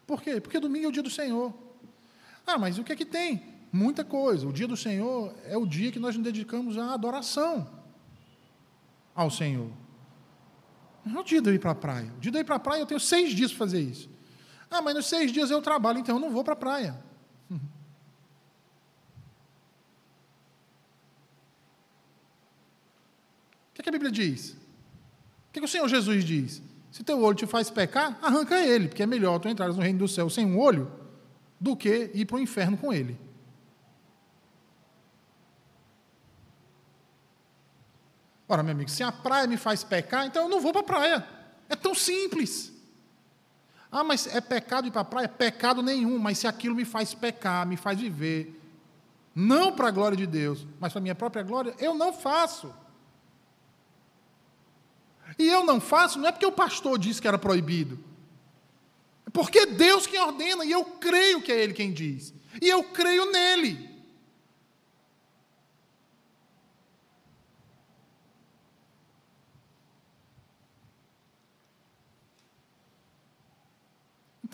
Por 0.06 0.22
quê? 0.22 0.40
Porque 0.40 0.60
domingo 0.60 0.86
é 0.86 0.90
o 0.90 0.92
dia 0.92 1.02
do 1.02 1.10
Senhor. 1.10 1.52
Ah, 2.46 2.60
mas 2.60 2.78
o 2.78 2.84
que 2.84 2.94
é 2.94 2.96
que 2.96 3.06
tem? 3.06 3.42
Muita 3.74 4.06
coisa. 4.06 4.48
O 4.48 4.54
dia 4.54 4.68
do 4.68 4.78
Senhor 4.78 5.34
é 5.46 5.58
o 5.58 5.66
dia 5.66 5.92
que 5.92 5.98
nós 5.98 6.16
nos 6.16 6.24
dedicamos 6.24 6.78
à 6.78 6.94
adoração 6.94 7.68
ao 9.16 9.32
Senhor. 9.32 9.72
Não 11.06 11.18
é 11.18 11.22
o 11.22 11.24
dia 11.24 11.42
de 11.42 11.50
eu 11.50 11.54
ir 11.54 11.60
para 11.60 11.72
a 11.72 11.76
praia. 11.76 12.12
O 12.18 12.20
dia 12.20 12.32
de 12.32 12.38
eu 12.38 12.42
ir 12.42 12.46
para 12.46 12.56
a 12.56 12.60
praia, 12.60 12.82
eu 12.82 12.86
tenho 12.86 13.00
seis 13.00 13.34
dias 13.34 13.52
para 13.52 13.60
fazer 13.60 13.80
isso. 13.80 14.10
Ah, 14.72 14.82
mas 14.82 14.96
nos 14.96 15.06
seis 15.06 15.32
dias 15.32 15.52
eu 15.52 15.62
trabalho, 15.62 16.00
então 16.00 16.16
eu 16.16 16.20
não 16.20 16.32
vou 16.32 16.44
para 16.44 16.54
a 16.54 16.58
praia. 16.58 17.00
O 23.70 23.76
que, 23.76 23.82
é 23.82 23.84
que 23.84 23.90
a 23.90 23.92
Bíblia 23.92 24.10
diz? 24.10 24.52
O 24.52 25.52
que, 25.52 25.60
é 25.60 25.62
que 25.62 25.66
o 25.66 25.68
Senhor 25.68 25.86
Jesus 25.90 26.24
diz? 26.24 26.62
Se 26.90 27.04
teu 27.04 27.22
olho 27.22 27.36
te 27.36 27.46
faz 27.46 27.70
pecar, 27.70 28.18
arranca 28.22 28.58
ele, 28.58 28.88
porque 28.88 29.04
é 29.04 29.06
melhor 29.06 29.38
tu 29.38 29.50
entrares 29.50 29.76
no 29.76 29.82
reino 29.82 30.00
do 30.00 30.08
céu 30.08 30.30
sem 30.30 30.46
um 30.46 30.58
olho 30.58 30.90
do 31.60 31.76
que 31.76 32.10
ir 32.14 32.26
para 32.26 32.38
o 32.38 32.40
inferno 32.40 32.78
com 32.78 32.94
ele. 32.94 33.20
Ora, 38.48 38.62
meu 38.62 38.74
amigo, 38.74 38.90
se 38.90 39.02
a 39.02 39.12
praia 39.12 39.48
me 39.48 39.58
faz 39.58 39.84
pecar, 39.84 40.26
então 40.26 40.44
eu 40.44 40.50
não 40.50 40.62
vou 40.62 40.72
para 40.72 40.82
a 40.82 40.86
praia. 40.86 41.28
É 41.68 41.76
tão 41.76 41.96
simples. 41.96 42.72
Ah, 43.92 44.04
mas 44.04 44.28
é 44.28 44.42
pecado 44.42 44.88
ir 44.88 44.92
para 44.92 45.02
a 45.02 45.06
praia? 45.06 45.28
Pecado 45.28 45.82
nenhum, 45.82 46.20
mas 46.20 46.40
se 46.40 46.48
aquilo 46.48 46.76
me 46.76 46.86
faz 46.86 47.14
pecar, 47.14 47.66
me 47.66 47.78
faz 47.78 48.00
viver, 48.00 48.62
não 49.34 49.72
para 49.72 49.88
a 49.88 49.92
glória 49.92 50.18
de 50.18 50.28
Deus, 50.28 50.66
mas 50.80 50.94
para 50.94 51.00
a 51.00 51.02
minha 51.02 51.16
própria 51.16 51.44
glória, 51.44 51.74
eu 51.80 51.94
não 51.96 52.14
faço. 52.14 52.74
E 55.40 55.48
eu 55.48 55.64
não 55.64 55.82
faço, 55.82 56.20
não 56.20 56.28
é 56.28 56.32
porque 56.32 56.46
o 56.46 56.52
pastor 56.52 57.00
disse 57.00 57.22
que 57.22 57.28
era 57.28 57.38
proibido. 57.38 58.00
É 59.26 59.30
porque 59.30 59.60
é 59.60 59.66
Deus 59.66 60.06
quem 60.06 60.20
ordena, 60.20 60.64
e 60.64 60.72
eu 60.72 60.86
creio 60.86 61.42
que 61.42 61.52
é 61.52 61.64
Ele 61.64 61.74
quem 61.74 61.92
diz. 61.92 62.34
E 62.62 62.68
eu 62.70 62.84
creio 62.84 63.32
nele. 63.32 63.95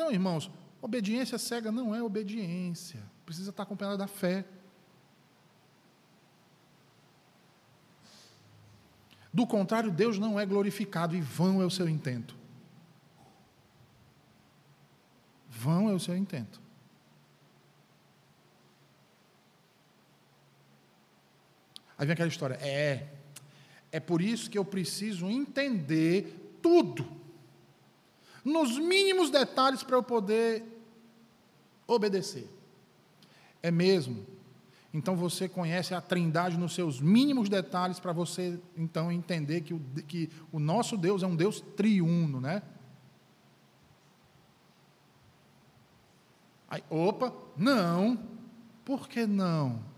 Então, 0.02 0.12
irmãos, 0.12 0.49
obediência 0.82 1.38
cega 1.38 1.72
não 1.72 1.93
é 1.93 2.02
obediência. 2.02 3.04
Precisa 3.24 3.52
estar 3.52 3.62
acompanhada 3.62 3.99
da 3.99 4.08
fé. 4.08 4.43
Do 9.32 9.45
contrário, 9.45 9.91
Deus 9.91 10.18
não 10.18 10.39
é 10.39 10.45
glorificado 10.45 11.16
e 11.16 11.22
vão 11.22 11.62
é 11.62 11.66
o 11.66 11.70
seu 11.70 11.88
intento. 11.88 12.36
Vão 15.47 15.88
é 15.88 15.93
o 15.93 15.99
seu 15.99 16.18
intento. 16.18 16.60
Aí 21.95 22.08
vem 22.08 22.14
aquela 22.14 22.28
história. 22.28 22.56
É, 22.56 23.08
é 23.91 23.99
por 23.99 24.20
isso 24.20 24.49
que 24.49 24.58
eu 24.58 24.66
preciso 24.66 25.30
entender 25.30 26.58
tudo 26.60 27.20
nos 28.43 28.77
mínimos 28.77 29.29
detalhes 29.29 29.83
para 29.83 29.95
eu 29.95 30.03
poder 30.03 30.63
obedecer. 31.87 32.49
É 33.61 33.69
mesmo. 33.69 34.25
Então 34.93 35.15
você 35.15 35.47
conhece 35.47 35.93
a 35.93 36.01
Trindade 36.01 36.57
nos 36.57 36.73
seus 36.73 36.99
mínimos 36.99 37.47
detalhes 37.47 37.99
para 37.99 38.11
você 38.11 38.59
então 38.75 39.11
entender 39.11 39.61
que 39.61 39.73
o, 39.73 39.79
que 40.07 40.29
o 40.51 40.59
nosso 40.59 40.97
Deus 40.97 41.23
é 41.23 41.27
um 41.27 41.35
Deus 41.35 41.61
triuno, 41.77 42.41
né? 42.41 42.61
Aí, 46.69 46.83
opa, 46.89 47.33
não. 47.55 48.19
Por 48.83 49.07
que 49.07 49.25
não? 49.25 49.90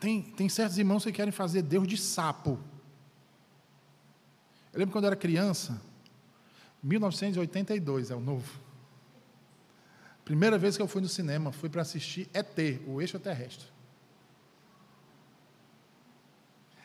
Tem, 0.00 0.22
tem 0.22 0.48
certos 0.48 0.78
irmãos 0.78 1.04
que 1.04 1.12
querem 1.12 1.30
fazer 1.30 1.60
Deus 1.60 1.86
de 1.86 1.98
sapo. 1.98 2.58
Eu 4.72 4.78
lembro 4.78 4.92
quando 4.92 5.04
eu 5.04 5.08
era 5.08 5.16
criança, 5.16 5.80
1982 6.82 8.10
é 8.10 8.14
o 8.14 8.20
novo. 8.20 8.58
Primeira 10.24 10.56
vez 10.56 10.76
que 10.76 10.82
eu 10.82 10.88
fui 10.88 11.02
no 11.02 11.08
cinema, 11.08 11.52
fui 11.52 11.68
para 11.68 11.82
assistir 11.82 12.28
ET, 12.32 12.80
o 12.86 13.02
extraterrestre. 13.02 13.66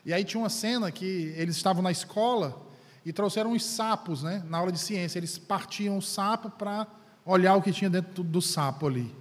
E 0.04 0.14
aí 0.14 0.24
tinha 0.24 0.42
uma 0.42 0.50
cena 0.50 0.92
que 0.92 1.34
eles 1.38 1.56
estavam 1.56 1.82
na 1.82 1.92
escola 1.92 2.62
e 3.06 3.14
trouxeram 3.14 3.52
uns 3.52 3.64
sapos, 3.64 4.24
né, 4.24 4.44
na 4.48 4.58
aula 4.58 4.72
de 4.72 4.80
ciência. 4.80 5.20
Eles 5.20 5.38
partiam 5.38 5.98
o 5.98 6.02
sapo 6.02 6.50
para 6.50 6.86
olhar 7.26 7.56
o 7.56 7.62
que 7.62 7.72
tinha 7.72 7.90
dentro 7.90 8.24
do 8.24 8.42
sapo 8.42 8.88
ali. 8.88 9.16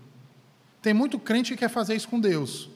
Tem 0.83 0.93
muito 0.93 1.19
crente 1.19 1.53
que 1.53 1.59
quer 1.59 1.71
fazer 1.71 1.95
isso 1.95 2.09
com 2.09 2.19
Deus. 2.19 2.74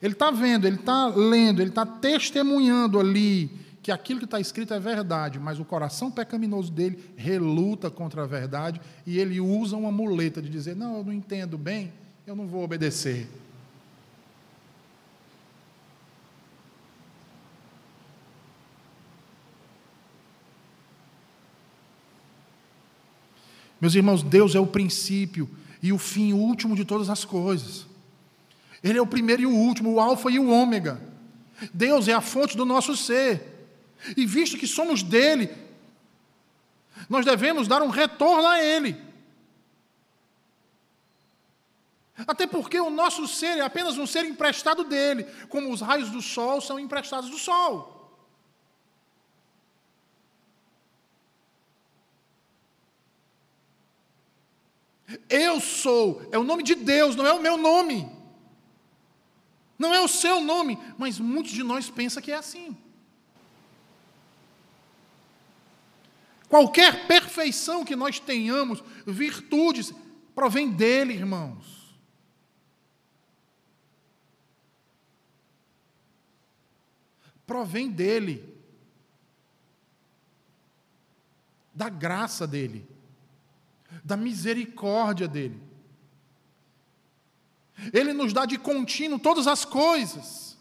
Ele 0.00 0.12
está 0.12 0.30
vendo, 0.30 0.66
ele 0.66 0.76
está 0.76 1.06
lendo, 1.06 1.60
ele 1.60 1.70
está 1.70 1.86
testemunhando 1.86 3.00
ali 3.00 3.50
que 3.82 3.92
aquilo 3.92 4.18
que 4.18 4.24
está 4.24 4.40
escrito 4.40 4.74
é 4.74 4.80
verdade, 4.80 5.38
mas 5.38 5.60
o 5.60 5.64
coração 5.64 6.10
pecaminoso 6.10 6.72
dele 6.72 7.12
reluta 7.16 7.88
contra 7.88 8.24
a 8.24 8.26
verdade 8.26 8.80
e 9.06 9.18
ele 9.18 9.40
usa 9.40 9.76
uma 9.76 9.92
muleta 9.92 10.42
de 10.42 10.48
dizer: 10.48 10.74
Não, 10.74 10.98
eu 10.98 11.04
não 11.04 11.12
entendo 11.12 11.56
bem, 11.56 11.92
eu 12.26 12.34
não 12.34 12.46
vou 12.46 12.64
obedecer. 12.64 13.28
Meus 23.80 23.94
irmãos, 23.94 24.22
Deus 24.22 24.54
é 24.54 24.58
o 24.58 24.66
princípio 24.66 25.48
e 25.82 25.92
o 25.92 25.98
fim 25.98 26.32
último 26.32 26.74
de 26.74 26.84
todas 26.84 27.08
as 27.08 27.24
coisas. 27.24 27.86
Ele 28.82 28.98
é 28.98 29.02
o 29.02 29.06
primeiro 29.06 29.42
e 29.42 29.46
o 29.46 29.54
último, 29.54 29.94
o 29.94 30.00
Alfa 30.00 30.30
e 30.30 30.38
o 30.38 30.50
Ômega. 30.50 31.00
Deus 31.72 32.08
é 32.08 32.12
a 32.12 32.20
fonte 32.20 32.56
do 32.56 32.64
nosso 32.64 32.96
ser. 32.96 33.54
E 34.16 34.26
visto 34.26 34.58
que 34.58 34.66
somos 34.66 35.02
dele, 35.02 35.50
nós 37.08 37.24
devemos 37.24 37.66
dar 37.66 37.82
um 37.82 37.88
retorno 37.88 38.46
a 38.46 38.62
Ele. 38.62 38.96
Até 42.26 42.46
porque 42.46 42.80
o 42.80 42.88
nosso 42.88 43.26
ser 43.26 43.58
é 43.58 43.60
apenas 43.60 43.98
um 43.98 44.06
ser 44.06 44.24
emprestado 44.24 44.84
dele, 44.84 45.24
como 45.48 45.70
os 45.70 45.80
raios 45.80 46.10
do 46.10 46.22
sol 46.22 46.60
são 46.60 46.78
emprestados 46.78 47.28
do 47.28 47.38
sol. 47.38 47.94
Eu 55.28 55.60
sou, 55.60 56.26
é 56.32 56.38
o 56.38 56.42
nome 56.42 56.62
de 56.62 56.74
Deus, 56.74 57.14
não 57.14 57.26
é 57.26 57.32
o 57.32 57.40
meu 57.40 57.56
nome. 57.56 58.15
Não 59.78 59.92
é 59.92 60.00
o 60.00 60.08
seu 60.08 60.40
nome, 60.40 60.78
mas 60.96 61.18
muitos 61.18 61.52
de 61.52 61.62
nós 61.62 61.90
pensam 61.90 62.22
que 62.22 62.32
é 62.32 62.36
assim. 62.36 62.76
Qualquer 66.48 67.06
perfeição 67.06 67.84
que 67.84 67.96
nós 67.96 68.20
tenhamos, 68.20 68.82
virtudes, 69.06 69.92
provém 70.34 70.70
dele, 70.70 71.12
irmãos. 71.12 71.96
Provém 77.46 77.90
dele. 77.90 78.56
Da 81.74 81.88
graça 81.88 82.46
dele. 82.46 82.88
Da 84.02 84.16
misericórdia 84.16 85.28
dele. 85.28 85.65
Ele 87.92 88.12
nos 88.12 88.32
dá 88.32 88.46
de 88.46 88.58
contínuo 88.58 89.18
todas 89.18 89.46
as 89.46 89.64
coisas. 89.64 90.56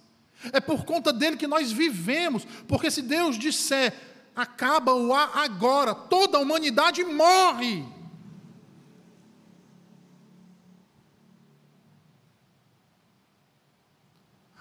É 0.52 0.60
por 0.60 0.86
conta 0.86 1.12
dele 1.12 1.38
que 1.38 1.48
nós 1.48 1.72
vivemos, 1.72 2.46
porque 2.68 2.92
se 2.92 3.02
Deus 3.02 3.38
disser, 3.40 3.94
acaba 4.36 4.94
o 4.94 5.14
ar 5.14 5.32
agora, 5.36 5.96
toda 5.96 6.38
a 6.38 6.42
humanidade 6.42 7.04
morre. 7.04 7.86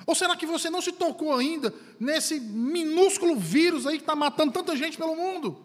Ou 0.07 0.15
será 0.15 0.37
que 0.37 0.47
você 0.47 0.69
não 0.69 0.83
se 0.83 0.93
tocou 0.93 1.35
ainda 1.35 1.75
nesse 1.99 2.39
minúsculo 2.39 3.37
vírus 3.37 3.87
aí 3.87 3.97
que 3.97 4.03
está 4.03 4.15
matando 4.15 4.53
tanta 4.53 4.77
gente 4.77 4.99
pelo 4.99 5.17
mundo? 5.17 5.64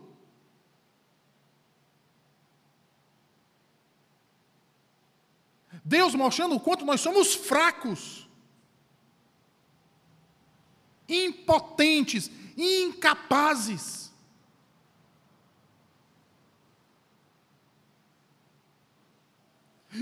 Deus 5.84 6.15
mostrando 6.15 6.55
o 6.55 6.59
quanto 6.59 6.86
nós 6.86 7.01
somos 7.01 7.34
fracos, 7.34 8.27
impotentes, 11.07 12.30
incapazes. 12.57 14.11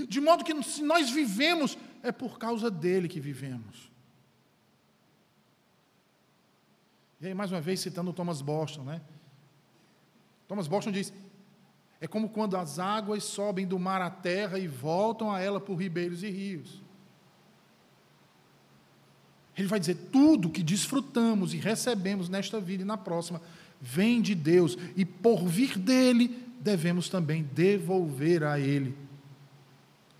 De 0.08 0.20
modo 0.20 0.44
que 0.44 0.62
se 0.62 0.82
nós 0.82 1.10
vivemos, 1.10 1.78
é 2.02 2.12
por 2.12 2.38
causa 2.38 2.70
dele 2.70 3.08
que 3.08 3.20
vivemos. 3.20 3.90
E 7.20 7.26
aí, 7.26 7.34
mais 7.34 7.50
uma 7.50 7.60
vez, 7.60 7.80
citando 7.80 8.12
Thomas 8.12 8.40
Boston, 8.40 8.84
né? 8.84 9.00
Thomas 10.46 10.68
Boston 10.68 10.92
diz: 10.92 11.12
é 12.00 12.06
como 12.06 12.28
quando 12.28 12.56
as 12.56 12.78
águas 12.78 13.24
sobem 13.24 13.66
do 13.66 13.78
mar 13.78 14.00
à 14.00 14.10
terra 14.10 14.58
e 14.58 14.68
voltam 14.68 15.30
a 15.32 15.40
ela 15.40 15.60
por 15.60 15.74
ribeiros 15.74 16.22
e 16.22 16.30
rios. 16.30 16.82
Ele 19.56 19.66
vai 19.66 19.80
dizer: 19.80 19.96
tudo 20.12 20.50
que 20.50 20.62
desfrutamos 20.62 21.52
e 21.52 21.56
recebemos 21.56 22.28
nesta 22.28 22.60
vida 22.60 22.82
e 22.82 22.86
na 22.86 22.96
próxima 22.96 23.40
vem 23.80 24.20
de 24.20 24.34
Deus, 24.34 24.76
e 24.96 25.04
por 25.04 25.46
vir 25.46 25.78
dele, 25.78 26.44
devemos 26.60 27.08
também 27.08 27.44
devolver 27.54 28.42
a 28.42 28.58
ele. 28.58 28.96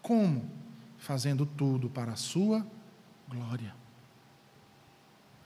Como? 0.01 0.49
Fazendo 0.97 1.45
tudo 1.45 1.89
para 1.89 2.13
a 2.13 2.17
sua 2.17 2.67
glória. 3.29 3.75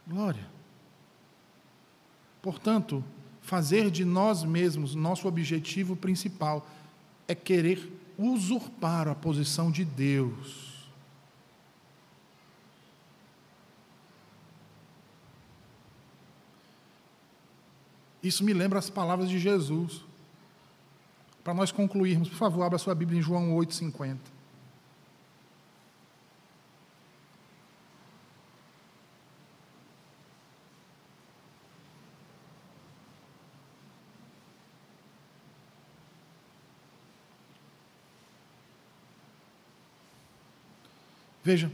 Glória. 0.06 0.46
Portanto, 2.40 3.04
fazer 3.52 3.90
de 3.90 4.02
nós 4.02 4.44
mesmos 4.44 4.94
nosso 4.94 5.28
objetivo 5.28 5.94
principal 5.94 6.66
é 7.28 7.34
querer 7.34 7.86
usurpar 8.16 9.06
a 9.08 9.14
posição 9.14 9.70
de 9.70 9.84
Deus 9.84 10.72
Isso 18.22 18.42
me 18.42 18.54
lembra 18.54 18.78
as 18.78 18.88
palavras 18.88 19.28
de 19.28 19.38
Jesus. 19.38 20.00
Para 21.42 21.52
nós 21.52 21.72
concluirmos, 21.72 22.28
por 22.28 22.38
favor, 22.38 22.62
abra 22.62 22.78
sua 22.78 22.94
Bíblia 22.94 23.18
em 23.18 23.22
João 23.22 23.56
8,50. 23.56 24.31
Veja, 41.42 41.70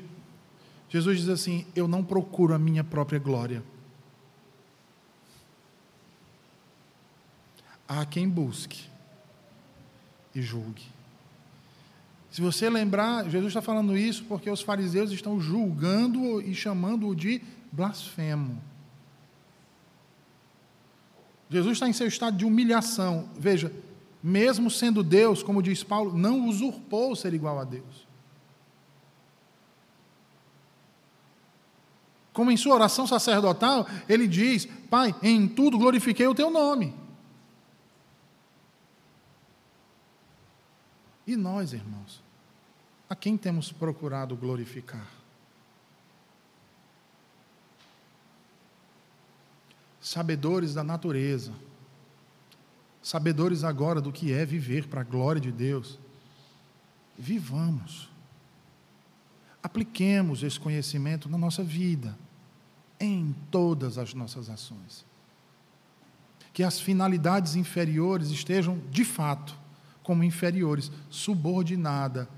Jesus 0.89 1.19
diz 1.19 1.29
assim: 1.29 1.67
Eu 1.77 1.87
não 1.87 2.03
procuro 2.03 2.55
a 2.55 2.59
minha 2.59 2.83
própria 2.83 3.19
glória. 3.19 3.63
Há 7.87 8.05
quem 8.05 8.29
busque 8.29 8.89
e 10.35 10.43
julgue. 10.43 10.85
Se 12.31 12.41
você 12.41 12.69
lembrar, 12.69 13.25
Jesus 13.25 13.49
está 13.49 13.63
falando 13.63 13.97
isso 13.97 14.25
porque 14.25 14.51
os 14.51 14.61
fariseus 14.61 15.11
estão 15.11 15.41
julgando 15.41 16.41
e 16.43 16.55
chamando-o 16.55 17.15
de 17.15 17.41
blasfemo. 17.73 18.61
Jesus 21.51 21.73
está 21.73 21.89
em 21.89 21.95
seu 21.95 22.07
estado 22.07 22.37
de 22.37 22.45
humilhação. 22.45 23.29
Veja, 23.39 23.73
mesmo 24.23 24.71
sendo 24.71 25.03
Deus, 25.03 25.43
como 25.43 25.63
diz 25.63 25.83
Paulo, 25.83 26.17
não 26.17 26.47
usurpou 26.47 27.17
ser 27.17 27.33
igual 27.33 27.59
a 27.59 27.65
Deus. 27.65 28.08
Como 32.39 32.53
em 32.53 32.57
sua 32.57 32.77
oração 32.77 33.05
sacerdotal, 33.05 33.85
ele 34.09 34.29
diz: 34.29 34.65
Pai, 34.89 35.13
em 35.25 35.49
tudo 35.49 35.77
glorifiquei 35.77 36.25
o 36.25 36.35
teu 36.37 36.49
nome. 36.53 36.95
E 41.27 41.35
nós, 41.35 41.73
irmãos, 41.73 42.23
a 43.11 43.17
quem 43.17 43.37
temos 43.37 43.73
procurado 43.73 44.37
glorificar? 44.37 45.09
Sabedores 50.01 50.75
da 50.75 50.85
natureza, 50.85 51.53
sabedores 53.03 53.65
agora 53.65 54.01
do 54.01 54.13
que 54.13 54.33
é 54.33 54.47
viver 54.47 54.87
para 54.87 55.01
a 55.01 55.05
glória 55.05 55.41
de 55.41 55.51
Deus, 55.51 55.99
vivamos, 57.19 58.09
apliquemos 59.61 60.45
esse 60.45 60.61
conhecimento 60.61 61.29
na 61.29 61.37
nossa 61.37 61.65
vida, 61.65 62.17
em 63.01 63.35
todas 63.51 63.99
as 63.99 64.15
nossas 64.15 64.49
ações. 64.49 65.05
Que 66.53 66.63
as 66.63 66.81
finalidades 66.81 67.55
inferiores 67.55 68.31
estejam, 68.31 68.79
de 68.91 69.05
fato, 69.05 69.57
como 70.03 70.25
inferiores, 70.25 70.91
subordinada 71.11 72.29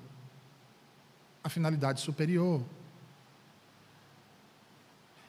à 1.42 1.48
finalidade 1.48 2.00
superior. 2.00 2.62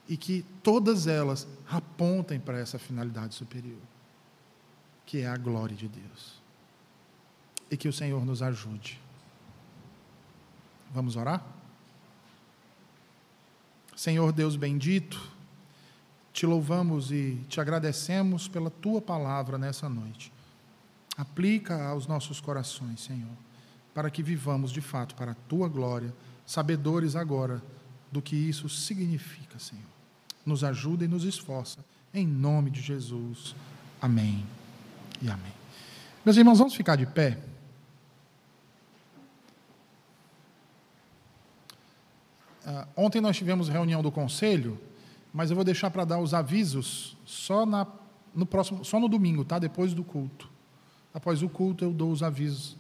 E 0.10 0.18
que 0.18 0.46
todas 0.62 1.08
elas 1.08 1.48
apontem 1.70 2.40
para 2.40 2.60
essa 2.60 2.78
finalidade 2.78 3.36
superior, 3.36 3.80
que 5.06 5.20
é 5.20 5.28
a 5.28 5.38
glória 5.38 5.76
de 5.76 5.88
Deus. 5.88 6.42
E 7.70 7.78
que 7.78 7.88
o 7.88 7.94
Senhor 7.94 8.26
nos 8.26 8.42
ajude. 8.42 9.00
Vamos 10.94 11.16
orar? 11.16 11.61
Senhor 13.96 14.32
Deus 14.32 14.56
bendito, 14.56 15.22
te 16.34 16.46
louvamos 16.46 17.12
e 17.12 17.40
te 17.50 17.60
agradecemos 17.60 18.48
pela 18.48 18.70
tua 18.70 19.02
palavra 19.02 19.58
nessa 19.58 19.90
noite. 19.90 20.32
Aplica 21.18 21.88
aos 21.88 22.08
nossos 22.08 22.40
corações, 22.40 23.02
Senhor, 23.02 23.36
para 23.94 24.10
que 24.10 24.24
vivamos 24.24 24.72
de 24.72 24.82
fato 24.82 25.14
para 25.16 25.32
a 25.32 25.36
tua 25.48 25.68
glória, 25.68 26.14
sabedores 26.46 27.16
agora 27.16 27.62
do 28.12 28.22
que 28.22 28.36
isso 28.36 28.70
significa, 28.70 29.60
Senhor. 29.60 29.84
Nos 30.46 30.64
ajuda 30.64 31.06
e 31.06 31.08
nos 31.08 31.24
esforça, 31.24 31.80
em 32.14 32.26
nome 32.26 32.72
de 32.72 32.82
Jesus. 32.82 33.56
Amém 34.02 34.46
e 35.22 35.30
amém. 35.30 35.54
Meus 36.26 36.38
irmãos, 36.38 36.58
vamos 36.58 36.76
ficar 36.76 36.96
de 36.96 37.06
pé. 37.06 37.38
Uh, 42.72 42.88
ontem 42.96 43.20
nós 43.20 43.36
tivemos 43.36 43.68
reunião 43.68 44.02
do 44.02 44.10
conselho, 44.10 44.80
mas 45.34 45.50
eu 45.50 45.56
vou 45.56 45.66
deixar 45.66 45.92
para 45.92 46.06
dar 46.06 46.20
os 46.20 46.34
avisos 46.34 47.18
só, 47.26 47.66
na, 47.66 47.86
no 48.34 48.46
próximo, 48.46 48.86
só 48.86 48.98
no 48.98 49.10
domingo, 49.10 49.44
tá? 49.44 49.60
Depois 49.60 49.94
do 49.94 50.06
culto. 50.06 50.50
Após 51.14 51.44
o 51.44 51.50
culto, 51.50 51.84
eu 51.84 51.92
dou 51.92 52.12
os 52.12 52.24
avisos 52.24 52.78